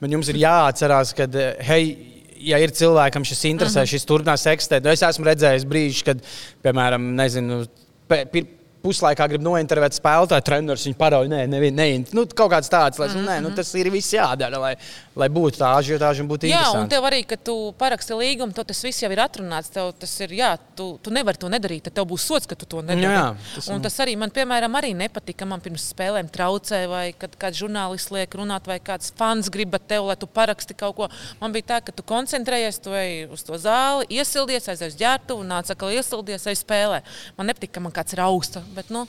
bet 0.00 0.10
jums 0.10 0.28
ir 0.28 0.36
jāatcerās, 0.42 1.14
ka, 1.16 1.28
hei, 1.64 1.96
ja 2.44 2.58
ir 2.60 2.68
cilvēkam 2.76 3.24
šis 3.24 3.44
interesē, 3.54 3.80
uh 3.80 3.86
-huh. 3.86 3.94
šis 3.94 4.04
turpinās 4.04 4.44
eksistēt, 4.46 4.84
nu, 4.84 4.90
es 4.90 5.02
esmu 5.02 5.24
redzējis 5.24 5.64
brīžus, 5.64 6.04
kad, 6.04 6.20
piemēram, 6.62 7.14
nezinu, 7.16 7.66
pir, 8.08 8.46
puslaikā 8.84 9.26
grib 9.32 9.44
nointervēt 9.44 9.96
spēlētāju, 9.96 10.44
treneris 10.44 10.84
viņu 10.88 10.98
parauga. 11.00 11.30
Nē, 11.32 11.44
ne, 11.48 11.70
ne, 11.72 11.86
nu, 12.14 12.26
kaut 12.36 12.52
kāds 12.52 12.70
tāds, 12.72 13.00
lai, 13.00 13.08
mm 13.08 13.16
-hmm. 13.16 13.28
nē, 13.30 13.36
nu, 13.44 13.52
tas 13.56 13.72
ir 13.80 13.90
viss 13.92 14.12
jādara, 14.12 14.60
lai, 14.60 14.74
lai 15.16 15.28
būtu 15.28 15.60
tā 15.62 15.70
ažiotāža 15.78 16.22
un 16.22 16.28
būtu 16.28 16.50
Jā, 16.50 16.64
un 16.76 16.88
tev 16.88 17.06
arī, 17.08 17.22
kad 17.26 17.42
tu 17.44 17.72
paraksti 17.78 18.14
līgumu, 18.18 18.52
to 18.54 18.64
tas 18.64 18.82
viss 18.84 19.02
jau 19.02 19.10
ir 19.12 19.22
atrunāts. 19.24 19.70
Tev 19.72 19.92
tas 19.98 20.12
ir, 20.20 20.34
jā, 20.36 20.56
tu, 20.76 20.98
tu 21.02 21.10
nevari 21.10 21.38
to 21.38 21.48
nedarīt, 21.48 21.84
tad 21.84 21.94
tev 21.94 22.08
būs 22.10 22.26
sots, 22.28 22.46
ka 22.46 22.54
tu 22.54 22.66
to 22.66 22.82
nedari. 22.82 23.14
Jā, 23.14 23.34
tas 23.54 23.68
un 23.68 23.82
tas 23.82 23.98
arī 24.00 24.16
man, 24.16 24.30
piemēram, 24.30 24.76
arī 24.76 24.94
nepatika. 24.94 25.46
Man 25.46 25.60
pirms 25.60 25.88
spēlēm 25.94 26.28
traucēja, 26.28 26.88
vai 26.88 27.12
kad 27.12 27.36
kāds 27.40 27.58
žurnālists 27.62 28.10
liek 28.10 28.34
runāt, 28.34 28.66
vai 28.66 28.78
kāds 28.80 29.12
fans 29.16 29.48
grib 29.48 29.74
ar 29.74 29.80
tevi, 29.80 30.06
lai 30.06 30.16
tu 30.16 30.26
paraksti 30.26 30.74
kaut 30.74 30.96
ko. 30.96 31.08
Man 31.40 31.52
bija 31.52 31.74
tā, 31.74 31.80
ka 31.84 31.92
tu 31.92 32.02
koncentrējies, 32.02 32.80
tu 32.82 32.90
ej 32.90 33.28
uz 33.32 33.42
to 33.42 33.58
zāli, 33.58 34.08
iesildies, 34.10 34.68
aizies 34.68 34.94
uz 34.94 35.00
ģērbtuvi, 35.00 35.46
nāc 35.46 35.70
atkal 35.70 35.94
iesildies, 35.94 36.46
ej 36.46 36.58
spēlē. 36.60 37.02
Man 37.38 37.46
nepatika, 37.46 37.78
ka 37.78 37.80
man 37.80 37.94
kāds 37.94 38.16
rausta, 38.18 38.62
bet 38.76 38.90
nu, 38.94 39.04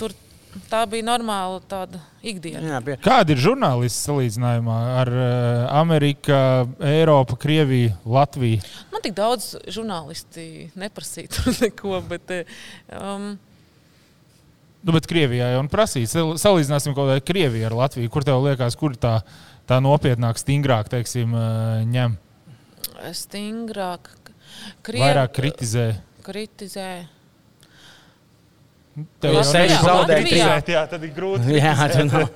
tur 0.00 0.14
tā 0.70 0.82
bija 0.90 1.06
normāla 1.06 1.60
tāda 1.68 2.00
ikdiena. 2.24 2.62
Jā, 2.74 2.80
pie, 2.84 2.96
Kāda 3.04 3.32
ir 3.32 3.40
žurnālists 3.40 4.04
salīdzinājumā 4.08 4.78
ar 5.00 5.10
uh, 5.12 5.28
Ameriku, 5.80 6.34
Eiropu, 6.92 7.38
Krieviju, 7.40 7.94
Latviju? 8.04 8.60
Man 8.92 9.04
tik 9.04 9.16
daudz 9.16 9.54
žurnālisti 9.72 10.68
neprasīja 10.78 11.46
neko, 11.64 12.02
bet 12.10 12.36
eh, 12.40 12.60
um, 12.98 13.32
Nu, 14.82 14.90
bet 14.90 15.06
Krievijā 15.06 15.52
jau 15.52 15.60
prasīja. 15.70 16.08
Sal- 16.10 16.32
Salīdzināsim 16.42 16.90
kaut 16.96 17.06
kādā 17.06 17.22
Krieviju 17.22 17.68
ar 17.68 17.76
Latviju. 17.84 18.10
Kur 18.10 18.24
tev 18.26 18.40
liekas, 18.42 18.74
kur 18.74 18.96
tā, 18.98 19.20
tā 19.70 19.78
nopietnāk, 19.78 20.40
stingrāk 20.42 20.90
teiksim, 20.90 21.30
uh, 21.38 21.84
ņem? 21.86 22.16
stingrāk. 23.14 24.10
Vairāk 24.86 25.32
kritizē. 25.38 25.86
kritizē. 26.26 26.88
Tev 29.22 29.36
jau 29.38 29.44
seši 29.48 29.76
kritizēt, 29.80 30.72
Jā, 30.74 30.86
tad 30.90 31.04
ir 31.06 31.12
grūti. 31.16 31.54
jā, 31.56 31.76
tu 31.94 32.08
nav. 32.10 32.32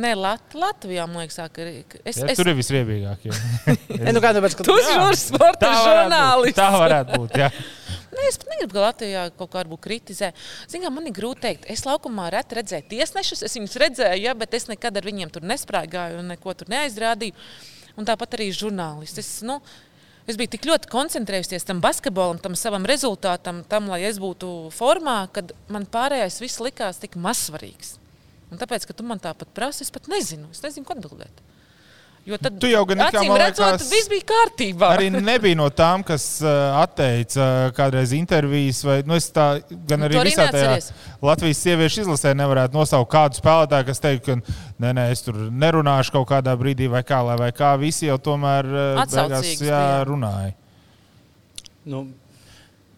Nē, 0.00 0.12
Lat 0.14 0.54
Latvijā 0.54 1.04
man 1.10 1.24
liekas, 1.24 1.36
ka 1.50 1.64
es, 1.66 2.20
Ja, 2.20 2.28
es, 2.30 2.38
tur 2.38 2.48
ir 2.52 2.56
visriebīgāk. 2.58 3.24
Nē, 3.26 4.12
nu, 4.14 4.22
kā, 4.22 4.30
tāpēc, 4.36 4.54
ka, 4.58 4.66
Tu 4.66 4.76
esi 4.78 4.86
Jā. 4.86 4.94
žurnālists, 4.94 5.32
sporta 5.32 5.66
Tā 5.66 5.72
žurnālists. 5.82 6.58
Tā 6.60 6.68
varētu 6.76 7.18
būt. 7.18 7.34
Jā. 7.42 7.48
Nē, 8.14 8.28
es 8.28 8.38
pat 8.38 8.52
negribu, 8.54 8.76
ka 8.76 8.84
Latvijā 8.86 9.24
kaut 9.34 9.50
kā 9.50 9.60
varbūt 9.60 9.82
kritizē. 9.86 10.30
Zinām, 10.70 10.94
man 10.98 11.10
ir 11.10 11.14
grūti 11.16 11.42
pateikt, 11.42 11.66
es 11.74 11.82
laukumā 11.86 12.28
reti 12.34 12.58
redzēju 12.58 12.86
tiesnešus, 12.90 13.44
es 13.46 13.58
viņus 13.58 13.76
redzēju, 13.82 14.22
ja, 14.22 14.34
bet 14.38 14.54
es 14.58 14.66
nekad 14.70 14.98
ar 14.98 15.06
viņiem 15.10 15.30
tur 15.34 15.46
nesprāgāju 15.46 16.22
un 16.22 16.32
neko 16.34 16.54
tur 16.58 16.70
neaizrādīju. 16.70 17.34
Un 17.98 18.06
tāpat 18.06 18.38
arī 18.38 18.50
žurnālisti. 18.54 19.22
Es, 19.22 19.30
nu, 19.46 19.58
Es 20.28 20.36
biju 20.38 20.52
tik 20.52 20.66
ļoti 20.68 20.90
koncentrējusies 20.92 21.64
tam 21.66 21.80
basketbolam, 21.84 22.40
tam 22.42 22.56
savam 22.58 22.84
rezultātam, 22.88 23.62
tam, 23.68 23.88
lai 23.90 24.02
es 24.08 24.20
būtu 24.22 24.70
formā, 24.74 25.22
kad 25.32 25.54
man 25.72 25.88
pārējais 25.90 26.40
viss 26.42 26.60
likās 26.62 27.00
tik 27.02 27.16
mazsvarīgs. 27.20 27.96
Un 28.50 28.60
tāpēc, 28.60 28.84
ka 28.86 28.96
tu 28.96 29.06
man 29.06 29.22
tāpat 29.22 29.52
prasi, 29.54 29.86
es 29.86 29.94
pat 29.94 30.10
nezinu, 30.10 30.50
es 30.52 30.62
nezinu, 30.64 30.84
ko 30.86 30.96
atbildēt. 30.96 31.42
Jo 32.28 32.36
tad, 32.36 32.58
Tu 32.60 32.68
jau 32.68 32.82
gan 32.84 33.00
acīm 33.06 33.32
redzot, 33.32 33.64
liekas, 33.64 33.86
viss 33.88 34.08
bija 34.12 34.26
kārtībā. 34.28 34.90
Arī 34.98 35.08
nebija 35.14 35.56
no 35.56 35.70
tām, 35.72 36.04
kas 36.06 36.24
uh, 36.44 36.76
atteica 36.82 37.40
uh, 37.40 37.72
kādreiz 37.76 38.12
intervijas, 38.16 38.82
vai 38.84 38.98
nu, 39.08 39.16
es 39.16 39.30
tā 39.32 39.46
gan 39.88 40.02
Nu, 40.02 40.08
arī 40.10 40.20
arī 40.20 40.34
visā 40.34 40.46
tajā. 40.52 40.76
Latvijas 41.24 41.62
sieviešu 41.64 42.04
izlasē 42.04 42.34
nevarētu 42.36 42.76
nosaukt 42.76 43.10
kādu 43.14 43.40
spēlētāju, 43.40 43.88
kas 43.88 44.04
teikt, 44.04 44.28
ka 44.28 44.36
nē, 44.84 44.92
nē, 45.00 45.08
es 45.14 45.24
tur 45.24 45.40
nerunāšu 45.48 46.18
kaut 46.18 46.28
kādā 46.34 46.54
brīdī, 46.60 46.90
vai 46.92 47.02
kā, 47.08 47.22
lai, 47.24 47.38
vai 47.40 47.50
kā. 47.56 47.72
Visi 47.80 48.10
jau 48.10 48.20
tomēr 48.20 48.68
Atsaucīgs 49.06 49.64
beigās, 49.64 49.68
jā, 49.72 49.84
runāja. 50.08 50.52
Nu, 51.88 52.04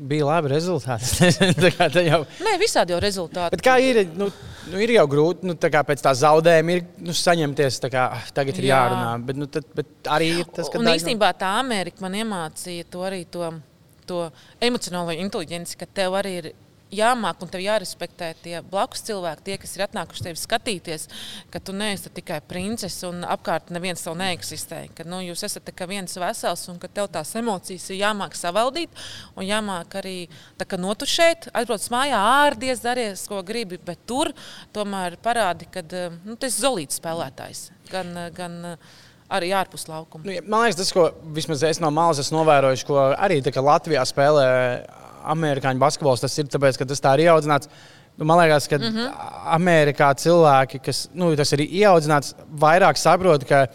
bija 0.02 0.26
labi 0.26 0.50
rezultāti. 0.52 1.30
Nē, 2.46 2.56
visādi 2.60 2.94
jau 2.94 3.00
rezultāti. 3.02 3.54
Bet 3.54 3.64
kā 3.64 3.78
ir, 3.82 4.02
nu, 4.18 4.28
nu, 4.70 4.78
ir 4.82 4.94
jau 4.96 5.04
grūti 5.10 5.48
nu, 5.48 5.54
tā 5.58 5.82
pēc 5.86 6.02
tā 6.04 6.12
zaudējuma 6.18 6.76
ir, 6.76 6.84
nu, 7.02 7.14
saņemties. 7.16 7.80
Kā, 7.92 8.06
ah, 8.18 8.26
tagad 8.36 8.58
ir 8.60 8.68
Jā. 8.68 8.78
jārunā. 8.82 9.10
Bet, 9.26 9.40
nu, 9.40 9.48
tad, 9.50 9.66
bet 9.74 10.10
arī 10.12 10.32
tas, 10.46 10.68
ka 10.68 10.78
Un 10.78 10.86
no- 10.86 10.94
īstenībā 10.94 11.32
tā 11.38 11.50
Amerika 11.60 12.04
man 12.04 12.12
iemācīja 12.20 12.86
to 12.90 13.06
arī 13.08 13.24
to, 13.30 13.50
to 14.06 14.26
emocionālo 14.60 15.14
inteligenci, 15.16 15.76
ka 15.80 15.86
tev 15.86 16.18
arī 16.20 16.36
ir 16.42 16.52
jāmāk 16.92 17.42
un 17.42 17.50
tev 17.50 17.62
jārespektē 17.64 18.32
tie 18.44 18.60
blakus 18.64 19.02
cilvēki, 19.06 19.44
tie, 19.46 19.56
kas 19.62 19.74
ir 19.76 19.84
atnākuši 19.86 20.26
tevi 20.26 20.40
skatīties, 20.40 21.06
ka 21.52 21.60
tu 21.64 21.74
neesi 21.76 22.12
tikai 22.12 22.40
princis 22.48 22.98
un 23.08 23.24
apkārt 23.24 23.72
neviens 23.74 24.04
tev 24.04 24.16
neeksistē. 24.20 24.84
Ka 24.96 25.06
nu, 25.08 25.22
jūs 25.24 25.44
esat 25.48 25.66
tikai 25.70 25.88
viens 25.94 26.18
vesels 26.20 26.66
un 26.72 26.80
ka 26.82 26.90
tev 26.92 27.10
tās 27.12 27.34
emocijas 27.38 27.88
ir 27.90 28.02
jāmāk 28.02 28.36
savaldīt 28.38 29.04
un 29.36 29.48
jāmāk 29.48 29.98
arī 30.02 30.16
kā 30.62 30.78
notušēt, 30.78 31.50
aizbrauc 31.58 31.84
mājā, 31.92 32.18
ārdies, 32.46 32.82
daries, 32.84 33.24
ko 33.28 33.40
gribi, 33.44 33.80
bet 33.82 34.04
tur 34.08 34.30
tomēr 34.72 35.18
parādi, 35.22 35.66
ka 35.72 35.82
nu, 36.22 36.36
tas 36.36 36.54
ir 36.54 36.66
zolīts 36.66 37.00
spēlētājs. 37.00 37.66
Gan, 37.90 38.14
gan 38.36 38.76
arī 39.32 39.50
ārpus 39.56 39.88
laukuma. 39.88 40.24
Nu, 40.28 40.34
man 40.46 40.64
liekas, 40.64 40.78
tas, 40.80 40.92
ko 40.94 41.08
vismaz 41.34 41.64
es 41.66 41.80
no 41.82 41.90
malas 41.94 42.20
esmu 42.22 42.40
novērojis, 42.40 42.84
ko 42.88 42.98
arī 43.16 43.40
Latvijā 43.42 44.04
spēlē 44.08 44.46
amerikāņu 45.34 45.82
basketbols, 45.82 46.22
tas 46.24 46.38
ir 46.38 46.50
tāpēc, 46.52 46.78
ka 46.78 46.88
tas 46.88 47.02
tā 47.02 47.14
ir 47.16 47.26
ieaudzināts. 47.28 47.70
Nu, 48.18 48.26
Man 48.28 48.42
liekas, 48.42 48.68
ka 48.68 48.76
mm. 48.76 48.92
-hmm. 48.92 49.12
Amerikā 49.56 50.10
cilvēki, 50.20 50.82
kas 50.84 51.08
nu, 51.14 51.30
tas 51.36 51.52
ir 51.52 51.64
ieaudzināts, 51.64 52.34
vairāk 52.60 53.00
saprot, 53.00 53.44
ka 53.48 53.66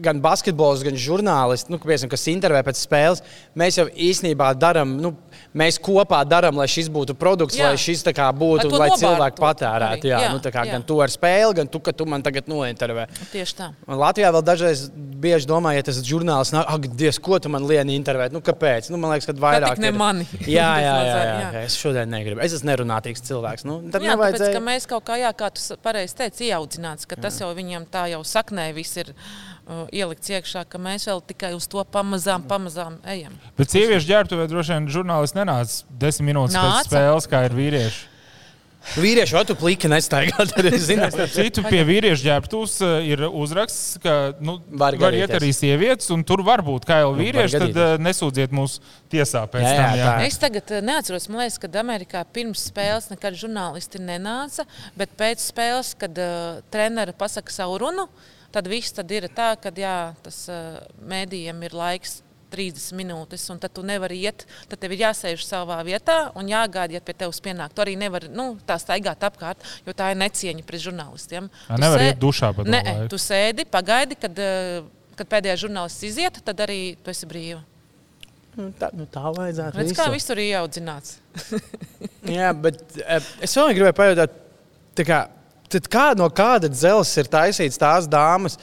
gan 0.00 0.20
basketbols, 0.24 0.82
gan 0.86 0.96
žurnālisti, 0.96 1.68
nu, 1.72 1.78
piemēram, 1.82 2.08
kas 2.12 2.22
intervē 2.32 2.62
pēc 2.64 2.78
spēles, 2.86 3.20
mēs 3.58 3.76
jau 3.78 3.84
īstenībā 3.92 4.50
darām, 4.56 4.94
nu, 5.00 5.10
mēs 5.56 5.76
kopā 5.82 6.22
darām, 6.28 6.56
lai 6.60 6.66
šis 6.70 6.88
būtu 6.92 7.16
produkts, 7.20 7.58
Jā. 7.58 7.66
jā. 7.66 7.72
lai 7.74 7.80
šis 7.82 8.04
tā 8.06 8.14
kā 8.16 8.30
būtu, 8.32 8.70
Lai 8.72 8.88
lai 8.88 8.98
cilvēki 8.98 9.42
patērētu. 9.42 10.08
Jā, 10.08 10.22
Jā, 10.24 10.30
nu, 10.32 10.40
tā 10.44 10.52
kā, 10.54 10.64
jā. 10.64 10.78
gan 10.78 10.86
tu 10.88 10.96
ar 11.04 11.12
spēli, 11.12 11.58
gan 11.60 11.68
tu, 11.68 11.80
ka 11.84 11.92
tu 11.92 12.06
man 12.08 12.24
tagad 12.24 12.48
nointervē. 12.50 13.06
Tieši 13.32 13.58
tā. 13.60 13.68
Un 13.86 14.00
Latvijā 14.00 14.32
vēl 14.34 14.44
dažreiz 14.46 14.86
bieži 14.94 15.48
domā, 15.50 15.74
ja 15.76 15.84
tas 15.86 16.00
žurnālists 16.04 16.56
nāk, 16.56 16.64
ak, 16.74 16.88
Dievs, 16.94 17.18
ko 17.20 17.38
tu 17.42 17.52
man 17.52 17.66
lieni 17.68 17.96
intervēt? 17.98 18.32
Nu, 18.32 18.40
kāpēc? 18.44 18.88
Nu, 18.92 18.96
man 19.00 19.12
liekas, 19.14 19.28
ka 19.28 19.36
vairāk 19.36 19.80
ne 19.82 19.92
ir- 19.92 19.98
mani. 20.00 20.26
Jā, 20.44 20.70
jā, 20.80 20.80
jā, 20.80 20.92
jā, 21.04 21.22
jā. 21.24 21.48
jā. 21.58 21.64
Es 21.68 21.76
šodien 21.80 22.08
negribu. 22.12 22.40
Es 22.44 22.56
esmu 22.56 22.70
nerunātīgs 22.72 23.24
cilvēks. 23.28 23.64
Nu, 23.68 23.80
tad 23.90 24.00
Jā, 24.00 24.12
tāpēc, 24.14 24.14
nevajadzēja. 24.14 24.54
ka 24.56 24.64
mēs 24.64 24.88
kaut 24.90 25.04
kā, 25.08 25.18
jā, 25.20 25.32
kā 25.36 25.50
tu 25.54 25.76
pareizi 25.84 26.16
teici, 26.18 26.48
ieaudzināts, 26.50 27.08
ka 27.08 27.16
tas 27.20 27.40
jau 27.40 27.50
viņam 27.56 27.86
tā 27.92 28.06
jau 28.12 28.20
saknē 28.26 28.68
viss 28.76 28.96
ir 29.00 29.10
uh, 29.12 29.53
ielikts 29.92 30.28
iekšā, 30.34 30.64
ka 30.68 30.78
mēs 30.78 31.06
vēl 31.08 31.22
tikai 31.30 31.52
uz 31.56 31.66
to 31.70 31.84
pamazām, 31.84 32.42
pamazām 32.48 32.98
ejam. 33.08 33.32
Bet 33.58 33.72
sieviešu 33.72 34.10
ģērbtuvē 34.10 34.48
droši 34.50 34.74
vien 34.76 34.88
žurnālists 34.92 35.36
nenāca 35.38 35.84
desmit 35.88 36.32
minūtes 36.32 36.56
pēc 36.58 36.74
Nāca. 36.74 36.90
spēles, 36.90 37.30
kā 37.32 37.44
ir 37.48 37.56
vīrieši. 37.56 38.10
Vīrieši, 39.00 39.32
vai 39.32 39.42
tu 39.48 39.54
plīgi 39.56 39.88
nestaigā? 39.88 40.44
Tad 40.52 41.30
Citu 41.32 41.62
pie 41.64 41.78
vīriešu 41.88 42.26
ģērbtuves 42.26 42.74
ir 43.08 43.22
uzraksts, 43.30 43.94
ka 44.04 44.34
nu, 44.44 44.58
Var 44.68 44.98
var 45.00 45.16
iet 45.16 45.32
arī 45.38 45.48
sievietes, 45.56 46.10
un 46.12 46.20
tur 46.28 46.42
var 46.44 46.60
būt 46.66 46.84
kā 46.90 46.98
jau 47.00 47.14
Nu, 47.14 47.22
vīrieši. 47.22 47.56
Tad 47.56 47.70
gadīties. 47.72 47.94
eh, 47.94 48.04
nesūdziet 48.04 48.52
mūs 48.52 48.76
tiesā 49.08 49.46
pēc 49.48 49.64
Jā, 49.64 49.72
jā, 49.72 49.80
tam. 49.80 49.96
Jā. 50.02 50.10
tā. 50.10 50.28
Es 50.28 50.36
tagad 50.42 50.74
neatceros, 50.84 51.30
man 51.32 51.40
liekas, 51.46 51.56
ka 51.64 51.72
Amerikā 51.80 52.26
pirms 52.36 52.66
spēles 52.68 53.08
nekad 53.14 53.40
žurnālisti 53.40 54.04
nenāca, 54.04 54.68
bet 55.00 55.16
pēc 55.16 55.40
spēles, 55.48 55.94
kad 56.04 56.20
uh, 56.20 56.60
treneris 56.68 57.16
pasaka 57.16 57.56
savu 57.56 57.80
runu, 57.80 58.04
tad 58.54 58.68
viss 58.70 58.94
tad 58.94 59.10
ir 59.14 59.26
tā, 59.34 59.52
ka 59.60 59.72
jā, 59.74 59.96
tas 60.24 60.44
mēdījiem 61.02 61.66
ir 61.68 61.74
laiks. 61.80 62.20
30 62.54 62.94
minūtes, 62.94 63.42
un 63.50 63.58
tad 63.58 63.72
tu 63.74 63.82
nevari 63.82 64.20
iet. 64.28 64.44
Tad 64.70 64.78
tev 64.78 64.92
ir 64.94 65.00
jāsēž 65.00 65.42
savā 65.42 65.80
vietā 65.82 66.28
un 66.38 66.46
jāgaida, 66.46 66.94
ja 66.94 67.00
pie 67.02 67.16
tevis 67.18 67.40
pienāk. 67.42 67.72
Tu 67.74 67.82
arī 67.82 67.96
nevari 67.98 68.28
nu, 68.30 68.52
tā 68.62 68.76
staigāt 68.78 69.24
apkārt, 69.26 69.58
jo 69.82 69.90
tā 69.96 70.12
ir 70.12 70.20
necieņa 70.20 70.62
pret 70.68 70.84
žurnālistiem. 70.84 71.48
Ā, 71.66 71.74
Tu 71.74 71.80
nevar 71.82 71.98
sē- 71.98 72.06
iet 72.12 72.20
dušā 72.22 72.52
to 72.54 72.62
Nē, 72.70 72.82
tu 73.10 73.18
sēdi, 73.18 73.66
pagaidi, 73.66 74.14
kad, 74.22 74.38
kad 75.18 75.32
pēdējais 75.34 75.64
žurnālists 75.64 76.06
iziet, 76.06 76.38
tad 76.46 76.62
arī 76.62 76.78
tu 77.02 77.10
esi 77.10 77.26
brīva. 77.26 77.58
nu, 78.54 78.70
tā, 78.78 78.92
nu, 78.94 79.08
tā 79.10 79.24
vajadzētu. 79.34 79.80
Redz, 79.80 79.90
visu. 79.90 79.98
kā 79.98 80.06
viss 80.14 80.30
tur 80.30 80.38
ir 80.38 80.52
ieaudzināts. 80.54 81.16
Jā, 82.38 82.52
bet 82.54 82.84
es 83.42 83.56
vēl 83.58 83.74
gribēju 83.80 83.98
pajautāt, 83.98 84.38
tā 84.94 85.08
kā, 85.08 85.24
tad 85.74 85.90
kā, 85.90 86.06
no 86.18 86.30
kāda 86.32 86.70
dzelzs 86.72 87.12
ir 87.20 87.30
taisīts 87.30 87.80
tās 87.80 88.08
dāmas? 88.10 88.58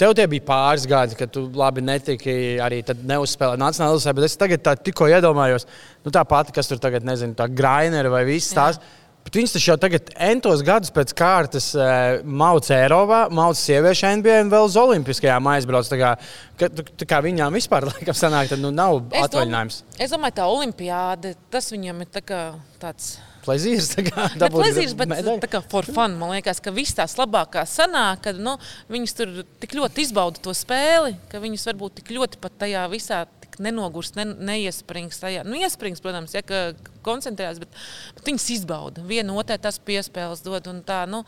Tev 0.00 0.14
tie 0.16 0.24
bija 0.26 0.42
pāris 0.46 0.86
gadi, 0.88 1.14
kad 1.18 1.30
tu 1.30 1.44
labi 1.54 1.82
netiki 1.84 2.32
arī 2.64 2.80
neuzspēlēji 2.82 3.60
Nacionālajā 3.60 3.98
līnijā, 3.98 4.14
bet 4.18 4.26
es 4.26 4.40
tagad 4.40 4.64
tā 4.64 4.72
tikko 4.88 5.06
iedomājos, 5.12 5.68
nu, 6.02 6.10
tā 6.14 6.24
pati, 6.26 6.54
kas 6.56 6.70
tur 6.70 6.80
tagad, 6.82 7.04
nezinu, 7.06 7.36
tā 7.38 7.46
grainera 7.52 8.10
vai 8.10 8.24
viss 8.26 8.54
tās. 8.56 8.80
Bet 9.22 9.38
viņas 9.38 9.54
taču 9.54 9.70
jau 9.70 9.76
tagad 9.78 10.08
entos 10.26 10.62
gadus 10.66 10.90
pēc 10.94 11.12
kārtas 11.16 11.68
e, 11.78 11.88
mauc 12.26 12.66
Eiropā, 12.74 13.20
mauc 13.30 13.58
sieviešu 13.60 14.10
NBA 14.18 14.40
un 14.42 14.50
vēl 14.52 14.66
uz 14.66 14.78
Olimpiskajām 14.80 15.50
aizbrauc. 15.52 15.86
Tā 15.92 15.98
kā, 16.00 16.14
ka, 16.58 16.70
tā 16.72 17.08
kā 17.08 17.20
viņām 17.22 17.54
vispār 17.54 17.86
laikam 17.92 18.18
sanāk, 18.18 18.50
tad 18.50 18.62
nu, 18.64 18.72
nav 18.74 18.98
Es 19.12 19.28
atvaļinājums. 19.28 19.82
Dom, 19.84 20.00
es 20.06 20.16
domāju, 20.16 20.38
tā 20.40 20.48
olimpiāda, 20.50 21.36
tas 21.54 21.70
viņam 21.74 22.02
ir 22.02 22.10
tā 22.18 22.24
kā 22.26 22.46
tāds. 22.82 23.14
Plezīrs, 23.42 23.90
tā 23.96 24.04
kā 24.06 24.26
Ne 24.30 24.40
dabūt 24.44 24.62
plezīrs, 24.62 24.94
bet 24.98 25.10
medaļu. 25.10 25.42
tā 25.42 25.50
kā 25.50 25.60
for 25.72 25.86
fun. 25.88 26.14
Man 26.20 26.34
liekas, 26.36 26.60
ka 26.62 26.72
viss 26.74 26.94
tās 26.98 27.16
labākās 27.18 27.74
sanāk, 27.80 28.22
kad 28.28 28.38
nu, 28.38 28.54
viņas 28.92 29.16
tur 29.18 29.32
tik 29.62 29.74
ļoti 29.78 30.06
izbauda 30.06 30.42
to 30.44 30.54
spēli, 30.56 31.16
ka 31.32 31.42
viņas 31.42 31.66
varbūt 31.72 32.00
tik 32.00 32.12
ļoti 32.14 32.40
pat 32.42 32.60
tajā 32.64 32.84
visā 32.92 33.24
nenogurst, 33.62 34.16
ne, 34.16 34.24
neiesprings 34.24 35.20
tajā. 35.20 35.42
Nu, 35.46 35.58
iesprings, 35.58 36.00
protams, 36.04 36.36
ja, 36.36 36.42
koncentrējas, 37.04 37.60
bet, 37.62 37.82
bet 38.16 38.30
viņas 38.30 38.48
izbauda. 38.56 39.04
Viena 39.06 39.36
otrai 39.36 39.58
tas 39.62 39.80
piespēles 39.82 40.44
dod 40.46 40.70
un 40.72 40.82
tā. 40.86 41.04
Nu, 41.10 41.26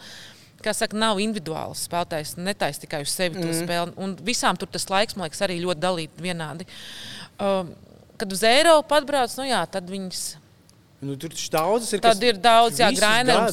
Kā 0.64 0.72
saka, 0.72 0.96
nav 0.96 1.18
individuāls 1.20 1.82
spēlētājs, 1.84 2.38
netaisa 2.40 2.80
tikai 2.80 3.02
uz 3.04 3.12
sevi 3.12 3.36
to 3.36 3.50
mm. 3.50 3.56
spēli. 3.58 3.92
Un 4.00 4.14
visām 4.24 4.56
tur 4.56 4.70
tas 4.72 4.86
laiks, 4.88 5.12
man 5.12 5.26
liekas, 5.26 5.42
arī 5.44 5.58
ļoti 5.60 5.82
dalīts 5.82 6.22
vienādi. 6.24 6.64
Um, 7.36 7.74
kad 8.16 8.32
uz 8.32 8.44
Eiropu 8.48 8.96
atbrauc, 8.96 9.34
nu 9.36 9.44
jā, 9.50 9.60
tad 9.68 9.90
viņas 9.92 10.22
Nu, 11.04 11.14
tur 11.20 11.28
taču 11.34 11.50
daudzas 11.52 11.92
ir. 11.92 12.00
Tad 12.00 12.22
ir 12.24 12.38
daudz, 12.40 12.78
jā. 12.80 12.88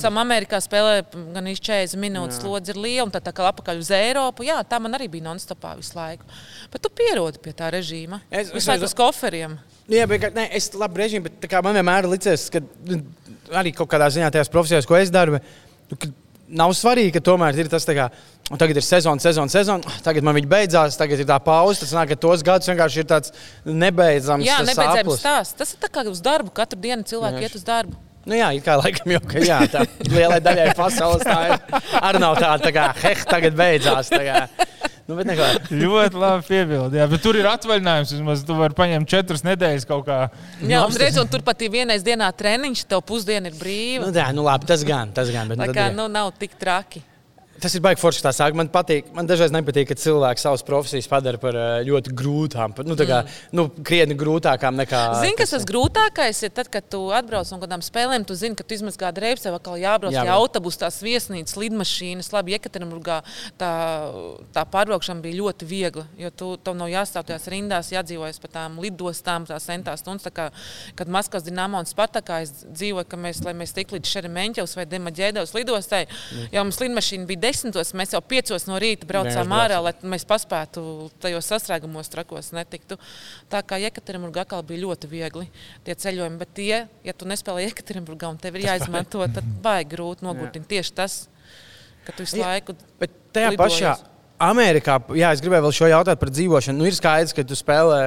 Tam 0.01 0.17
Amerikā 0.21 0.59
spēlē 0.63 1.01
gan 1.35 1.49
40 1.51 1.97
minūtes, 1.99 2.39
slodzi 2.39 2.71
ir 2.71 2.79
liela, 2.79 3.03
un 3.09 3.11
tad 3.11 3.25
tā 3.27 3.33
kā 3.35 3.43
apakaļ 3.51 3.81
uz 3.83 3.89
Eiropu. 3.97 4.45
Jā, 4.47 4.61
tā 4.63 4.79
man 4.79 4.95
arī 4.95 5.09
bija 5.11 5.25
non-stopā 5.27 5.73
visu 5.79 5.97
laiku. 5.97 6.23
Bet 6.71 6.81
tu 6.85 6.89
pierodi 6.89 7.41
pie 7.43 7.51
tā 7.57 7.67
režīma. 7.75 8.21
Es- 8.31 8.47
Es 8.47 8.47
es 8.47 8.53
visu 8.55 8.69
laiku 8.71 8.83
redzu- 8.85 8.89
uz 8.91 8.95
koferiem. 8.95 9.57
Nu, 9.87 9.95
Jā, 9.97 10.07
bet, 10.07 10.33
ne, 10.33 10.47
es 10.55 10.69
labi 10.71 11.01
režīmu, 11.03 11.23
bet 11.41 11.51
man 11.63 11.75
vienmēr 11.75 12.07
licies, 12.07 12.49
ka 12.49 12.61
nu, 12.85 13.01
arī 13.51 13.73
kaut 13.75 13.89
kādā 13.89 14.07
ziņā 14.07 14.31
tajās 14.31 14.49
profesijās, 14.49 14.87
ko 14.87 14.95
es 14.95 15.09
daru, 15.11 15.39
nu, 15.91 15.97
ka 15.97 16.07
nav 16.51 16.73
svarīgi, 16.77 17.15
ka 17.15 17.23
tomēr 17.31 17.57
ir 17.63 17.71
tas, 17.71 17.85
tā 17.87 17.95
kā, 17.97 18.09
un 18.51 18.59
tagad 18.61 18.77
ir 18.79 18.85
sezona, 18.85 19.23
sezona, 19.23 19.51
sezona, 19.51 19.95
tagad 20.05 20.25
man 20.27 20.35
viņa 20.37 20.51
beidzās, 20.51 20.99
tagad 20.99 21.23
ir 21.23 21.29
tā 21.29 21.39
pauze. 21.43 21.81
Tas 21.83 21.95
nāk, 21.95 22.11
ka 22.11 22.19
tos 22.19 22.43
gadus 22.45 22.71
vienkārši 22.71 23.03
ir 23.03 23.09
tāds 23.09 23.33
nebeidzams. 23.65 24.47
Jā, 24.47 24.59
tas 24.61 24.73
nebeidzams 24.73 25.19
stāsts. 25.23 25.57
Tas 25.59 25.75
ir 25.75 25.83
tā 25.83 25.91
kā 25.91 26.05
uz 26.11 26.23
darbu. 26.23 26.53
Katru 26.55 26.79
dienu 26.83 27.07
cilvēki 27.07 27.41
Jā, 27.41 27.49
iet 27.49 27.59
uz 27.59 27.67
darbu. 27.67 27.99
Nu, 28.21 28.35
jā, 28.37 28.51
it 28.53 28.61
kā 28.61 28.75
laikam 28.77 29.15
jau 29.15 29.21
ka, 29.25 29.41
jā, 29.41 29.57
tā 29.71 29.81
lielai 30.11 30.37
daļai 30.45 30.75
pasaules 30.77 31.23
tā 31.25 31.39
ir. 31.47 31.79
Arī 32.05 32.21
nav 32.21 32.35
tāda, 32.37 32.59
tā 32.67 32.71
kā, 32.75 32.83
heh, 33.01 33.23
tagad 33.25 33.57
beidzās. 33.57 34.11
tā 34.13 34.21
kā. 34.27 34.43
Nu. 35.11 35.77
Ļoti 35.83 36.21
labi 36.21 36.47
piebildi. 36.47 36.99
Jā, 37.01 37.07
bet 37.11 37.23
tur 37.25 37.37
ir 37.39 37.49
atvaļinājums. 37.51 38.15
Vismaz 38.15 38.45
tu 38.47 38.57
vari 38.57 38.77
paņemt 38.77 39.11
četras 39.11 39.45
nedēļas 39.47 39.87
kaut 39.89 40.07
kā. 40.07 40.19
Jā, 40.63 40.81
un 40.87 40.97
redz, 41.01 41.19
un 41.21 41.29
tur 41.31 41.43
pat 41.45 41.61
ir 41.65 41.73
vienais 41.73 42.05
dienā 42.05 42.31
treniņš, 42.37 42.85
tev 42.91 43.03
pusdiena 43.07 43.51
ir 43.51 43.59
brīva. 43.59 44.07
Nu, 44.07 44.15
tā, 44.15 44.31
nu, 44.35 44.45
labi, 44.47 44.69
tas 44.71 44.85
gan, 44.87 45.13
tas 45.15 45.31
gan. 45.33 45.51
Bet, 45.51 45.61
Tā 45.61 45.69
nu, 45.69 45.77
kā 45.77 45.87
tad, 45.89 45.97
nu, 45.99 46.07
nav 46.11 46.33
tik 46.39 46.57
traki. 46.59 47.03
Tas 47.61 47.75
ir 47.77 47.83
baigi 47.83 48.01
forši. 48.01 48.23
Sāk. 48.31 48.55
Man 48.57 48.69
patīk, 48.73 49.09
man 49.15 49.27
dažreiz 49.29 49.51
nepatīk, 49.53 49.87
ka 49.91 49.97
cilvēki 49.97 50.41
savas 50.41 50.63
profesijas 50.65 51.07
padara 51.09 51.39
par 51.41 51.57
eh, 51.57 51.81
ļoti 51.87 52.13
grūtām, 52.17 52.73
par, 52.77 52.87
nu, 52.87 52.95
kā, 52.97 53.21
mm. 53.21 53.51
nu, 53.57 53.65
krietni 53.85 54.15
grūtākām 54.17 54.77
nekā. 54.79 55.01
Zini, 55.21 55.35
kas 55.39 55.53
tas 55.53 55.65
grūtākais 55.69 56.41
ir 56.45 56.53
tad, 56.57 56.71
kad 56.73 56.85
tu 56.89 57.03
atbrauc 57.13 57.49
no 57.53 57.59
kādām 57.61 57.83
spēlēm, 57.85 58.25
tu 58.25 58.37
zini, 58.37 58.57
ka 58.57 58.65
tu 58.65 58.77
izmazgā 58.77 59.11
drēbes, 59.13 59.43
tev 59.45 59.57
atkal 59.57 59.77
jābrauc 59.81 60.15
pie 60.15 60.33
autobusa, 60.33 60.83
tās 60.85 61.01
viesnīcas, 61.05 61.57
lidmašīnas. 61.61 62.31
Labi, 62.33 62.55
Jekaterinburgā 62.55 63.19
tā, 63.61 63.71
tā 64.55 64.65
pārbraukšana 64.73 65.25
bija 65.25 65.39
ļoti 65.41 65.69
viegla, 65.69 66.05
jo 66.21 66.33
tu 66.33 66.51
tam 66.65 66.79
nav 66.81 66.89
jāstāv 66.93 67.27
tajās 67.29 67.49
rindās, 67.51 67.91
jādzīvojas 67.93 68.41
pa 68.41 68.51
tām 68.57 68.79
lidostām, 68.81 69.45
tās 69.49 69.69
centās 69.69 70.01
stundas. 70.05 70.25
Tā 70.29 70.33
kā, 70.33 70.47
kad 70.97 71.11
Maskavas 71.11 71.45
Dienāmā 71.45 71.81
un 71.83 71.89
Spartakā 71.89 72.41
es 72.45 72.53
dzīvoju, 72.63 73.09
ka 73.11 73.19
mēs, 73.21 73.43
lai 73.45 73.55
mēs 73.57 73.75
tik 73.77 73.93
līdz 73.95 74.13
Šeremeņķevs 74.15 74.77
vai 74.79 74.87
Demaģēdevs 74.89 75.55
lidostai, 75.57 76.05
mm. 76.07 76.51
jau 76.55 76.65
mums 76.67 76.81
lidmašīna 76.81 77.29
bija 77.29 77.45
desmitos, 77.51 77.93
mēs 77.97 78.15
jau 78.15 78.21
piecos 78.23 78.65
no 78.69 78.79
rīta 78.81 79.07
braucām 79.09 79.55
ārā, 79.55 79.79
lai 79.83 79.93
mēs 80.13 80.25
paspētu 80.27 80.83
tajos 81.21 81.49
sastrēgumos 81.51 82.11
trakos 82.11 82.51
netiktu. 82.55 82.97
Tā 83.51 83.63
kā 83.67 83.79
Jekaterinburgā 83.81 84.45
bija 84.67 84.85
ļoti 84.85 85.09
viegli 85.11 85.47
tie 85.85 85.95
ceļojumi, 85.95 86.39
bet 86.41 86.53
tie, 86.57 86.85
ja 87.05 87.13
tu 87.13 87.27
nespēlē 87.29 87.67
Jekaterinburgā 87.67 88.31
un 88.31 88.39
tev 88.41 88.57
ir 88.57 88.69
jāizmanto, 88.69 89.25
tad 89.35 89.47
baigi 89.63 89.91
grūti 89.95 90.27
nogurtini 90.27 90.69
tieši 90.69 90.95
tas, 90.97 91.19
ka 92.07 92.15
tu 92.15 92.25
visu 92.25 92.41
laiku. 92.41 92.77
Bet 93.01 93.13
tajā 93.35 93.53
lidojies. 93.53 93.81
pašā 93.81 93.97
Amerikā, 94.41 94.97
jā, 95.13 95.29
es 95.35 95.41
gribēju 95.43 95.67
vēl 95.67 95.75
šo 95.77 95.91
jautāt 95.91 96.21
par 96.21 96.31
dzīvošanu. 96.33 96.81
Nu, 96.81 96.87
ir 96.89 96.95
skaidrs, 96.97 97.35
ka 97.37 97.45
tu 97.45 97.57
spēlē 97.57 97.99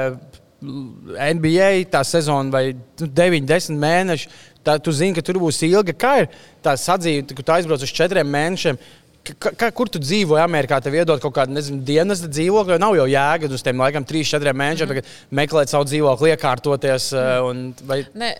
NBA 0.65 1.85
tā 1.93 2.01
sezona 2.07 2.51
vai 2.51 2.65
9, 2.99 3.47
10 3.47 3.79
mēneši. 3.79 4.33
Tā, 4.65 4.79
tu 4.81 4.95
zini, 4.97 5.13
ka 5.13 5.23
tur 5.25 5.37
būs 5.43 5.61
ilga. 5.67 5.93
Kā 5.93 6.13
ir 6.23 6.31
tā 6.65 6.73
sadzīve, 6.81 7.27
kad 7.37 7.45
tu 7.45 7.53
aizbrauc 7.53 7.85
uz 7.85 7.93
četriem 7.93 8.31
mēnešiem? 8.33 8.79
Kā, 9.25 9.71
kur 9.73 9.89
tu 9.89 10.01
dzīvoji 10.03 10.43
Amerikā? 10.43 10.77
Tev 10.85 10.97
iedod 10.99 11.21
kaut 11.23 11.33
kādu 11.39 11.55
nezinu, 11.57 11.81
dienas 11.87 12.21
dzīvokli, 12.27 12.75
jo 12.75 12.81
nav 12.83 12.97
jau 12.99 13.07
jēga 13.09 13.49
uz 13.49 13.65
tiem 13.65 13.81
laikam, 13.81 14.05
3-4 14.05 14.53
mēnešiem 14.61 14.91
mm. 14.93 15.15
meklēt 15.39 15.73
savu 15.73 15.87
dzīvokli, 15.89 16.35
iekārtoties. 16.35 17.07
Mm. 17.17 17.87
Vai... 17.89 17.99
Ne, 18.21 18.31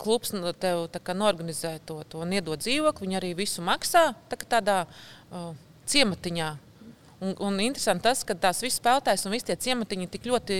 klubs 0.00 0.32
tev 0.62 0.86
tā 0.94 1.16
norganizē 1.16 1.74
to, 1.84 2.00
to 2.08 2.22
un 2.24 2.32
iedod 2.32 2.64
dzīvokli. 2.64 3.04
Viņi 3.04 3.20
arī 3.20 3.34
visu 3.36 3.64
maksā 3.66 4.06
tā 4.32 4.40
tādā 4.48 4.78
uh, 4.88 5.52
ciematiņā. 5.92 6.48
Un, 7.18 7.32
un 7.42 7.56
interesanti 7.58 8.04
tas, 8.04 8.20
ka 8.22 8.34
tās 8.38 8.60
visas 8.62 8.78
spēlētājas 8.78 9.24
un 9.26 9.32
visi 9.34 9.48
tie 9.48 9.56
ciematiņi 9.58 10.04
ir 10.06 10.10
tik 10.12 10.26
ļoti 10.30 10.56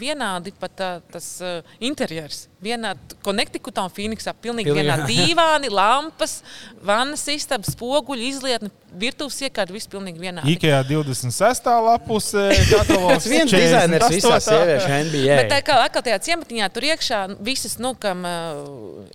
vienādi, 0.00 0.54
pat 0.56 0.72
tā, 0.78 0.86
tas 1.12 1.26
uh, 1.44 1.74
interjers. 1.84 2.46
Vienā 2.64 2.94
konektikutā 3.26 3.84
un 3.84 3.92
Phoenixā 3.92 4.32
pilnīgi 4.32 4.70
Pilnīgi. 4.70 4.86
vienādi 4.88 5.18
dīvāni, 5.18 5.68
lampas, 5.68 6.38
vannas 6.80 7.26
istabas, 7.28 7.74
spoguļi, 7.76 8.30
izlietni, 8.32 8.70
virtuves 9.02 9.36
iekārta, 9.44 9.74
viss 9.76 9.90
pilnīgi 9.92 10.22
vienādi. 10.22 10.54
IKEA 10.56 10.80
26. 10.88 11.68
lapusē, 11.90 12.46
tas 12.72 13.28
viens 13.28 13.52
dizainers 13.52 14.08
visās 14.14 14.48
sieviešu 14.48 14.94
NBA. 15.10 15.36
Bet 15.42 15.52
tā 15.52 15.60
kā 15.68 15.76
atkal 15.84 16.06
tajā 16.08 16.22
ciematiņā 16.30 16.70
tur 16.72 16.88
iekšā 16.88 17.20
visas, 17.44 17.76
nu, 17.84 17.92
kam, 18.00 18.24
uh, 18.24 19.12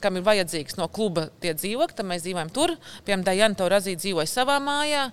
kam 0.00 0.16
ir 0.16 0.24
vajadzīgs 0.24 0.80
no 0.80 0.88
kluba 0.88 1.28
tie 1.44 1.52
dzīvokļi, 1.52 2.00
tad 2.00 2.08
mēs 2.08 2.24
dzīvojam 2.24 2.56
tur. 2.56 2.78
Piemēram, 3.04 3.28
Dajana 3.28 3.60
Taurazī 3.60 3.98
dzīvoja 4.00 4.32
savā 4.40 4.56
mājā. 4.64 5.10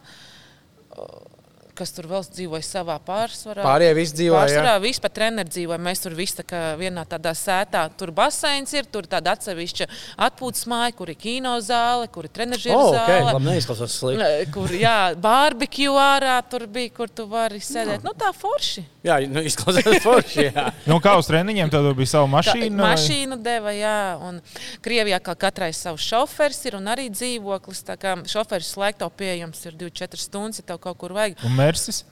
Kas 1.78 1.92
tur 1.94 2.08
vēl 2.10 2.24
dzīvoja 2.26 2.66
savā 2.66 2.96
pārsvarā. 3.06 3.62
Pārējie 3.62 3.94
visi 4.00 4.16
dzīvoja. 4.18 4.40
Pārsvarā 4.48 4.72
visi 4.82 5.02
pat 5.04 5.14
treneri 5.14 5.52
dzīvoja. 5.54 5.78
Mēs 5.86 6.00
tur 6.02 6.16
visi 6.18 6.42
tā 6.42 6.62
vienā 6.80 7.04
tādā 7.06 7.36
sētā. 7.38 7.84
Tur 8.00 8.10
baseins 8.18 8.74
ir, 8.74 8.88
tur 8.90 9.06
tāda 9.06 9.36
atsevišķa 9.38 9.86
atpūtas 10.26 10.66
māja, 10.72 10.96
kur 10.98 11.12
ir 11.14 11.20
kino 11.22 11.54
zāle, 11.62 12.10
kur 12.10 12.26
ir 12.26 12.34
trenižera 12.34 12.80
oh, 12.80 12.90
zāle. 12.96 13.04
Okay. 13.04 13.28
Labi, 13.30 13.46
neizklausās 13.52 14.00
slikti. 14.02 14.50
Kur, 14.56 14.74
jā, 14.74 14.98
barbekju 15.22 16.00
ārā 16.02 16.40
tur 16.50 16.66
bija, 16.66 16.96
kur 16.98 17.14
tu 17.14 17.28
vari 17.30 17.62
sēdēt. 17.62 18.02
No. 18.02 18.16
Nu, 18.16 18.18
tā 18.18 18.34
forši. 18.34 18.88
Jā, 19.08 19.18
nu, 19.32 19.44
izklausās 19.48 20.02
forši. 20.06 20.50
nu, 20.90 21.00
kā 21.04 21.16
uz 21.20 21.30
treniņiem, 21.30 21.72
tad 21.72 21.88
bija 21.98 22.12
sava 22.12 22.28
mašīna? 22.32 22.74
Tā, 22.74 22.84
mašīnu 22.84 23.40
deva, 23.44 23.74
jā. 23.76 23.96
Un 24.28 24.42
Krievijā 24.84 25.22
kā 25.24 25.38
katrai 25.48 25.72
savs 25.76 26.04
šofers 26.04 26.60
ir 26.68 26.78
un 26.80 26.92
arī 26.92 27.08
dzīvoklis. 27.14 27.86
Tā 27.88 27.98
kā 28.02 28.18
šoferis 28.28 28.74
slēgto 28.76 29.10
pieejams 29.20 29.64
ir 29.70 29.80
24 29.80 30.28
stundas, 30.28 30.62
ja 30.62 30.68
tev 30.74 30.82
kaut 30.84 31.00
kur 31.02 31.16
vajag. 31.18 31.40
Un 31.48 31.56
Mersis? 31.60 32.04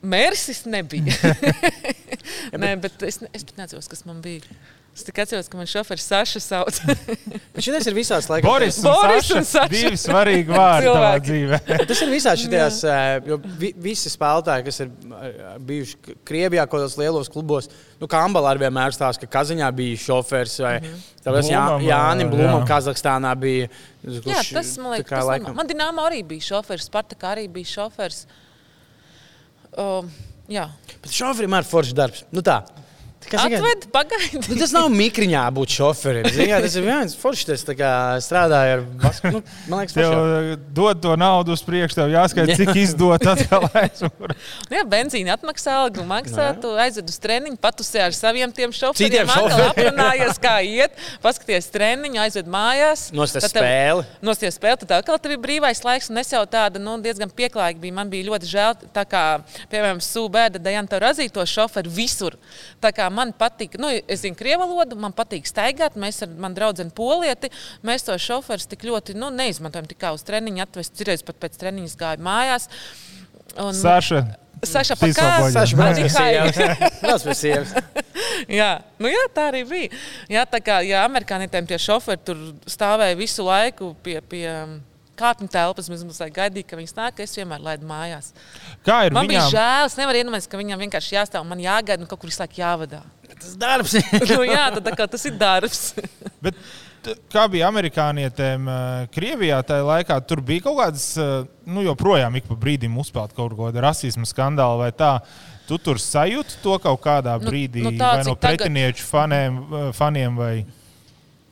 Mērsis 0.00 0.64
nebija. 0.64 1.12
Nē, 2.60 2.74
bet 2.80 3.02
es, 3.04 3.20
es 3.36 3.44
pat 3.44 3.58
neatceros, 3.60 3.88
kas 3.90 4.06
man 4.08 4.22
bija. 4.24 4.46
Es 4.90 5.04
tikai 5.06 5.22
atceros, 5.22 5.46
ka 5.46 5.54
man 5.56 5.68
šoferis 5.70 6.04
Saša 6.10 6.40
sauc. 6.42 6.78
šis 7.64 7.86
ir 7.86 7.94
visās 7.94 8.26
laikos. 8.28 8.48
Boris 8.48 8.78
un, 8.82 8.88
Boris 8.88 9.28
un 9.36 9.44
Saša. 9.46 9.70
Divi 9.70 9.98
svarīgi 10.00 10.50
vārdi 10.50 10.88
savā 10.90 11.12
dzīvē. 11.22 11.60
Tas 11.90 12.02
ir 12.02 12.10
visās 12.10 12.42
šajās, 12.42 12.80
jo 13.30 13.38
vi, 13.60 13.70
visi 13.86 14.10
spēlētāji, 14.10 14.66
kas 14.66 14.82
ir 14.82 14.90
bijuši 15.68 16.16
Krievijā, 16.26 16.64
kaut 16.66 16.80
kādos 16.80 16.98
lielos 16.98 17.30
klubos, 17.30 17.70
nu, 18.02 18.08
kā 18.10 18.24
Ambalā 18.26 18.56
vienmēr 18.64 18.96
stāsta, 18.96 19.22
ka 19.22 19.38
Kazaņā 19.38 19.70
bija 19.78 20.02
šoferis 20.08 20.58
vai 20.64 20.74
mm 20.80 20.90
-hmm. 20.90 21.06
tāpēc 21.28 21.52
Jā, 21.52 21.62
Jānim 21.86 22.34
Blumam 22.34 22.64
jā. 22.64 22.68
Kazahstānā 22.74 23.36
bija. 23.38 23.70
Kurš, 24.02 24.26
jā, 24.26 24.42
tas 24.58 24.74
man 24.82 24.96
liekas, 24.96 25.10
tas 25.14 25.30
laikam... 25.30 25.54
man 25.54 25.70
Dināmā 25.70 26.10
arī 26.10 26.24
bija 26.26 26.48
šoferis, 26.50 26.90
Spartakā 26.90 27.36
arī 27.36 27.46
bija 27.48 27.72
šoferis. 27.76 28.26
Uh, 29.70 30.04
jā. 30.48 30.66
Bet 30.98 31.12
šoferim 31.14 31.54
ir 31.54 31.64
foršs 31.64 31.94
darbs. 31.94 32.24
Nu 32.34 32.42
tā. 32.42 32.60
Atved, 33.28 33.84
pagaidi. 33.92 34.40
Nu, 34.48 34.56
tas 34.58 34.72
nav 34.74 34.88
mikriņā 34.90 35.42
būt 35.54 35.74
šoferim. 35.76 36.26
Zin, 36.32 36.50
tas 36.50 36.74
ir 36.78 36.86
viens 36.88 37.14
foršs. 37.20 37.46
Tas 37.50 37.62
strādāja 38.24 38.78
ar 38.78 38.84
basku. 39.02 39.30
Nu, 39.36 39.42
man 39.70 39.82
liekas, 39.82 39.94
tev 39.94 40.14
uh, 40.16 40.48
dod 40.74 41.02
to 41.04 41.14
naudu 41.20 41.54
uz 41.54 41.62
priekšu, 41.66 42.00
tev 42.00 42.14
jāskaita, 42.14 42.56
cik 42.58 42.72
izdot 42.80 43.26
atkal 43.30 43.68
aizmūri. 43.82 44.36
nu, 44.70 44.78
jā, 44.78 44.84
benzīna 44.88 45.36
atmaksā, 45.36 45.76
algu 45.84 46.06
maksā, 46.08 46.48
tu 46.62 46.72
aizved 46.80 47.12
uz 47.12 47.18
treniņu, 47.22 47.60
patusē 47.62 48.06
ar 48.08 48.16
saviem 48.16 48.54
tiem 48.56 48.72
šoferiem. 48.74 49.12
Citiem 49.12 49.30
šoferiem. 49.30 49.68
Aprunājies, 49.68 50.40
kā 50.42 50.56
iet, 50.80 50.96
paskaties 51.22 51.70
treniņu, 51.76 52.22
aizved 52.24 52.50
mājās. 52.50 53.06
Nosties 53.14 53.46
spēli. 53.52 54.08
Nosties 54.26 54.58
spēli, 54.58 54.80
tad 54.82 54.96
atkal 55.02 55.20
tev 55.22 55.36
ir 55.36 55.42
brīvais 55.44 55.84
laiks, 55.86 56.10
un 56.10 56.22
es 56.24 56.32
jau 56.34 56.42
tāda, 56.50 56.82
nu, 56.82 56.96
diezgan 57.04 57.30
pieklājīga 57.36 57.84
biju. 57.84 57.98
Man 58.00 58.10
bija 58.10 58.30
ļoti 58.32 58.50
žēl, 58.50 58.80
tā 58.96 59.06
kā, 59.06 59.24
piemēram, 59.70 60.02
Sūbēda, 60.02 60.62
Dejanta 60.62 60.98
Razīto 61.02 61.44
šoferu 61.46 61.92
visur. 61.94 62.38
Tā 62.80 62.90
kā 62.96 63.09
man 63.12 63.32
patīk, 63.36 63.76
nu, 63.80 63.90
es 63.90 64.24
zinu 64.24 64.38
krievu 64.38 64.66
valodu, 64.66 64.98
man 65.00 65.14
patīk 65.16 65.48
staigāt. 65.48 65.98
Mēs 66.00 66.22
ar 66.26 66.34
mani 66.40 66.58
draugu 66.58 66.86
polieti, 66.96 67.50
mēs 67.86 68.06
to 68.06 68.16
šoferus 68.20 68.68
tik 68.70 68.86
ļoti 68.88 69.16
nu, 69.18 69.32
neizmantojam 69.34 69.88
tikai 69.90 70.14
uz 70.16 70.24
treniņu 70.26 70.64
atvest. 70.64 70.96
Citreiz 70.98 71.24
pat 71.26 71.40
pēc 71.42 71.58
treniņas 71.60 71.98
gāju 72.00 72.24
mājās. 72.26 72.70
Un, 73.58 73.74
Saša. 73.74 74.24
Saša 74.60 74.96
pakāpē. 75.00 75.48
Saša 75.54 75.76
sievas. 77.36 77.72
jā, 78.60 78.70
nu 79.00 79.08
jā, 79.08 79.24
tā 79.34 79.48
arī 79.52 79.64
bija. 79.68 80.02
Jā, 80.28 80.44
tā 80.48 80.60
kā 80.64 80.80
jā, 80.84 81.00
amerikāņiem 81.08 81.68
tie 81.70 81.80
šoferi 81.80 82.20
tur 82.24 82.42
stāvēja 82.68 83.18
visu 83.18 83.46
laiku 83.46 83.94
pie. 84.04 84.20
pie 84.20 84.46
kāpņu 85.20 85.48
telpas. 85.52 85.88
Mēs 85.92 86.04
mums 86.06 86.20
gaidījām, 86.40 86.68
ka 86.68 86.80
viņas 86.80 86.96
nāk, 86.98 87.22
es 87.24 87.36
vienmēr 87.38 87.64
laidu 87.68 87.88
mājās. 87.88 88.32
Kā 88.86 89.04
ir? 89.06 89.16
Man 89.16 89.28
viņām... 89.28 89.32
bija 89.36 89.46
žēl, 89.54 89.88
es 89.90 89.98
nevaru 90.00 90.22
iedomāties, 90.22 90.50
ka 90.50 90.60
viņam 90.60 90.84
vienkārši 90.86 91.16
jāstāv 91.16 91.44
un 91.44 91.52
man 91.52 91.64
jāgaida 91.64 92.04
un 92.04 92.10
kaut 92.10 92.22
kur 92.22 92.32
visu 92.32 92.42
laiku 92.42 92.62
jāvadā. 92.62 93.02
Tas 93.40 93.56
darbs. 93.60 93.96
nu, 94.32 94.44
jā, 94.48 94.68
tad, 94.76 95.04
tas 95.14 95.26
ir 95.28 95.36
darbs. 95.40 95.82
Bet, 96.44 96.58
kā 97.32 97.46
bija 97.52 97.68
amerikānietēm 97.70 98.68
Krievijā 99.14 99.60
tajā 99.66 99.86
laikā? 99.86 100.18
Tur 100.28 100.42
bija 100.44 100.66
kaut 100.68 100.80
kādas, 100.82 101.06
nu, 101.64 101.84
joprojām 101.86 102.36
ik 102.40 102.50
pa 102.50 102.58
brīdim 102.60 102.98
uzspēlēt 103.00 103.36
kaut 103.36 103.56
kāda 103.58 103.86
rasisma 103.86 104.28
skandāla 104.28 104.84
vai 104.84 104.92
tā. 104.96 105.14
Tu 105.70 105.78
tur 105.78 106.00
sajūti 106.02 106.58
to 106.64 106.76
kaut 106.82 106.98
kādā 107.04 107.36
nu, 107.38 107.46
brīdī, 107.46 107.84
nu, 107.86 107.92
nu 107.94 108.00
tā, 108.00 108.14
vai 108.18 108.26
no 108.26 108.34
pretinieku 108.34 108.98
tagad... 108.98 109.06
faniem, 109.06 109.60
faniem 109.94 110.40
vai? 110.40 110.54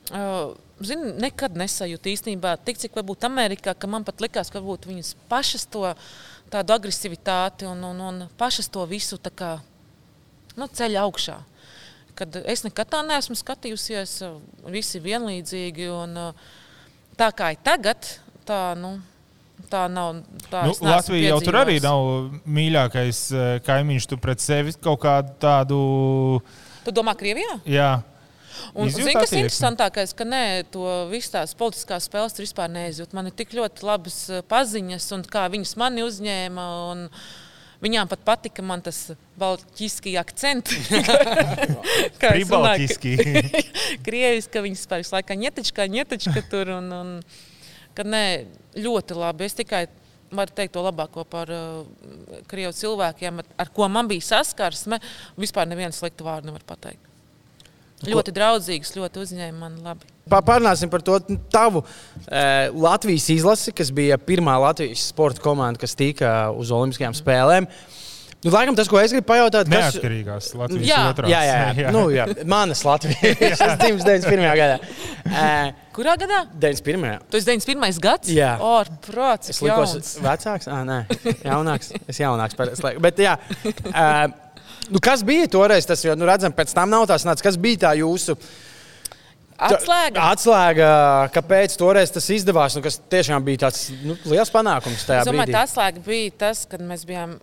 Uh, 0.09 0.49
zinu, 0.85 1.13
nekad 1.19 1.57
nesajūtu 1.59 2.11
īstenībā 2.13 2.55
tik, 2.65 2.79
cik 2.81 2.95
varbūt 2.97 3.27
Amerikā, 3.27 3.75
ka 3.75 3.89
man 3.89 4.05
pat 4.07 4.23
likās, 4.23 4.51
ka 4.51 4.59
varbūt 4.61 4.87
viņas 4.89 5.13
pašas 5.31 5.67
to 5.71 5.85
tādu 6.51 6.75
agresivitāti 6.75 7.67
un, 7.69 7.83
un, 7.91 8.01
un 8.09 8.23
pašas 8.39 8.71
to 8.71 8.85
visu 8.89 9.19
kā, 9.35 9.57
nu, 10.57 10.67
ceļ 10.67 10.99
augšā. 11.03 11.37
Kad 12.19 12.41
es 12.51 12.65
nekad 12.65 12.89
tā 12.91 13.03
neesmu 13.05 13.37
skatījusies, 13.39 14.17
visi 14.67 14.99
vienlīdzīgi. 14.99 15.85
Un, 15.93 16.17
tā 17.15 17.29
kā 17.31 17.53
ir 17.53 17.61
tagad, 17.63 18.09
tā, 18.47 18.73
nu, 18.75 18.97
tā 19.71 19.85
nav. 19.91 20.21
Tā 20.49 20.65
nu, 20.67 20.75
Latvija 20.83 21.33
jau 21.33 21.39
tur 21.43 21.59
arī 21.61 21.77
nav 21.83 22.31
mīļākais 22.43 23.21
eh, 23.31 23.49
kaimiņš. 23.65 24.09
Tu 24.11 24.19
pret 24.21 24.43
sevi 24.43 24.75
kaut 24.83 25.01
kādu 25.03 25.35
tādu. 25.41 25.79
Tu 26.85 26.95
domā, 26.95 27.15
Krievijā? 27.19 27.59
Jā. 27.67 27.91
Un, 28.73 28.89
zini, 28.93 29.13
kas 29.15 29.33
ir 29.33 29.43
interesantākais, 29.43 30.13
ka 30.17 30.27
nē, 30.27 30.43
to 30.73 30.85
visas 31.11 31.33
tās 31.33 31.55
politiskās 31.57 32.07
spēles 32.09 32.39
vispār 32.39 32.71
neizjūt. 32.73 33.13
Man 33.17 33.29
ir 33.29 33.35
tik 33.37 33.53
ļoti 33.57 33.85
labas 33.87 34.17
eh, 34.29 34.41
paziņas, 34.49 35.11
un 35.17 35.27
kā 35.29 35.45
viņas 35.51 35.75
mani 35.81 36.07
uzņēma. 36.07 36.71
Un, 36.93 37.05
Viņām 37.79 38.09
pat 38.11 38.25
patika 38.27 38.59
man 38.59 38.81
tas 38.83 38.97
baltiski 39.39 40.17
akcents. 40.19 40.89
kā 42.19 42.33
jau 42.35 42.49
minēju, 42.49 42.97
krieviski, 44.05 44.51
ka 44.51 44.63
viņas 44.65 44.83
visu 44.91 45.15
laiku 45.15 45.37
ņetičkā, 45.39 45.85
ņetičkā 45.93 46.43
tur. 46.51 46.73
Un, 46.75 46.91
un, 46.91 47.13
ka 47.95 48.03
nē, 48.03 48.25
ļoti 48.83 49.15
labi. 49.15 49.47
Es 49.47 49.55
tikai 49.55 49.85
varu 50.35 50.55
teikt 50.55 50.75
to 50.75 50.83
labāko 50.85 51.23
par 51.27 51.49
uh, 51.53 51.85
krievu 52.49 52.73
cilvēkiem, 52.75 53.41
ar 53.59 53.71
ko 53.73 53.87
man 53.91 54.09
bija 54.11 54.27
saskarsme. 54.27 54.99
Vispār 55.39 55.69
nevienu 55.69 55.95
sliktu 55.95 56.27
vārdu 56.27 56.51
nevar 56.51 56.65
pateikt. 56.67 57.08
Ļoti 58.07 58.31
draudzīgs, 58.31 58.93
ļoti 58.95 59.19
uzņēma 59.25 59.59
man 59.59 59.75
labi. 59.83 60.07
Pārunāsim 60.29 60.91
par 60.91 61.03
to 61.03 61.17
tavu 61.51 61.81
e, 61.83 62.43
Latvijas 62.71 63.27
izlasi, 63.33 63.73
kas 63.75 63.89
bija 63.95 64.19
pirmā 64.21 64.55
Latvijas 64.61 65.09
sporta 65.09 65.43
komanda, 65.43 65.81
kas 65.81 65.97
tika 65.99 66.51
uz 66.55 66.71
Olimpiskajām 66.75 67.17
spēlēm. 67.17 67.67
Nu, 68.39 68.53
laikam 68.53 68.75
tas, 68.77 68.87
ko 68.87 68.95
es 69.01 69.11
gribu 69.11 69.27
pajautāt, 69.27 69.67
ir 69.67 69.73
neatkarīgās 69.75 70.53
Latvijas 70.55 70.87
jā. 70.87 70.99
otrās. 71.11 71.31
Jā, 71.33 71.41
jā, 71.43 71.57
jā. 71.59 71.73
jā. 71.83 71.91
Nu, 71.91 72.05
jā. 72.13 72.29
manas 72.47 72.85
Latvijas. 72.87 73.41
es 73.51 73.63
dzimis 73.81 74.07
91. 74.07 74.47
gadā. 74.61 74.79
E, 75.27 75.49
Kurā 75.99 76.13
gadā? 76.15 76.45
91. 76.55 77.25
Tu 77.27 77.41
esi 77.41 77.49
91. 77.49 77.99
gads? 77.99 78.31
Jā, 78.31 78.53
ārprāts. 78.63 79.51
Es 79.51 79.59
likos 79.59 79.97
jauns. 79.97 80.13
vecāks, 80.23 80.69
ah, 80.71 80.85
nē, 80.87 81.01
jaunāks. 81.43 81.91
Es 82.07 82.21
jaunāks. 82.21 82.55
Bet, 83.03 83.19
jā. 83.19 83.35
Uh, 83.89 84.29
Nu, 84.87 85.01
kas 85.03 85.23
bija 85.25 85.49
toreiz? 85.51 85.85
Tas 85.89 86.01
jau 86.05 86.15
nu, 86.17 86.27
redzam, 86.29 86.53
pēc 86.55 86.71
tam 86.75 86.91
nav 86.93 87.05
tās 87.09 87.25
nācis. 87.27 87.45
Kas 87.45 87.59
bija 87.59 87.83
tā 87.87 87.93
jūsu? 87.99 88.37
Atslēga. 89.59 90.23
Atslēga, 90.31 90.89
kāpēc 91.35 91.75
toreiz 91.79 92.13
tas 92.15 92.29
izdevās, 92.31 92.77
un 92.79 92.85
kas 92.85 92.95
tiešām 93.11 93.43
bija 93.43 93.65
tāds 93.65 93.89
nu, 94.05 94.15
liels 94.31 94.51
panākums 94.53 95.03
tajā 95.03 95.25
es 95.25 95.27
domāju, 95.27 95.49
brīdī? 95.49 95.57
Atslēga 95.59 96.03
bija 96.05 96.35
tas, 96.45 96.61
kad 96.71 96.83
mēs 96.85 97.03
bijām 97.09 97.35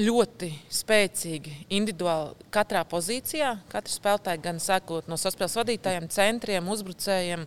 ļoti 0.00 0.48
spēcīgi 0.72 1.54
individuāli 1.76 2.48
katrā 2.54 2.82
pozīcijā. 2.88 3.52
Katra 3.70 3.94
spēlētāja, 3.94 4.42
gan 4.42 4.58
sākot 4.62 5.06
no 5.10 5.18
saspēles 5.20 5.54
vadītājiem, 5.60 6.10
centriem, 6.10 6.72
uzbrucējiem, 6.74 7.46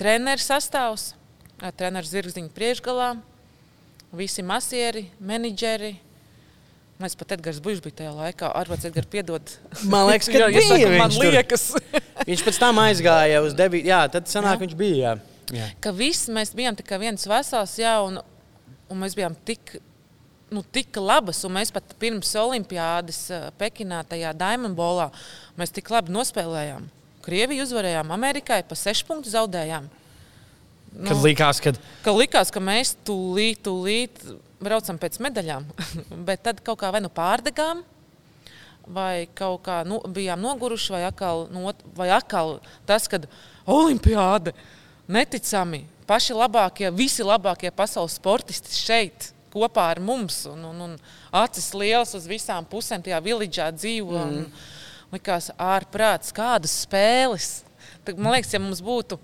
treneru 0.00 0.44
sastāvs, 0.44 1.14
treneru 1.80 2.10
zirgziņu 2.10 2.52
priekšgalā, 2.56 3.14
visi 4.20 4.44
masieri, 4.44 5.06
menedžeri 5.22 5.94
Mēs 7.00 7.16
pat 7.16 7.32
Edgars 7.38 7.62
Buļs 7.64 7.80
bija 7.80 7.96
tajā 8.02 8.10
laikā. 8.12 8.50
Arvats 8.60 8.84
Edgars 8.84 9.08
piedod. 9.08 9.52
Man 9.88 10.04
liekas, 10.10 10.28
ka 10.28 10.36
jā, 10.42 10.48
bija, 10.52 10.64
saka, 10.68 10.88
man 11.00 11.14
liekas. 11.16 11.62
viņš 12.28 12.42
pēc 12.44 12.58
tam 12.60 12.80
aizgāja 12.82 13.40
uz 13.44 13.54
debītu. 13.56 13.88
Jā, 13.88 14.02
tad 14.12 14.28
sanāk, 14.28 14.58
jā. 14.58 14.62
viņš 14.66 14.74
bija. 14.76 15.14
Jā. 15.14 15.14
Jā. 15.56 15.68
Ka 15.82 15.92
viss 15.96 16.28
mēs 16.30 16.52
bijām 16.54 16.76
tikai 16.78 17.00
viens 17.02 17.24
vesels, 17.26 17.72
jā, 17.80 17.94
un, 18.04 18.20
un 18.92 19.00
mēs 19.00 19.16
bijām 19.18 19.34
tik, 19.48 19.78
nu, 20.52 20.62
tik 20.76 21.00
labas. 21.00 21.40
Un 21.48 21.56
mēs 21.56 21.72
pat 21.74 21.96
pirms 22.02 22.34
Olimpiādas 22.38 23.22
Pekinā, 23.58 24.02
tajā 24.10 24.34
Diamond 24.36 24.76
Bowlā, 24.78 25.08
mēs 25.58 25.72
tik 25.74 25.88
labi 25.90 26.12
nospēlējām. 26.14 26.84
Krieviju 27.24 27.64
uzvarējām, 27.64 28.12
Amerikai 28.12 28.60
pa 28.68 28.76
sešu 28.78 29.08
punktu 29.08 29.32
zaudējām. 29.32 29.88
Nu, 30.90 31.08
kad 31.08 31.24
likās, 31.24 31.60
kad... 31.62 31.80
ka 32.04 32.12
likās, 32.12 32.52
ka 32.52 32.60
mēs 32.62 32.92
tūlīt, 33.06 33.60
tūlīt 33.66 34.22
braucam 34.60 34.98
pēc 35.00 35.18
medaļām, 35.22 35.66
bet 36.28 36.44
tad 36.46 36.60
kaut 36.64 36.80
kā 36.82 36.92
vai 36.94 37.02
nu 37.04 37.10
pārdegām, 37.12 37.82
vai 38.90 39.28
kaut 39.38 39.62
kā 39.66 39.80
nu, 39.86 40.00
bijām 40.10 40.40
noguruši, 40.42 40.92
vai 40.96 41.04
atkal, 41.08 41.46
no, 41.52 41.72
vai 41.96 42.10
atkal 42.14 42.58
tas, 42.88 43.06
kad 43.10 43.28
olimpiāde 43.70 44.54
neticami 45.10 45.84
paši 46.10 46.34
labākie, 46.34 46.88
visi 46.94 47.26
labākie 47.26 47.70
pasaules 47.74 48.16
sportisti 48.18 48.74
šeit 48.74 49.30
kopā 49.50 49.88
ar 49.94 50.00
mums 50.02 50.44
un, 50.50 50.62
un, 50.70 50.82
un 50.86 50.96
acis 51.42 51.72
liels 51.74 52.14
uz 52.18 52.26
visām 52.30 52.66
pusēm 52.70 53.02
tajā 53.02 53.18
vilidžā 53.24 53.70
dzīvo. 53.74 54.18
Mm. 54.18 54.46
Likās 55.10 55.48
ārprāts, 55.58 56.30
kādas 56.30 56.84
spēles. 56.84 57.64
Tad, 58.06 58.14
man 58.14 58.36
liekas, 58.36 58.52
ja 58.54 58.60
mums 58.62 58.78
būtu 58.84 59.18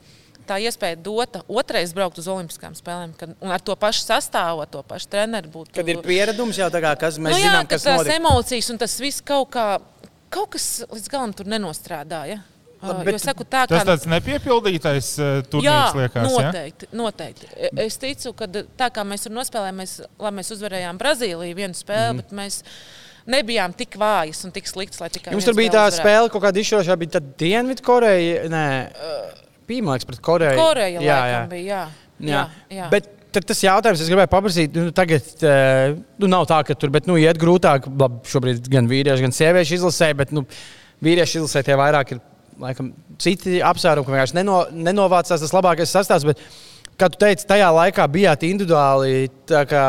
tā 0.49 0.59
iespēja 0.63 0.99
dota 1.03 1.43
otrais 1.49 1.93
braukt 1.97 2.21
uz 2.23 2.29
Olimpiskām 2.31 2.75
spēlēm, 2.79 3.15
kad, 3.19 3.37
un 3.43 3.55
ar 3.55 3.63
to 3.65 3.77
pašu 3.79 4.05
sastāvu, 4.07 4.65
ar 4.65 4.71
to 4.73 4.83
pašu 4.87 5.11
treneru 5.13 5.53
būtu. 5.53 5.75
Kad 5.77 5.93
ir 5.93 6.03
pieredums 6.05 6.59
jau 6.61 6.69
tā 6.73 6.83
kā, 6.85 6.97
kas 7.01 7.21
mēs 7.21 7.37
nu, 7.37 7.41
jā, 7.43 7.53
zinām, 7.53 7.71
kas 7.71 7.87
tās 7.87 8.03
notika. 8.03 8.19
emocijas 8.21 8.75
un 8.75 8.83
tas 8.83 8.99
viss 9.03 9.25
kaut 9.27 9.51
kā, 9.57 9.69
kaut 10.33 10.53
kas 10.57 10.69
līdz 10.91 11.11
galam 11.13 11.35
tur 11.37 11.51
nenostrādāja. 11.51 12.43
Labi, 12.87 13.07
bet, 13.09 13.23
tā, 13.25 13.33
kā, 13.33 13.63
tas 13.71 13.87
tāds 13.89 14.05
nepiepildītais 14.11 15.09
uh, 15.19 15.39
turnīrs, 15.51 15.97
liekas. 15.97 16.29
Noteikti, 16.29 16.89
ja? 16.91 16.99
noteikti. 17.01 17.49
E, 17.57 17.71
es 17.87 17.97
ticu, 18.01 18.35
ka 18.37 18.49
tā 18.53 18.91
kā 18.93 19.05
mēs 19.09 19.25
tur 19.27 19.33
nospēlējām, 19.35 19.81
mēs, 19.81 19.95
mēs 20.39 20.53
uzvarējām 20.55 21.01
Brazīliju 21.01 21.57
vienu 21.57 21.79
spēli, 21.79 22.13
mm. 22.13 22.21
bet 22.21 22.37
mēs 22.37 22.61
nebijām 23.33 23.75
tik 23.77 23.97
vājas 23.99 24.45
un 24.47 24.53
tik 24.55 24.69
sliktas, 24.71 25.01
lai 25.03 25.09
tikai. 25.15 25.33
Jums 25.35 25.49
tur 25.49 25.57
bija 25.59 25.73
tā 25.79 25.87
spēle, 25.97 26.31
kaut 26.31 26.45
kāda 26.45 26.63
izšķirošā, 26.63 26.99
bija 27.01 27.25
Dienvidkoreja. 27.41 28.47
Uh, 29.67 29.71
Pīmāks 29.73 30.07
pret 30.09 30.23
Koreju. 30.23 30.57
Koreja 30.61 31.03
jā, 31.03 31.21
jā. 31.35 31.45
bija. 31.51 31.85
Jā. 32.17 32.33
Jā, 32.33 32.49
jā. 32.73 32.89
Bet 32.95 33.13
Tad 33.37 33.45
tas 33.45 33.59
jautājums, 33.61 34.01
es 34.01 34.09
gribēju 34.09 34.31
paprasīt, 34.33 34.77
nu, 34.81 34.93
tagad 34.97 35.27
uh, 35.45 35.99
nu, 36.23 36.29
nav 36.33 36.47
tā, 36.49 36.63
ka 36.65 36.73
tur 36.79 36.89
nu, 37.05 37.19
iet 37.21 37.37
grūtāk. 37.37 37.85
Labi, 38.01 38.23
šobrīd 38.33 38.71
gan 38.73 38.87
vīriešu, 38.89 39.27
gan 39.27 39.35
sieviešu 39.37 39.77
izlasē, 39.77 40.09
bet 40.17 40.33
nu, 40.33 40.47
vīriešu 41.05 41.43
izlasē 41.43 41.61
tie 41.67 41.77
vairāk 41.77 42.15
ir 42.15 42.23
laikam, 42.63 42.95
citi 43.21 43.59
apsvērumi, 43.61 44.07
ka 44.07 44.15
vienkārši 44.15 44.39
neno, 44.39 44.63
nenovācās 44.73 45.43
tas 45.45 45.53
labākais 45.53 45.93
sastāvs. 45.93 46.25
Bet, 46.31 46.41
Kā 46.97 47.11
tu 47.13 47.19
teici, 47.21 47.45
tajā 47.45 47.67
laikā 47.77 48.07
bijāt 48.09 48.47
individuāli 48.49 49.27
kā, 49.69 49.83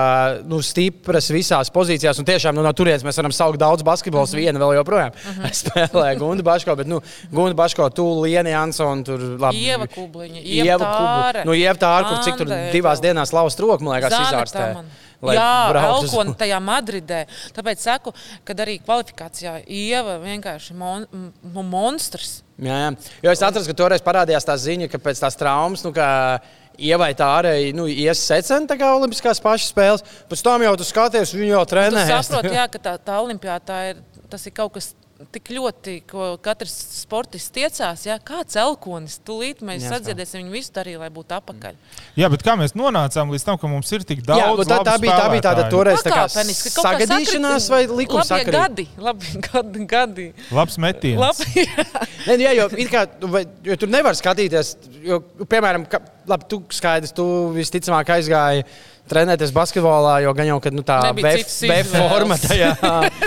nu, 0.43 0.59
stipras 0.65 1.29
visās 1.31 1.71
pozīcijās. 1.71 2.19
Tiešām 2.27 2.57
nu, 2.57 2.65
no 2.65 2.73
turienes 2.75 3.05
mēs 3.07 3.19
varam 3.21 3.31
saukt 3.31 3.61
daudz 3.61 3.85
basketbols. 3.87 4.33
Mm 4.33 4.37
-hmm. 4.37 4.43
Viena 4.43 4.59
vēl 4.59 4.75
joprojām 4.75 5.11
mm 5.15 5.41
-hmm. 5.43 5.53
spēlē 5.61 6.17
Gunda 6.19 6.43
Baško, 6.43 6.75
bet 6.75 6.87
nu, 6.87 7.01
Gunda 7.31 7.53
Baško, 7.53 7.89
tu, 7.89 8.21
Liena 8.21 8.49
Jansona, 8.49 9.03
tur 9.03 9.19
labi. 9.39 9.57
Ieva 9.57 9.87
Kubliņa, 9.87 10.41
Ieva 10.43 10.77
Tāra. 10.77 11.45
Nu, 11.45 11.53
Ieva 11.53 11.75
Tāra, 11.75 12.09
kur 12.09 12.23
cik 12.23 12.37
tur 12.37 12.47
divās 12.73 13.01
dienās 13.01 13.33
laust 13.33 13.59
roku, 13.59 13.83
man 13.83 13.93
liekas, 13.93 14.13
izārstē. 14.13 14.73
Jā, 15.21 15.73
Elkona 15.73 16.35
tajā 16.37 16.59
Madridē. 16.61 17.25
Tāpēc 17.55 17.81
saku, 17.81 18.13
ka 18.45 18.53
arī 18.53 18.77
kvalifikācijā 18.83 19.63
Ieva 19.65 20.19
vienkārši 20.21 20.75
mon, 20.77 21.07
nu, 21.53 21.63
monstrs. 21.63 22.43
Jā, 22.61 22.77
jā. 22.83 22.93
Jo 23.23 23.31
es 23.31 23.41
atceros, 23.41 23.67
ka 23.67 23.73
toreiz 23.73 24.01
parādījās 24.05 24.45
tā 24.45 24.57
ziņa, 24.57 24.87
ka 24.89 24.97
pēc 25.01 25.19
tās 25.21 25.37
traumas, 25.37 25.83
nu, 25.85 25.91
ka 25.93 26.39
Ievai 26.77 27.09
tā 27.17 27.27
arī 27.39 27.71
nu, 27.73 27.87
ies 27.89 28.21
secen, 28.21 28.67
tā 28.69 28.77
kā 28.77 28.91
Olimpiskās 28.93 29.41
pašas 29.41 29.71
spēles. 29.73 30.05
Pēc 30.29 30.43
tam 30.45 30.61
jau 30.61 30.75
tu 30.77 30.85
skaties, 30.85 31.33
viņu 31.33 31.55
jau 31.55 31.65
trenē. 31.73 32.05
Es 32.05 32.29
saprotu, 32.29 32.53
jā, 32.53 32.67
ka 32.69 32.81
tā, 32.83 32.95
tā 33.01 33.17
Olimpiāda 33.23 33.79
ir, 33.89 34.03
tas 34.29 34.45
ir 34.45 34.53
kaut 34.53 34.75
kas 34.77 34.91
tik 35.33 35.49
ļoti, 35.55 35.93
ko 36.09 36.27
katrs 36.43 36.73
sportists 37.01 37.53
tiecās. 37.53 38.03
Ja? 38.07 38.17
Kāds 38.23 38.57
elkonis, 38.59 39.17
tūlīt 39.25 39.63
mēs 39.65 39.85
sadziedēsim 39.89 40.43
viņu 40.43 40.53
visu 40.53 40.73
darīt, 40.75 40.99
lai 41.01 41.09
būtu 41.13 41.35
apakaļ. 41.37 41.77
Jā, 42.19 42.29
bet 42.33 42.43
kā 42.45 42.53
mēs 42.59 42.75
nonācām 42.77 43.31
līdz 43.33 43.47
tam, 43.47 43.59
ka 43.61 43.69
mums 43.71 43.91
ir 43.95 44.05
tik 44.07 44.21
daudz? 44.27 44.43
Jā, 44.43 44.67
tā, 44.69 44.79
tā, 44.85 44.97
bija, 45.01 45.15
tā 45.17 45.29
bija 45.33 45.45
tāda 45.49 45.67
toreiz 45.73 46.03
tā 46.05 46.13
kā 46.13 46.25
sagadīšanās 46.29 47.69
vai 47.73 47.81
likuma 47.89 48.25
sakarība. 48.27 48.67
Gadi, 48.67 48.87
labi, 49.01 49.31
gadi, 49.47 49.87
gadi. 49.93 50.27
Labs 50.53 50.77
metiens. 50.81 51.21
Labi, 51.23 51.65
jā. 51.65 52.37
jā, 52.45 52.53
jo, 52.61 52.67
kā, 52.91 53.07
vai, 53.25 53.45
jo 53.65 53.79
tu 53.81 53.89
nevari 53.89 54.19
skatīties, 54.19 54.75
jo, 55.07 55.21
piemēram, 55.49 55.87
ka, 55.89 56.01
labi, 56.29 56.49
tu 56.51 56.61
skaidrs, 56.77 57.15
tu 57.17 57.25
visticamāk 57.57 58.13
aizgāji 58.17 58.67
trenēties 59.09 59.53
basketbolā, 59.55 60.19
jo 60.25 60.33
gan 60.37 60.49
jau 60.51 60.59
nu, 60.75 60.85
tā 60.85 60.99
bija 61.17 61.81
forma 61.89 62.37
tajā, 62.45 62.71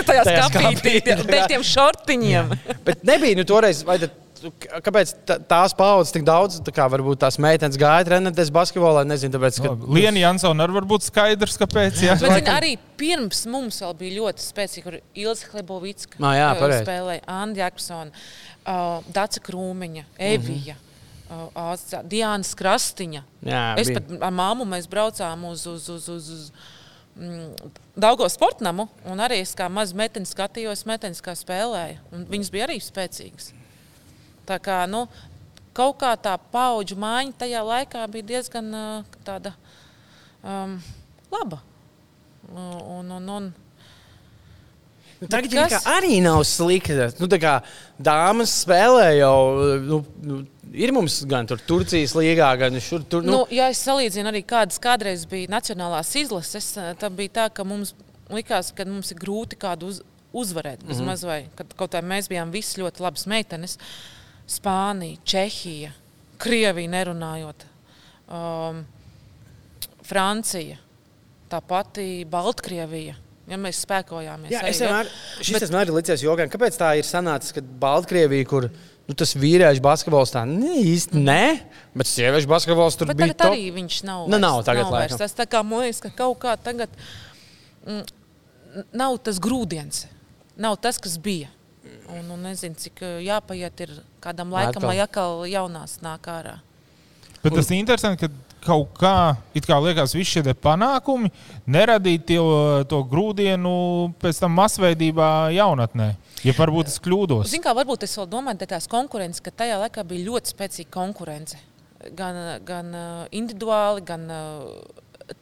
tajā 0.07 0.47
skapītī, 0.49 0.97
ar 1.13 1.47
tiem 1.51 1.65
šortiņiem. 1.67 2.57
Bet 2.87 3.07
nebija 3.07 3.39
nu, 3.39 3.47
toreiz. 3.47 3.85
Kāpēc 4.81 5.11
tās 5.45 5.75
paudzes 5.77 6.15
tik 6.15 6.23
daudz, 6.25 6.55
tā 6.65 6.71
kā 6.73 6.87
varbūt 6.89 7.19
tās 7.21 7.37
meitenes 7.41 7.77
gāja 7.77 8.07
trenēties 8.07 8.49
basketbolā? 8.53 9.03
Nezinu, 9.05 9.35
tāpēc, 9.35 9.59
ka. 9.61 9.75
Liena 9.93 10.23
Jansona 10.23 10.65
arī 10.65 10.79
var 10.79 10.87
būt 10.89 11.05
skaidrs, 11.05 11.59
kāpēc. 11.61 12.01
Jā, 12.07 12.15
bet 12.17 12.39
zin, 12.39 12.49
arī 12.49 12.71
pirms 12.97 13.43
mums 13.53 13.77
vēl 13.85 13.93
bija 13.99 14.17
ļoti 14.17 14.47
spēcīga, 14.47 14.87
kur 14.87 14.97
Ilza 15.27 15.51
Hlebovicka 15.51 16.17
ah, 16.25 16.33
jā, 16.39 16.53
spēlēja, 16.81 17.21
Andi 17.37 17.61
Jaksona, 17.61 18.23
uh, 18.65 19.11
Daca 19.13 19.45
Krūmiņa, 19.45 20.07
Evija. 20.17 20.73
Mm 20.73 20.79
-hmm. 20.79 20.90
Diana 22.03 22.55
Krastiņa. 22.57 23.23
Jā, 23.47 23.63
es 23.79 23.89
bija. 23.89 24.01
pat 24.01 24.27
ar 24.27 24.33
māmu 24.35 24.67
mēs 24.67 24.87
braucām 24.91 25.45
uz, 25.49 25.65
uz, 25.69 25.87
uz, 25.89 26.07
uz, 26.11 26.29
uz 26.35 26.51
mm, 27.15 27.71
Daugo 27.95 28.27
sportnamu, 28.31 28.87
un 29.07 29.23
arī 29.23 29.41
es 29.45 29.55
kā 29.57 29.69
mazs 29.71 29.95
metenis 29.97 30.33
skatījos, 30.35 30.85
metenis 30.89 31.23
kā 31.23 31.35
spēlēja. 31.37 31.99
Viņas 32.11 32.51
bija 32.53 32.67
arī 32.67 32.79
spēcīgas. 32.83 33.51
Tā 34.47 34.57
kā, 34.63 34.83
nu, 34.91 35.05
kaut 35.77 35.99
kā 36.01 36.11
tā 36.19 36.35
paudžu 36.51 36.97
maiņa 36.99 37.37
tajā 37.45 37.63
laikā 37.63 38.05
bija 38.11 38.29
diezgan 38.35 38.71
tāda 39.27 39.53
um, 40.43 40.79
laba. 41.31 41.61
Un, 42.51 43.11
un, 43.15 43.29
un, 43.29 43.51
Nu, 45.21 45.27
tagad 45.29 45.53
kas... 45.53 45.83
arī 45.85 46.17
nav 46.25 46.41
slikta. 46.49 47.11
Nu, 47.21 47.27
dāmas 48.01 48.55
spēlē 48.63 49.11
jau 49.19 49.35
nu, 49.85 49.99
nu, 50.25 50.39
ir 50.73 50.93
mums 50.95 51.19
gan 51.29 51.45
tur 51.49 51.61
Turcijas 51.61 52.15
līgā, 52.17 52.49
gan 52.57 52.79
šur 52.81 53.03
tur. 53.05 53.25
Nu. 53.25 53.35
Nu, 53.35 53.41
ja 53.53 53.69
es 53.69 53.83
salīdzinu 53.85 54.31
arī 54.31 54.41
kādas 54.47 54.81
kādreiz 54.81 55.27
bija 55.29 55.51
nacionālās 55.53 56.15
izlases, 56.17 56.71
tad 56.73 57.19
bija 57.19 57.35
tā, 57.37 57.47
ka 57.53 57.67
mums 57.67 57.93
likās, 58.33 58.73
ka 58.73 58.87
mums 58.89 59.13
ir 59.13 59.21
grūti 59.21 59.59
kādu 59.61 59.91
uz, 59.91 60.01
uzvarēt. 60.33 60.81
Mm 60.87 60.97
-hmm. 60.97 61.25
vai, 61.27 61.41
kad 61.55 61.73
kaut 61.77 61.93
kā 61.93 62.01
mēs 62.01 62.29
bijām 62.31 62.51
visas 62.51 62.77
ļoti 62.81 63.01
labas 63.05 63.27
meitenes. 63.27 63.77
Spānija, 64.47 65.17
Čehija, 65.23 65.91
Krievija 66.37 66.89
nerunājot. 66.89 67.65
Um, 68.27 68.85
Francija, 70.01 70.77
tā 71.49 71.61
pati 71.61 72.25
Baltkrievija. 72.25 73.15
Ja 73.51 73.57
mēs 73.59 73.81
spēkojāmies, 73.83 74.53
Jā, 74.53 74.61
es 74.69 74.79
ej, 74.79 74.85
ja? 74.85 74.91
vienmēr, 74.93 75.09
šis 75.43 75.57
bet... 75.57 75.65
man 75.73 75.81
arī 75.83 75.95
licies 75.97 76.23
jogām. 76.23 76.51
Kāpēc 76.53 76.77
tā 76.79 76.93
ir 77.01 77.07
sanācis, 77.07 77.51
ka 77.57 77.63
Baltkrievija, 77.81 78.47
kur 78.47 78.69
nu, 78.71 79.15
tas 79.19 79.33
vīriešu 79.35 79.83
basketbols 79.83 80.31
tā 80.31 80.45
ne, 80.47 80.77
īsti 80.87 81.19
nē, 81.19 81.41
bet 81.99 82.07
sieviešu 82.07 82.47
basketbols 82.51 82.95
tur 82.99 83.11
Bet 83.11 83.19
bija. 83.19 83.35
tagad 83.35 83.57
arī 83.57 83.65
viņš 83.75 83.97
nav. 84.07 84.23
Nu, 84.25 84.37
vairs- 84.37 84.45
nav 84.45 84.61
tagad, 84.69 84.87
nav 84.87 84.95
vairs. 84.95 85.11
laikam. 85.11 85.23
Tas 85.25 85.35
tā 85.35 85.47
kā 85.51 85.63
man 85.67 85.83
liekas, 85.83 85.99
ka 86.05 86.13
kaut 86.23 86.39
kā 86.45 86.55
tagad 86.63 86.93
mm, 87.83 88.03
nav 89.03 89.17
tas 89.25 89.41
grūdienis, 89.43 90.05
nav 90.55 90.77
tas, 90.81 91.01
kas 91.01 91.17
bija. 91.19 91.51
Un, 92.11 92.27
un 92.35 92.41
nezinu, 92.43 92.75
cik 92.79 93.01
eh, 93.03 93.17
jāpaiet 93.25 93.83
ir 93.83 93.91
kādam 94.23 94.51
laikam, 94.53 94.83
lai 94.87 94.97
atkal 95.03 95.43
jaunās 95.49 95.97
nāk 96.03 96.27
ārā. 96.31 96.57
Bet 97.41 97.55
tas 97.57 97.69
ir 97.71 97.79
interesanti, 97.81 98.27
ka 98.27 98.50
kaut 98.61 98.93
kā, 98.99 99.15
kā 99.65 99.77
liekas, 99.81 100.13
visi 100.15 100.37
šie 100.37 100.53
panākumi 100.61 101.31
neradīja 101.71 102.23
to, 102.29 102.45
to 102.91 103.01
grūdienu 103.09 103.73
pēc 104.21 104.41
tam 104.43 104.55
masveidībā 104.59 105.51
jaunatnē. 105.55 106.13
Ja 106.45 106.55
varbūt 106.57 106.89
es 106.89 106.97
kļūdos. 107.03 107.51
Ziniet, 107.51 107.67
kā 107.67 107.75
varbūt 107.77 108.05
es 108.07 108.17
domāju, 108.29 108.61
ka 108.61 108.71
tās 108.75 108.89
konkurences, 108.89 109.43
ka 109.45 109.53
tajā 109.63 109.77
laikā 109.83 110.05
bija 110.07 110.27
ļoti 110.29 110.55
spēcīga 110.55 110.93
konkurence. 110.93 111.59
Gan, 112.17 112.37
gan 112.65 112.95
uh, 112.97 113.25
individuāli, 113.29 114.01
gan 114.05 114.23
uh, 114.33 114.71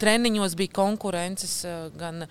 treniņos 0.01 0.57
bija 0.59 0.75
konkurences, 0.75 1.61
uh, 1.67 1.87
gan, 1.95 2.25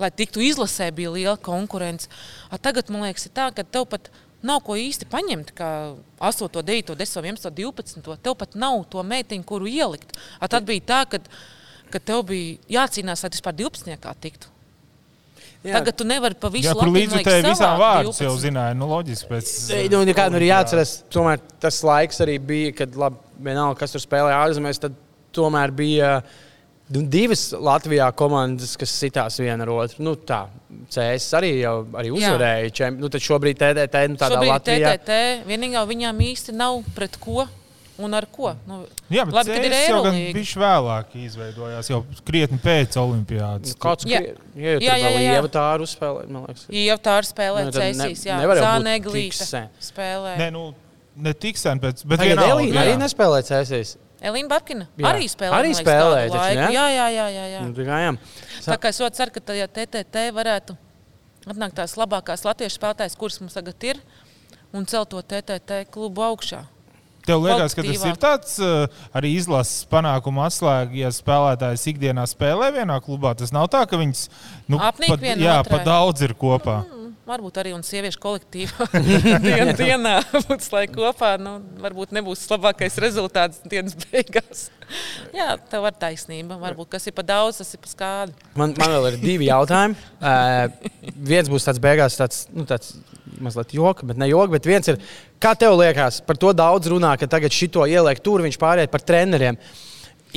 lai 0.00 0.08
tiktu 0.16 0.40
izlasē, 0.44 0.88
bija 0.96 1.12
liela 1.12 1.36
konkurence. 1.36 2.08
A, 2.48 2.56
tagad 2.56 2.88
man 2.88 3.04
liekas, 3.04 3.28
ir 3.28 3.36
tā, 3.36 3.50
ka 3.52 3.66
tev 3.68 3.84
pat 3.92 4.08
nav 4.46 4.62
ko 4.66 4.78
īsti 4.80 5.08
paņemt, 5.10 5.52
kā 5.58 5.70
8, 6.22 6.48
9, 6.62 6.94
10, 6.96 7.22
11, 7.26 7.52
12. 7.58 8.18
Tev 8.24 8.36
pat 8.38 8.56
nav 8.58 8.84
to 8.92 9.02
meitiņu, 9.06 9.46
kuru 9.48 9.70
ielikt. 9.70 10.16
A, 10.40 10.48
tad 10.50 10.66
bija 10.68 10.84
tā, 10.92 11.00
ka, 11.10 11.22
ka 11.92 12.02
tev 12.02 12.26
bija 12.30 12.58
jācīnās, 12.80 13.24
lai 13.24 13.32
tu 13.32 13.40
vispār 13.40 13.58
12. 13.58 14.14
tiktu. 14.22 14.52
Jā. 15.66 15.80
Tagad 15.80 15.96
tu 15.98 16.04
nevari 16.06 16.36
pa 16.38 16.48
visu 16.52 16.70
Latviju, 16.70 16.94
līdz 16.94 17.14
tam 17.26 17.40
visām 17.42 17.56
savākt 17.58 17.80
vārdus 17.82 18.20
jau 18.22 18.32
12. 18.36 18.42
zināja. 18.44 18.74
Nu, 18.78 18.86
loģiski. 18.90 19.28
Pēc, 19.30 19.52
Nu, 19.90 20.02
kā, 20.14 20.26
nu, 20.30 20.38
ir 20.38 20.50
jāatcerās, 20.50 20.92
tomēr 21.10 21.40
tas 21.62 21.80
laiks 21.86 22.22
arī 22.22 22.36
bija, 22.52 22.74
kad 22.82 22.98
labi, 23.00 23.18
vienalga, 23.48 23.78
kas 23.80 23.94
tur 23.96 24.04
spēlēja 24.04 24.44
ārzemēs, 24.44 24.78
tad 24.84 24.94
tomēr 25.34 25.72
bija 25.74 26.12
nu, 26.94 27.02
divas 27.10 27.48
Latvijā 27.50 28.06
komandas, 28.14 28.76
kas 28.78 28.94
sitās 28.94 29.40
viena 29.42 29.66
ar 29.66 29.72
otru. 29.74 30.06
Nu, 30.06 30.14
tā, 30.28 30.44
CS 30.92 31.28
arī 31.38 31.52
jau 31.60 31.76
arī 31.98 32.10
uzvarēja. 32.14 32.72
Čem, 32.80 32.98
nu, 33.02 33.08
tad 33.12 33.24
šobrīd 33.24 33.58
TDT 33.60 34.02
nu, 34.12 34.18
tādā 34.20 34.36
Šobrīd 34.38 34.52
Latvijā. 34.54 34.96
TTT 34.96 35.20
vienīgā 35.50 35.84
viņām 35.88 36.20
īsti 36.30 36.54
nav 36.56 36.80
pret 36.96 37.16
ko 37.22 37.46
un 37.98 38.12
ar 38.12 38.26
ko. 38.28 38.52
Nu, 38.68 38.82
Jā, 39.08 39.24
bet 39.24 39.34
Labi, 39.38 39.54
kad 39.56 39.64
ir 39.64 39.74
jau 39.88 40.00
gan 40.04 40.16
viņš 40.36 40.52
vēlāk 40.60 41.14
izveidojās, 41.24 41.88
jau 41.90 42.00
krietni 42.28 42.58
pēc 42.60 42.98
olimpiādas. 43.00 43.72
Nu, 43.72 43.80
Kāds 43.80 44.04
Jā. 44.08 44.20
jā, 44.20 44.34
jā, 44.54 44.74
jā, 44.84 44.96
Jā, 45.00 45.12
jā. 45.16 45.36
Ieva 45.38 45.48
tā 45.52 45.62
arī 45.74 45.86
uzspēlēja, 45.88 46.28
man 46.28 46.44
liekas. 46.48 46.66
jau 46.68 46.98
tā 47.08 47.14
ir 47.22 47.28
spēlē 47.30 47.64
Nu, 47.64 47.72
Cēsīs, 47.76 48.26
jā, 48.28 48.40
nevar 48.42 48.60
jau 48.60 48.64
būt 48.66 48.68
tik 48.68 48.82
Zāneglīte 48.84 49.46
sen. 49.48 49.70
spēlē. 49.80 50.34
Nē, 50.42 50.50
nu, 50.52 50.66
ne 51.16 51.32
tik 51.32 51.56
sen 51.56 51.80
pēc, 51.80 52.04
bet 52.04 52.20
Tagad 52.20 52.36
vienalga, 52.42 52.82
arī 52.84 52.98
nespēlē 53.00 53.40
CS. 53.48 53.96
Elīna 54.24 54.48
Babkina 54.48 54.86
Jā. 54.96 55.10
arī 55.10 55.26
spēlē. 55.28 55.58
Arī 55.58 55.72
spēlēja 55.76 56.30
taču? 56.32 56.54
Jā, 56.56 56.68
jā, 56.72 57.08
jā. 57.12 57.26
jā, 57.34 57.46
jā. 57.52 57.64
Nu, 57.66 57.74
tā 57.76 57.84
kā, 57.84 57.98
jā. 58.00 58.12
Tā 58.64 58.78
kā 58.80 58.92
es 58.92 59.00
ļoti 59.02 59.20
ceru, 59.20 59.34
ka 59.34 59.42
tajā 59.52 59.66
TTT 59.76 60.28
varētu 60.36 60.76
atnākt 61.46 61.76
tās 61.78 61.96
labākās 62.00 62.46
latviešu 62.46 62.78
spēlētājas, 62.78 63.18
kuras 63.20 63.36
mums 63.42 63.58
tagad 63.58 63.84
ir, 63.86 64.00
un 64.74 64.88
celt 64.88 65.12
to 65.12 65.20
TTT 65.20 65.84
klubu 65.92 66.24
augšā. 66.26 66.64
Tev 67.26 67.42
liekas, 67.42 67.74
ka 67.74 67.82
tas 67.82 68.02
ir 68.06 68.18
tāds 68.22 68.52
uh, 68.62 68.84
arī 69.16 69.32
izlases 69.34 69.82
panākuma 69.90 70.44
atslēga, 70.46 70.94
ja 70.94 71.08
spēlētājs 71.10 71.88
ikdienā 71.90 72.22
spēlē 72.30 72.70
vienā 72.76 73.00
klubā. 73.02 73.32
Tas 73.38 73.50
nav 73.54 73.66
tā, 73.72 73.82
ka 73.90 73.98
viņas 73.98 74.28
nu, 74.70 74.78
Apnīk 74.78 75.10
pat, 75.10 75.24
jā, 75.34 75.56
otrai. 75.58 75.72
pa 75.72 75.80
daudz 75.88 76.22
ir 76.22 76.36
kopā. 76.38 76.84
Mm, 76.84 76.95
Varbūt 77.26 77.56
arī 77.58 77.72
un 77.74 77.82
sieviešu 77.82 78.20
kolektīvā 78.22 78.86
dienā, 79.02 79.72
dienā 79.80 80.12
būs 80.46 80.68
lai 80.70 80.84
kopā. 80.86 81.32
Nu, 81.42 81.56
varbūt 81.82 82.12
nebūs 82.14 82.44
labākais 82.52 83.00
rezultāts 83.02 83.64
dienas 83.66 83.96
beigās. 84.04 84.68
Jā, 85.38 85.56
tev 85.66 85.82
var 85.88 85.96
taisnība. 85.98 86.54
Varbūt 86.60 86.92
kas 86.92 87.08
ir 87.10 87.16
pa 87.16 87.24
daudz, 87.26 87.58
tas 87.58 87.74
ir 87.74 87.82
pa 87.82 87.90
skādi. 87.90 88.36
Man, 88.54 88.76
man 88.78 88.94
vēl 88.94 89.08
ir 89.10 89.18
divi 89.24 89.48
jautājumi. 89.48 89.98
Uh, 90.20 91.10
viens 91.32 91.50
būs 91.50 91.66
tāds 91.66 91.82
beigās, 91.82 92.14
tāds, 92.20 92.44
nu, 92.54 92.62
tāds 92.68 92.94
mazliet 93.42 93.74
joka, 93.74 94.06
bet 94.06 94.22
ne 94.22 94.30
joka. 94.30 94.52
Bet 94.54 94.70
viens 94.70 94.94
ir, 94.94 95.02
kā 95.42 95.56
tev 95.58 95.74
liekas, 95.80 96.20
par 96.28 96.38
to 96.38 96.54
daudz 96.54 96.94
runā, 96.94 97.16
ka 97.18 97.26
tagad 97.30 97.50
šito 97.50 97.88
ieliek 97.90 98.22
tur, 98.22 98.46
viņš 98.46 98.60
pāriet 98.62 98.94
par 98.94 99.02
treneriem. 99.02 99.58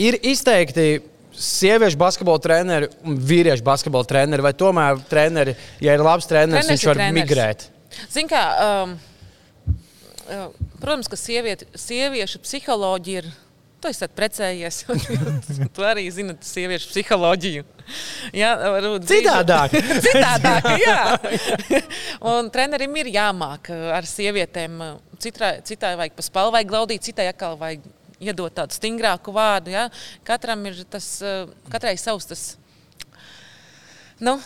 Ir 0.01 0.17
izteikti 0.25 0.89
sieviešu 1.39 1.99
basketbola 1.99 2.41
treneri 2.43 2.89
un 3.07 3.17
vīriešu 3.17 3.65
basketbola 3.65 4.07
treneri, 4.07 4.43
vai 4.45 4.53
tomēr 4.57 4.99
treneri, 5.09 5.55
ja 5.83 5.95
ir 5.95 6.03
labs 6.03 6.27
treneris, 6.29 6.65
Treneris 6.65 6.73
viņš 6.75 6.85
ir 6.85 6.91
var 6.91 7.01
treneris. 7.01 7.19
migrēt. 7.23 7.67
Zin 8.13 8.29
kā, 8.29 8.41
um, 8.65 8.95
uh, 10.29 10.47
protams, 10.79 11.09
ka 11.11 11.19
sievieti, 11.19 11.69
sieviešu 11.79 12.43
psiholoģija 12.45 13.23
ir. 13.23 13.31
Tu 13.79 13.87
esi 13.87 14.07
precējies. 14.11 14.77
tu 15.75 15.85
arī 15.87 16.01
zini 16.11 16.33
sieviešu 16.43 16.89
psiholoģiju. 16.91 17.63
Jā, 18.35 18.49
varbūt 18.75 19.05
Citādāk. 19.07 19.77
Citādāk, 20.05 20.67
jā. 20.83 20.97
Un 22.27 22.51
trenerim 22.51 22.97
ir 22.99 23.13
jāmāk 23.15 23.71
uh, 23.71 23.85
ar 23.95 24.07
sievietēm. 24.09 24.75
uh, 24.83 24.97
Citrai, 25.19 25.61
citai 25.67 25.93
vajag 25.99 26.17
pa 26.17 26.27
spalvai 26.27 26.65
glaudīt, 26.67 27.07
citai 27.07 27.29
atkal 27.31 27.55
vajag 27.59 27.87
iedot 28.19 28.53
tādu 28.55 28.75
stingrāku 28.75 29.33
vārdu. 29.35 29.73
Jā. 29.75 29.87
Katram 30.27 30.65
ir 30.69 30.83
tas, 30.91 31.11
uh, 31.23 31.49
katrai 31.71 31.95
savs 31.99 32.29
tas. 32.29 32.45
Nu, 34.19 34.39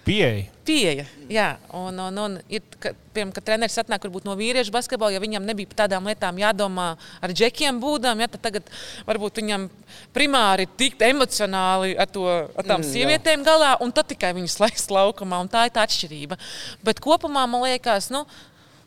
Pieeja. 0.00 0.46
pieeja. 0.64 1.04
Jā, 1.28 1.48
un, 1.76 1.98
un, 2.00 2.16
un 2.18 2.36
ir, 2.50 2.62
ka, 2.80 2.94
piemēram, 3.12 3.32
kad 3.36 3.44
treneris 3.46 3.76
atnāk 3.82 4.02
varbūt, 4.06 4.24
no 4.26 4.32
vīriešu 4.38 4.72
basketbola, 4.72 5.12
ja 5.12 5.20
viņam 5.22 5.44
nebija 5.46 5.68
par 5.70 5.82
tādām 5.82 6.08
lietām 6.08 6.40
jādomā 6.40 6.86
ar 7.20 7.34
džekiem 7.36 7.78
būdām, 7.82 8.22
ja, 8.22 8.30
tad 8.32 8.42
tagad 8.46 8.72
varbūt 9.06 9.42
viņam 9.42 9.68
primāri 10.16 10.64
ir 10.66 10.72
tikt 10.80 11.04
emocionāli 11.04 11.92
ar, 12.00 12.08
to, 12.10 12.24
ar 12.26 12.64
tām 12.64 12.80
Mm, 12.80 12.88
sievietēm 12.88 13.44
galā, 13.44 13.74
un 13.84 13.92
tad 13.92 14.08
tikai 14.10 14.32
viņas 14.38 14.56
laist 14.62 14.90
laukumā, 14.94 15.42
un 15.44 15.52
tā 15.52 15.66
ir 15.68 15.76
tā 15.76 15.84
atšķirība. 15.84 16.40
Bet 16.86 17.04
kopumā 17.04 17.44
man 17.50 17.68
liekas, 17.68 18.08
nu, 18.14 18.24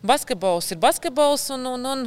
basketbols 0.02 0.74
ir 0.74 0.82
basketbols, 0.82 1.46
un, 1.54 1.70
un, 1.76 1.90
un 1.94 2.06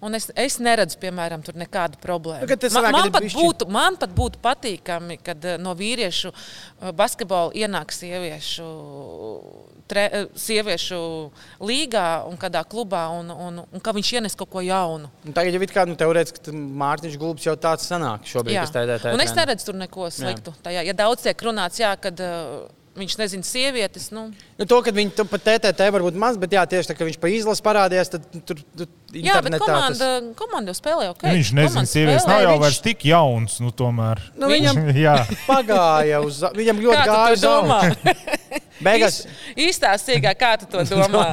Un 0.00 0.16
es, 0.16 0.30
es 0.32 0.54
neredzu, 0.64 0.96
piemēram, 1.02 1.42
tur 1.44 1.56
nekādu 1.60 1.98
problēmu. 2.00 2.46
Nu, 2.48 2.70
man, 2.80 2.92
man, 2.94 3.10
pat 3.12 3.24
bišķi- 3.26 3.42
būtu, 3.44 3.66
man 3.68 3.98
pat 4.00 4.14
būtu 4.16 4.40
patīkami, 4.40 5.18
kad 5.20 5.44
eh, 5.44 5.58
no 5.60 5.74
vīriešu 5.76 6.30
eh, 6.32 6.92
basketbola 6.96 7.52
ienāk 7.52 7.92
sieviešu, 7.92 8.68
tre, 9.90 10.06
eh, 10.08 10.26
sieviešu 10.40 11.00
līgā 11.68 12.06
un 12.30 12.40
kādā 12.40 12.62
klubā, 12.64 13.02
un, 13.18 13.28
un, 13.28 13.60
un 13.68 13.84
ka 13.84 13.92
viņš 13.96 14.12
ienes 14.16 14.38
kaut 14.40 14.48
ko 14.54 14.64
jaunu. 14.64 15.10
Un 15.26 15.36
Tagad 15.36 15.52
jau 15.56 15.62
ir 15.66 15.74
kā 15.76 15.84
nu, 15.88 15.98
teorētiski 16.00 16.54
Mārtiņš 16.56 17.20
Gulbs 17.20 17.44
jau 17.50 17.56
tāds 17.60 17.84
sanāk 17.90 18.24
šobrīd. 18.30 18.56
Jā. 18.56 18.64
kas 18.64 18.76
TDT 18.78 19.12
Un 19.12 19.24
es 19.26 19.36
neredzu 19.36 19.68
tur 19.68 19.80
neko 19.84 20.08
sliktu. 20.14 20.56
Tajā, 20.64 20.84
ja 20.88 20.96
daudz 20.96 21.28
tiek 21.28 21.44
runāts, 21.44 21.80
jā, 21.82 21.92
kad 22.00 22.24
viņš 22.98 23.14
nezina 23.20 23.46
sievietes, 23.46 24.08
nu, 24.10 24.30
Nu, 24.58 24.66
to, 24.68 24.80
ka 24.84 24.90
viņi 24.92 25.12
tur 25.16 25.24
pat 25.30 25.40
TTT 25.46 25.86
varbūt 25.94 26.16
maz, 26.20 26.36
bet 26.36 26.50
jā, 26.52 26.64
tieši 26.68 26.90
tā, 26.90 26.96
ka 26.98 27.06
viņš 27.06 27.18
pa 27.22 27.28
izlases 27.32 27.62
parādījās, 27.64 28.10
tad 28.12 28.26
tur, 28.44 28.58
tur 28.76 28.86
jā, 29.14 29.38
bet 29.46 29.56
komanda, 29.62 29.94
tas- 29.96 30.26
komanda 30.36 30.72
jau 30.74 30.76
spēlē 30.80 31.06
ok. 31.12 31.22
Okay. 31.22 31.36
Viņš 31.38 31.52
nezina, 31.54 31.70
Komanda 31.70 31.92
sievietes 31.94 32.24
spēlē. 32.26 32.34
nav 32.34 32.42
jau 32.42 32.50
viņš- 32.56 32.64
vairs 32.66 32.80
tik 32.84 33.04
jauns. 33.08 33.60
Nu, 33.60 33.70
tomēr. 33.72 34.20
Nu, 34.36 34.50
viņam 34.52 34.82
Jā, 35.06 35.16
pagāja 35.46 36.20
uz, 36.26 36.42
viņam 36.58 36.82
ļoti 36.82 37.06
gāja 37.08 37.32
uz 37.38 37.44
augšu. 37.44 38.16
Beigās, 38.80 39.16
Īstā 39.60 39.90
sīkā, 40.00 40.30
kā 40.40 40.50
tu 40.60 40.66
to 40.72 40.80
domā? 40.92 41.24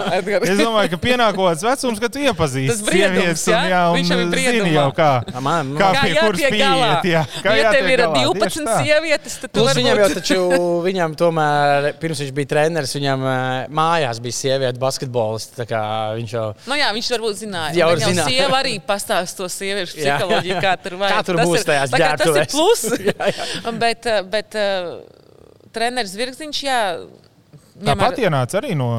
Es 0.44 0.58
domāju, 0.60 0.90
ka 0.94 0.98
pienākot 1.00 1.62
vecums, 1.64 2.00
kad 2.04 2.12
tu 2.12 2.20
Tas 2.20 2.28
iepazīsti 2.34 2.76
sievietes, 2.92 3.44
un, 3.48 3.54
jā? 3.54 3.62
jā, 3.72 3.82
un 3.92 3.96
Viņš 3.98 4.12
jau 4.12 4.18
briedumā. 4.34 4.72
jau 4.76 4.88
kā. 4.98 5.10
Man, 5.42 5.72
Kā 5.80 5.90
Kā 5.96 6.02
pie 6.04 6.14
kuras 6.20 6.42
pieiet, 6.52 7.08
jā. 7.08 7.22
Kā 7.46 7.54
ja 7.56 7.72
tev 7.72 7.88
ir 7.94 8.04
galā, 8.04 8.24
12 8.26 8.44
tieši 8.44 8.66
tā. 8.68 8.76
sievietes, 8.84 9.38
tad 9.44 9.54
tu 9.54 9.62
Plus 9.62 9.78
viņam 9.80 10.02
jau 10.04 10.10
taču, 10.18 10.40
viņam 10.88 11.16
tomēr, 11.24 11.88
pirms 12.02 12.22
viņš 12.26 12.34
bija 12.42 12.52
treneris, 12.56 12.96
viņam 12.98 13.26
eh, 13.32 13.68
mājās 13.80 14.20
bija 14.28 14.38
sieviete 14.42 14.82
basketbolists. 14.84 15.56
tā 15.58 15.68
kā 15.70 15.84
Viņš 16.18 16.34
jau 16.36 16.46
Nu 16.68 16.76
jā, 16.80 16.90
viņš 16.96 17.12
varbūt 17.16 17.40
zināja. 17.46 17.74
Jau 17.80 17.90
Jau 17.94 18.00
zināja. 18.10 18.28
sieva 18.34 18.60
arī 18.64 18.76
pastāsta 18.84 19.38
to 19.40 19.48
sieviešu 19.52 19.98
Jā, 20.02 20.18
psiholoģiju, 20.20 20.56
jā. 20.58 20.62
kā 20.68 20.74
tur 20.84 20.98
vajag. 21.00 21.16
Kā 21.16 21.24
tur 21.28 21.40
Tas 21.40 21.48
būs 21.48 21.60
ir- 21.62 21.68
tajās 21.72 21.94
tā 21.94 22.00
kā 22.02 22.12
Tas 22.18 22.28
ir 22.28 22.34
ģērbtuvēs. 22.34 22.52
plus. 22.52 22.82
Jā, 23.08 23.72
bet, 23.80 24.06
eh, 24.12 24.22
bet 24.36 24.58
uh, 24.60 24.92
treneris 25.76 26.16
Virziņš, 26.18 26.62
jā. 26.68 26.80
Tāpat 27.84 28.22
ienāca 28.24 28.60
arī 28.62 28.74
no 28.78 28.90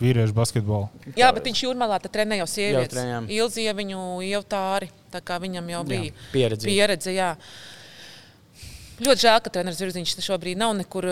vīriešu 0.00 0.34
basketbola. 0.36 0.90
Jā, 1.16 1.30
bet 1.34 1.46
viņš 1.48 1.62
jūrmalā 1.66 2.00
trenēja 2.04 2.44
jau 2.44 2.50
sievietes. 2.52 2.92
trenējām. 2.92 3.30
Ilzija 3.38 3.72
viņu 3.76 4.02
jau 4.26 4.42
tā 4.44 4.66
arī. 4.76 4.90
Tā 5.14 5.22
kā 5.24 5.40
viņam 5.40 5.72
jau 5.72 5.86
bija 5.88 6.12
pieredze. 6.34 6.68
pieredze 6.68 7.16
jā. 7.16 7.32
Ļoti 8.96 9.26
žēl, 9.26 9.40
ka 9.44 9.50
treneris 9.52 9.76
Zvirziņš 9.76 10.14
šobrīd 10.24 10.56
nav 10.56 10.70
nekur, 10.78 11.04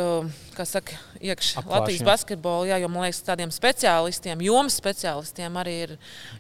kā 0.57 0.65
saka, 0.65 0.97
iekšā 1.21 1.67
Latvijas 1.69 2.01
jā. 2.01 2.07
basketbolā. 2.09 2.71
Jā, 2.71 2.79
jo 2.81 2.89
man 2.89 3.05
liekas, 3.05 3.21
tādiem 3.27 3.53
speciālistiem, 3.53 4.41
jomas 4.47 4.79
speciālistiem 4.81 5.59
arī 5.61 5.75
ir 5.83 5.93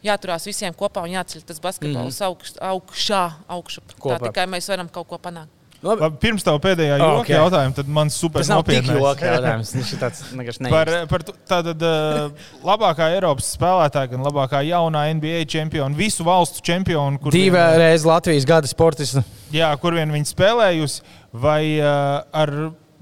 jāturās 0.06 0.48
visiem 0.48 0.72
kopā 0.76 1.04
un 1.04 1.12
jāceļ 1.12 1.44
tas 1.44 1.60
basketbols 1.60 2.16
mm. 2.16 2.30
augš, 2.30 2.54
augšā, 2.64 3.20
augšup. 3.58 3.92
Kopā. 3.98 4.16
Tā 4.16 4.30
tikai 4.30 4.46
mēs 4.56 4.70
varam 4.72 4.88
kaut 4.88 5.10
ko 5.12 5.20
panākt. 5.20 5.52
Labi. 5.84 6.08
Pirms 6.22 6.44
tam 6.46 6.56
pēdējā 6.64 6.96
joki 6.96 7.20
okay. 7.20 7.36
jautājuma, 7.36 7.74
tad 7.76 7.90
man 7.92 8.12
super 8.12 8.40
Tas 8.40 8.48
tik 8.48 8.56
nopietnais. 8.56 9.00
joks 9.00 9.26
jautājums. 9.28 9.72
Viņš 9.76 9.90
ir 9.92 10.00
tāds 10.00 10.22
vienkārši 10.30 10.70
Par, 10.72 10.92
par 11.10 11.24
tātad 11.52 11.84
uh, 11.84 12.46
labākā 12.64 13.10
Eiropas 13.16 13.50
spēlētāja, 13.56 14.14
gan 14.14 14.24
labākā 14.24 14.62
jaunā 14.64 15.04
NBA 15.18 15.44
čempiona, 15.52 15.92
visu 15.98 16.24
valstu 16.26 16.64
čempiona, 16.64 17.20
kur, 17.20 17.34
vien, 17.34 17.52
Divreiz 17.52 18.06
Latvijas 18.08 18.48
gada 18.48 18.70
sportists. 18.70 19.20
jā, 19.54 19.68
kur 19.82 19.98
vien 19.98 20.14
viņi 20.14 20.32
spēlējusi, 20.32 21.04
vai 21.44 21.60
uh, 21.76 22.24
ar 22.32 22.56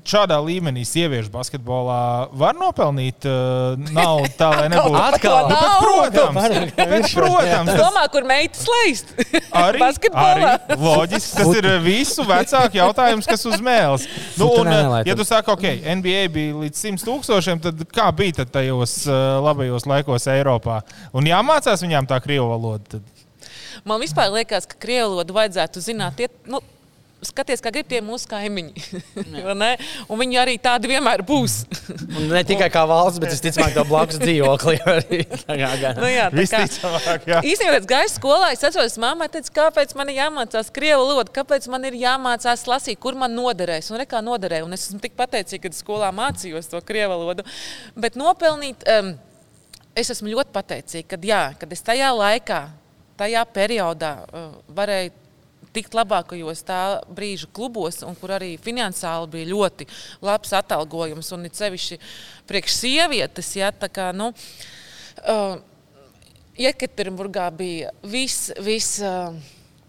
šādā 0.08 0.36
līmenī 0.42 0.82
sieviešu 0.86 1.30
basketbolā 1.30 1.98
var 2.34 2.56
nopelnīt 2.58 3.26
uh, 3.28 3.76
naudu 3.94 4.30
tā, 4.38 4.48
lai 4.56 4.66
nebūtu. 4.72 4.98
Atkal? 4.98 5.46
Nu, 5.50 5.58
Bet, 5.62 5.76
protams, 5.82 6.56
bet, 6.74 7.06
protams, 7.14 7.70
tas 7.70 7.78
Domā, 7.80 8.02
kur 8.10 8.26
meitas 8.26 8.64
leist? 8.70 9.12
arī, 9.62 9.78
basketbolā? 9.82 10.56
arī 10.56 10.78
loģiski. 10.82 11.36
Tas 11.38 11.52
ir 11.60 11.68
visu 11.84 12.26
vecāku 12.26 12.80
jautājums, 12.80 13.28
kas 13.30 13.46
uz 13.50 13.62
mēles. 13.62 14.08
Nu, 14.40 14.48
Tu 14.48 14.62
un, 14.62 14.68
nelaiž. 14.72 15.06
ja 15.06 15.14
tu 15.18 15.24
saki, 15.28 15.52
ok, 15.52 15.64
NBA 16.00 16.22
bija 16.32 16.54
līdz 16.64 16.78
100 16.96 17.04
tūkstošiem, 17.06 17.60
tad 17.62 17.82
kā 17.94 18.06
bija 18.16 18.40
tad 18.40 18.50
tajos 18.54 18.94
uh, 19.06 19.38
labajos 19.44 19.84
laikos 19.86 20.26
Eiropā? 20.32 20.80
Un 21.14 21.28
jāmācās 21.28 21.84
viņām 21.84 22.08
tā 22.10 22.18
krievu 22.24 22.48
valoda. 22.50 22.96
Tad. 22.96 23.26
Man 23.88 24.00
vispār 24.02 24.32
liekas, 24.34 24.66
ka 24.70 24.78
krievu 24.82 25.12
valodu 25.14 25.36
vajadzētu 25.36 25.82
zināt. 25.84 26.16
Tie, 26.18 26.30
nu, 26.50 26.62
Skaties, 27.22 27.60
kā 27.62 27.70
grib 27.70 27.86
tie 27.86 28.00
mūsu 28.02 28.26
kaimiņi. 28.26 28.82
Vai 29.46 29.54
ne? 29.54 29.68
Un 30.10 30.18
viņi 30.18 30.38
arī 30.42 30.56
tādi 30.62 30.88
vienmēr 30.90 31.22
būs. 31.26 31.60
Un 32.18 32.26
ne 32.32 32.40
tikai 32.46 32.66
kā 32.74 32.82
valsts, 32.90 33.20
bet 33.22 33.30
es 33.30 33.42
ticamāk, 33.44 33.76
to 33.76 33.84
blakus 33.86 34.18
dzīvokli 34.18 34.74
arī. 34.90 35.20
Tā 35.46 35.54
nu, 35.54 35.60
jā, 35.62 35.70
tā 35.78 35.92
kā- 36.02 36.34
Visticamāk, 36.40 37.28
jā. 37.30 37.38
Īstenībā, 37.46 37.76
kad 37.78 37.88
gāju 37.94 38.12
skolā, 38.16 38.50
es 38.56 38.66
atceros, 38.66 38.98
mammai 39.02 39.30
teica, 39.30 39.54
kāpēc 39.60 39.94
man 40.00 40.10
ir 40.10 40.18
jāmācās 40.18 40.72
krievu 40.74 41.06
valodu, 41.06 41.34
kāpēc 41.38 41.70
man 41.70 41.86
ir 41.86 42.00
jāmācās 42.02 42.66
lasīt, 42.66 42.98
kur 43.02 43.14
man 43.22 43.38
noderēs. 43.38 43.92
Un, 43.94 44.02
re, 44.02 44.08
kā 44.10 44.18
noderēja. 44.24 44.66
un 44.66 44.74
es 44.74 44.88
esmu 44.88 44.98
tik 45.06 45.14
pateicīga, 45.18 45.70
ka 45.70 45.78
skolā 45.78 46.10
mācījos 46.18 46.72
to 46.74 46.82
krievu 46.82 47.14
valodu. 47.14 47.46
Bet 47.94 48.18
nopelnīt, 48.18 48.82
um, 48.98 49.14
es 49.94 50.10
esmu 50.10 50.34
ļoti 50.34 50.54
pateicīga, 50.58 51.12
kad, 51.14 51.30
jā, 51.30 51.42
kad 51.62 51.70
es 51.70 51.86
tajā 51.86 52.10
laikā, 52.18 52.62
tajā 53.22 53.46
periodā 53.54 54.16
uh, 54.26 54.54
varēju 54.74 55.21
tikt 55.72 55.96
labākajos 55.96 56.62
tā 56.68 56.82
brīža 57.12 57.48
klubos, 57.54 58.02
un 58.06 58.16
kur 58.18 58.34
arī 58.36 58.54
finansiāli 58.62 59.30
bija 59.32 59.50
ļoti 59.52 59.88
labs 60.24 60.52
atalgojums. 60.58 61.32
Un 61.36 61.48
it 61.48 61.58
sevišķi 61.58 61.98
priekš 62.50 62.78
sievietes, 62.82 63.54
ja, 63.58 63.72
tā 63.72 63.88
kā, 63.92 64.10
nu, 64.16 64.30
uh, 65.24 65.58
Jekaterinburgā 66.60 67.48
bija 67.56 67.92
viss, 68.04 68.52
vis, 68.60 68.94
uh, 69.00 69.32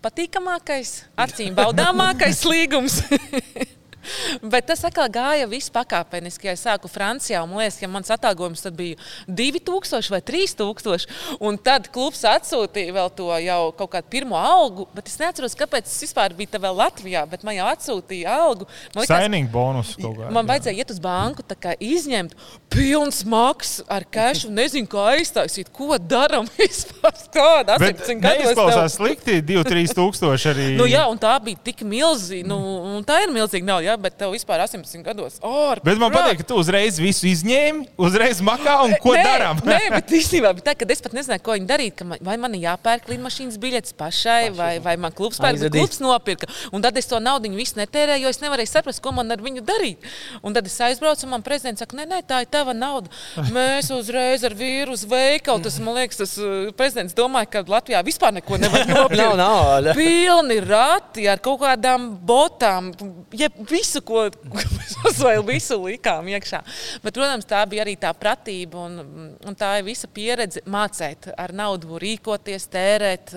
patīkamākais, 0.03 0.97
acīm 1.19 1.55
baudāmākais 1.59 2.43
līgums. 2.53 3.01
Bet 4.53 4.67
tas 4.71 4.83
atkal 4.87 5.09
gāja 5.13 5.47
viss 5.51 5.71
pakāpeniski. 5.73 6.49
Ja 6.49 6.55
es 6.57 6.63
sāku 6.65 6.89
Francijā, 6.91 7.41
un 7.45 7.55
liekas, 7.57 7.79
ka 7.81 7.89
mans 7.91 8.11
atalgojums 8.13 8.65
bija 8.75 8.99
2000 9.27 10.11
vai 10.13 10.21
3000. 10.21 11.07
Un 11.43 11.57
tad 11.61 11.89
klubs 11.93 12.23
atsūtīja 12.27 12.95
vēl 12.95 13.11
to 13.17 13.29
jau 13.43 13.61
kaut 13.77 13.93
kādu 13.95 14.11
pirmo 14.13 14.39
algu. 14.39 14.87
Bet 14.95 15.11
es 15.11 15.19
neatceros, 15.21 15.55
kāpēc 15.59 15.87
tas 15.89 16.01
vispār 16.05 16.35
bija 16.37 16.61
vēl 16.63 16.77
Latvijā. 16.79 17.25
Bet 17.29 17.45
man 17.47 17.57
jau 17.57 17.67
atsūtīja 17.71 18.37
algu. 18.43 18.67
Man 18.95 19.05
liekas, 19.05 19.51
bonus 19.53 19.93
kaut 19.99 20.17
kādā. 20.17 20.31
Man 20.33 20.49
vajadzēja 20.49 20.83
iet 20.83 20.93
uz 20.93 21.01
banku, 21.03 21.45
kā 21.63 21.75
izņemt 21.79 22.33
pilns 22.73 23.21
maks 23.29 23.77
ar 23.91 24.05
un 24.49 24.57
nezinu, 24.57 24.87
kā 24.89 25.03
aiztaisīt, 25.13 25.69
ko 25.73 25.97
darām 25.97 26.47
vispār. 26.59 27.13
Kāda 27.33 27.77
Bet 27.81 28.01
18 28.01 28.21
gados? 28.21 28.39
tev- 28.43 28.47
neizklausās 28.53 28.97
slikti, 28.97 29.39
2-3 29.53 29.93
tūkstoši 29.97 30.49
arī. 30.51 30.67
Nu, 30.77 30.87
jā, 30.89 31.03
un 31.09 31.19
tā 31.21 31.33
bija 31.43 31.59
tik 31.69 31.83
milzīga. 31.87 32.47
Nu, 32.49 32.59
tā 33.07 33.21
ir 33.25 33.33
milzīga 33.33 33.67
nauda, 33.69 33.92
jā, 33.93 33.99
bet 34.01 34.17
tev 34.19 34.33
vispār 34.33 34.63
18 34.65 35.05
gados. 35.05 35.39
Oh, 35.45 35.73
Bet 35.83 35.99
man 36.01 36.13
patīk, 36.13 36.41
ka 36.41 36.47
tu 36.51 36.57
uzreiz 36.59 36.97
visu 37.01 37.27
izņēmi, 37.29 37.93
uzreiz 38.01 38.41
makā 38.45 38.75
un 38.85 38.95
ko 39.01 39.13
nē, 39.15 39.23
darām. 39.25 39.61
Nē, 39.67 39.79
bet 39.93 40.13
īstenībā 40.19 40.53
bija 40.57 40.69
tā, 40.71 40.75
ka 40.77 40.87
es 40.93 41.03
pat 41.03 41.15
nezināju, 41.17 41.43
ko 41.45 41.57
viņi 41.57 41.69
darīja. 41.69 41.95
ka 41.99 42.07
Man, 42.07 42.19
vai 42.25 42.35
man 42.41 42.55
jāpērk 42.57 43.07
lidmašīnas 43.11 43.57
biļetes 43.61 43.95
pašai, 43.99 44.51
vai, 44.57 44.71
vai 44.83 44.95
man 44.99 45.13
klubs 45.15 45.39
pērk, 45.41 45.61
bet 45.63 45.75
klubs 45.77 46.01
nopirka. 46.03 46.49
Un 46.75 46.83
tad 46.83 46.97
es 46.99 47.07
to 47.09 47.19
naudu 47.23 47.51
visu 47.53 47.77
netērēju, 47.79 48.25
jo 48.25 48.33
es 48.33 48.41
nevarēju 48.43 48.71
saprast, 48.71 49.01
ko 49.03 49.13
man 49.15 49.31
ar 49.33 49.41
viņu 49.43 49.63
darīt. 49.65 50.03
Un 50.43 50.55
tad 50.55 50.67
es 50.69 50.77
aizbraucu, 50.83 51.27
un 51.27 51.35
man 51.35 51.45
prezidents 51.45 51.83
saka, 51.83 51.97
nē, 51.99 52.07
nē, 52.09 52.21
tā 52.27 52.41
ir 52.43 52.49
tava 52.51 52.75
nauda. 52.75 53.11
Mēs 53.53 53.91
uzreiz 53.93 54.43
ar 54.47 54.55
vīru 54.57 54.95
uz 54.97 55.05
veikalu. 55.09 55.63
Tas, 55.65 55.79
man 55.83 55.97
liekas, 55.99 56.19
tas 56.23 56.35
uh, 56.41 56.71
prezidents 56.77 57.15
domāja, 57.17 57.49
ka 57.55 57.63
Latvijā 57.67 58.03
vispār 58.05 58.35
neko 58.39 58.59
nevar 58.61 58.85
nopirkt. 58.89 59.19
Nav 59.19 59.35
nauda. 59.39 59.95
Pilni 59.97 60.59
rati 60.63 61.27
ar 61.31 61.41
kaut 61.43 61.61
kādām 61.63 62.09
botām, 62.27 62.91
ja 63.37 63.49
visu, 63.83 64.01
ko 64.01 65.43
visu 65.51 65.77
likām 65.83 66.27
iekšā. 66.31 66.61
Bet, 67.03 67.13
protams, 67.13 67.47
tā 67.47 67.63
bija 67.69 67.83
arī 67.85 67.95
tā 67.99 68.13
pratība 68.15 68.87
un, 68.87 69.33
un 69.43 69.57
tā 69.57 69.75
ir 69.79 69.87
visa 69.87 70.07
pieredze 70.07 70.63
mācīt 70.65 71.29
ar 71.37 71.53
naudu, 71.55 71.99
rīkoties, 72.01 72.69
tērēt. 72.71 73.35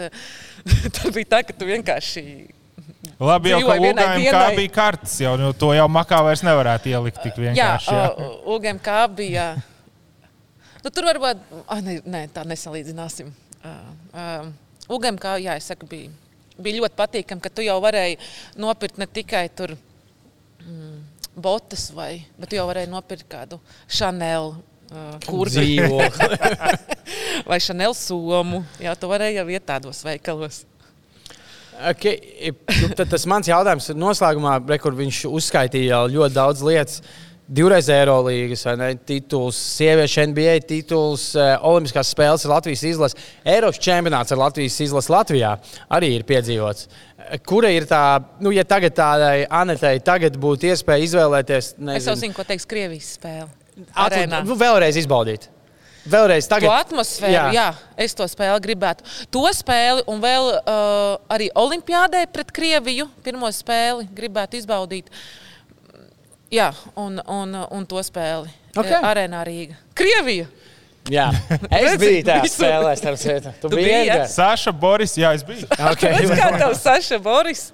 Tā 0.97 1.11
bija 1.15 1.37
tā, 1.37 1.43
ka 1.47 1.55
tu 1.57 1.67
vienkārši. 1.69 2.23
Labi, 3.17 3.53
jau 3.53 3.61
vienai 3.65 3.87
Ugājam, 3.89 4.35
kā 4.35 4.49
bija 4.57 4.73
kartes, 4.75 5.15
jau 5.23 5.33
nu, 5.41 5.53
to 5.57 5.71
jau 5.77 5.87
makā 5.89 6.19
vairs 6.27 6.43
nevarētu 6.45 6.91
ielikt 6.91 7.23
tik 7.25 7.39
Jā, 7.39 7.45
vienkārši. 7.47 7.95
Jā, 7.97 8.11
uh, 8.13 8.35
Ugam 8.57 8.81
kā 8.83 8.99
bija. 9.09 9.47
Nu, 10.85 10.93
tur 10.93 11.09
varbūt, 11.09 11.41
ah, 11.65 11.81
ne, 11.85 11.97
ne, 12.05 12.27
tā 12.35 12.45
nesalīdzināsim. 12.49 13.33
Uh, 13.63 13.73
uh, 14.13 14.51
Ugam 14.93 15.19
kā, 15.23 15.37
jā, 15.43 15.57
es 15.59 15.71
saku, 15.71 15.89
bija, 15.91 16.13
bija 16.61 16.83
ļoti 16.83 16.99
patīkami, 16.99 17.43
ka 17.43 17.53
tu 17.53 17.65
jau 17.65 17.79
varēji 17.83 18.21
nopirkt 18.61 19.01
ne 19.01 19.09
tikai 19.09 19.47
tur 19.57 19.77
botas, 21.37 21.91
vai, 21.95 22.25
bet 22.41 22.51
tu 22.51 22.59
jau 22.59 22.67
varēji 22.69 22.91
nopirkt 22.93 23.29
kādu 23.31 23.61
Chanel. 23.87 24.57
Uh, 24.87 25.17
kurbi 25.27 25.51
Dzīvokli. 25.51 26.37
vai 27.51 27.59
Chanel 27.59 27.95
somu. 27.99 28.63
Jā, 28.79 28.95
tu 28.95 29.11
varēji 29.11 29.41
jau 29.41 29.47
iet 29.51 29.67
tādos 29.67 30.05
veikalos. 30.07 30.63
Okay. 31.91 32.53
nu, 32.81 32.89
Tad 32.97 33.11
tas 33.13 33.27
mans 33.29 33.51
jautājums 33.51 33.91
ir 33.93 33.99
noslēgumā, 34.01 34.57
re, 34.65 34.79
kur 34.81 34.95
viņš 34.97 35.25
uzskaitīja 35.29 36.05
ļoti 36.13 36.37
daudz 36.39 36.63
lietas. 36.65 37.03
Divreiz 37.47 37.87
Eirolandes, 37.89 38.65
tituls, 39.07 39.55
sieviešu 39.77 40.25
NBA 40.33 40.57
tituls, 40.67 41.29
eh, 41.39 41.53
Olimpiskās 41.63 42.09
spēles 42.11 42.43
ar 42.49 42.57
Latvijas 42.57 42.83
izlasi, 42.83 43.15
Eiropas 43.47 43.79
čempionāts 43.79 44.35
ar 44.35 44.41
Latvijas 44.41 44.81
izlasi 44.83 45.13
Latvijā 45.15 45.53
arī 45.95 46.09
ir 46.17 46.25
piedzīvots. 46.27 46.89
Eh, 47.19 47.39
Kura 47.47 47.71
ir 47.71 47.87
tā, 47.87 48.03
nu, 48.43 48.51
ja 48.51 48.65
tagad 48.65 48.97
tādai 48.99 49.47
Anetei 49.47 50.01
tagad 50.03 50.35
būtu 50.43 50.73
iespēja 50.73 51.07
izvēlēties, 51.07 51.69
Es 51.71 51.79
jau 51.79 51.87
nezinu, 51.87 52.17
zinu, 52.25 52.35
ko 52.35 52.43
teiks 52.43 52.67
Krievijas 52.67 53.13
spēle. 53.15 53.47
Arēnā. 53.95 54.43
nu, 54.45 54.57
vēlreiz 54.57 54.97
izbaudīt? 54.99 55.47
Vēlreiz 56.07 56.47
To 56.47 56.55
tagad. 56.55 56.71
atmosfēru, 56.87 57.33
jā. 57.35 57.47
jā, 57.53 57.75
es 57.99 58.15
to 58.15 58.27
spēli 58.31 58.61
gribētu. 58.63 59.03
To 59.31 59.43
spēli 59.55 60.03
un 60.07 60.21
vēl 60.23 60.53
uh, 60.55 61.19
arī 61.29 61.49
Olimpijādē 61.55 62.27
pret 62.33 62.51
Krieviju 62.55 63.09
pirmo 63.27 63.51
spēli 63.51 64.07
gribētu 64.15 64.59
izbaudīt. 64.59 65.11
Jā, 66.53 66.71
un, 66.95 67.19
un, 67.27 67.57
un 67.75 67.87
to 67.91 68.03
spēli. 68.07 68.51
Ok. 68.77 68.87
Eh, 68.87 69.07
Arēnā 69.09 69.41
Rīga. 69.49 69.79
Krievija! 69.99 70.47
Jā, 71.11 71.29
es 71.71 71.97
biju 72.03 72.23
visu. 72.43 72.57
spēlē, 72.59 72.93
starp 72.99 73.19
citu. 73.21 73.53
Tu 73.61 73.69
Tu 73.71 73.77
biji 73.79 73.87
biji, 73.87 74.07
ja? 74.09 74.15
Edgars? 74.17 74.37
Saša, 74.39 74.73
Boris, 74.75 75.15
jā, 75.19 75.33
es 75.39 75.45
biju. 75.47 75.67
Okay. 75.93 76.23
Es 76.23 76.33
kā 76.35 76.49
tev 76.59 76.75
Saša 76.79 77.19
Boris. 77.23 77.69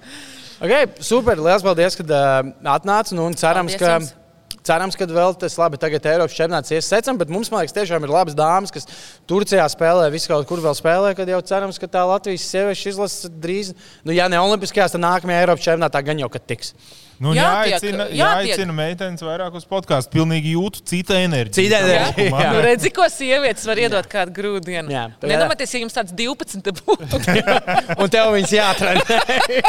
Okay, 0.63 0.85
super, 1.03 1.39
liels 1.41 1.65
paldies, 1.65 1.97
ka 1.97 2.05
uh, 2.05 2.51
atnāci. 2.75 3.17
Nu, 3.17 3.25
un 3.27 3.33
cerams, 3.37 3.73
Paldies 3.73 3.81
ka, 3.81 3.95
jums. 3.97 4.61
cerams, 4.69 4.97
ka 4.99 5.07
vēl 5.09 5.33
tas 5.41 5.57
labi 5.59 5.79
tagad 5.81 6.05
Eiropas 6.13 6.37
čempionāts 6.37 6.71
ies 6.71 6.87
secam, 6.87 7.17
bet 7.19 7.33
mums, 7.33 7.49
man 7.51 7.63
liekas, 7.65 7.73
tiešām 7.75 8.05
ir 8.05 8.13
labas 8.13 8.37
dāmas, 8.37 8.71
kas 8.71 8.85
Turcijā 9.27 9.65
spēlē, 9.73 10.05
visu 10.13 10.29
kaut 10.31 10.45
kur 10.47 10.61
vēl 10.63 10.77
spēlē, 10.77 11.11
kad 11.17 11.29
jau 11.33 11.41
cerams, 11.43 11.81
ka 11.81 11.89
tā 11.89 12.05
Latvijas 12.07 12.45
sieviešu 12.53 12.93
izlase 12.93 13.33
drīz, 13.43 13.73
nu, 14.05 14.13
ja 14.15 14.29
ne 14.31 14.39
Olimpiskajās, 14.45 14.93
tad 14.95 15.03
nākamajā 15.03 15.41
Eiropas 15.43 15.65
čempionātā 15.67 16.05
gan 16.05 16.21
jau, 16.23 16.29
kad 16.31 16.45
tiks. 16.53 16.71
Nu, 17.21 17.31
jāaicina, 17.37 18.07
jāaicina 18.15 18.73
meitenes 18.75 19.21
vairāk 19.23 19.53
uz 19.59 19.65
podkāstu. 19.69 20.09
Pilnīgi 20.15 20.55
jūtu 20.55 20.81
cita 20.89 21.19
enerģija. 21.21 21.53
Cita 21.55 21.79
enerģija, 21.83 22.07
Kopumā. 22.17 22.41
jā. 22.43 22.49
Nu, 22.55 22.61
redzi, 22.65 22.91
ko 22.95 23.05
sievietes 23.11 23.67
var 23.69 23.81
iedot 23.83 24.09
kādu 24.11 24.33
grūdienu. 24.35 24.91
Jā. 24.91 25.03
Nedomājieties, 25.21 25.75
ja 25.77 25.81
jums 25.83 25.95
tāds 25.97 26.15
12 26.17 26.73
būtu. 26.81 27.21
Un 28.01 28.11
tev 28.13 28.31
viņas 28.35 28.55
jāatrenē. 28.57 29.19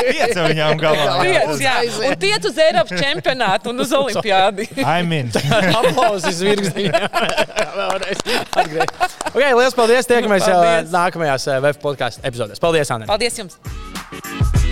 Pieca 0.00 0.46
viņām 0.48 0.80
galā. 0.82 1.06
Tiec, 1.24 1.54
jā, 1.64 1.76
un 2.08 2.16
tiec 2.24 2.48
uz 2.50 2.58
Eiropas 2.64 3.04
čempionātu 3.04 3.70
un 3.74 3.84
uz 3.84 3.92
Olimpiādi. 4.00 4.68
I'm 4.82 5.12
in. 5.14 5.30
Aplausus 5.74 6.40
zvirgzdiņā. 6.40 7.04
Vēlreiz. 7.78 8.24
Okay, 9.34 9.52
liels 9.54 9.74
paldies. 9.76 10.08
Tiekamies 10.10 10.46
jau 10.48 10.58
Paldies. 10.58 10.92
nākamajās 10.94 11.48
VF 11.60 11.80
podkāstu 11.84 12.24
epizodēs. 12.26 12.62
Paldies, 12.62 12.90
Anna. 12.94 13.08
Paldies 13.10 13.40
jums! 13.42 14.63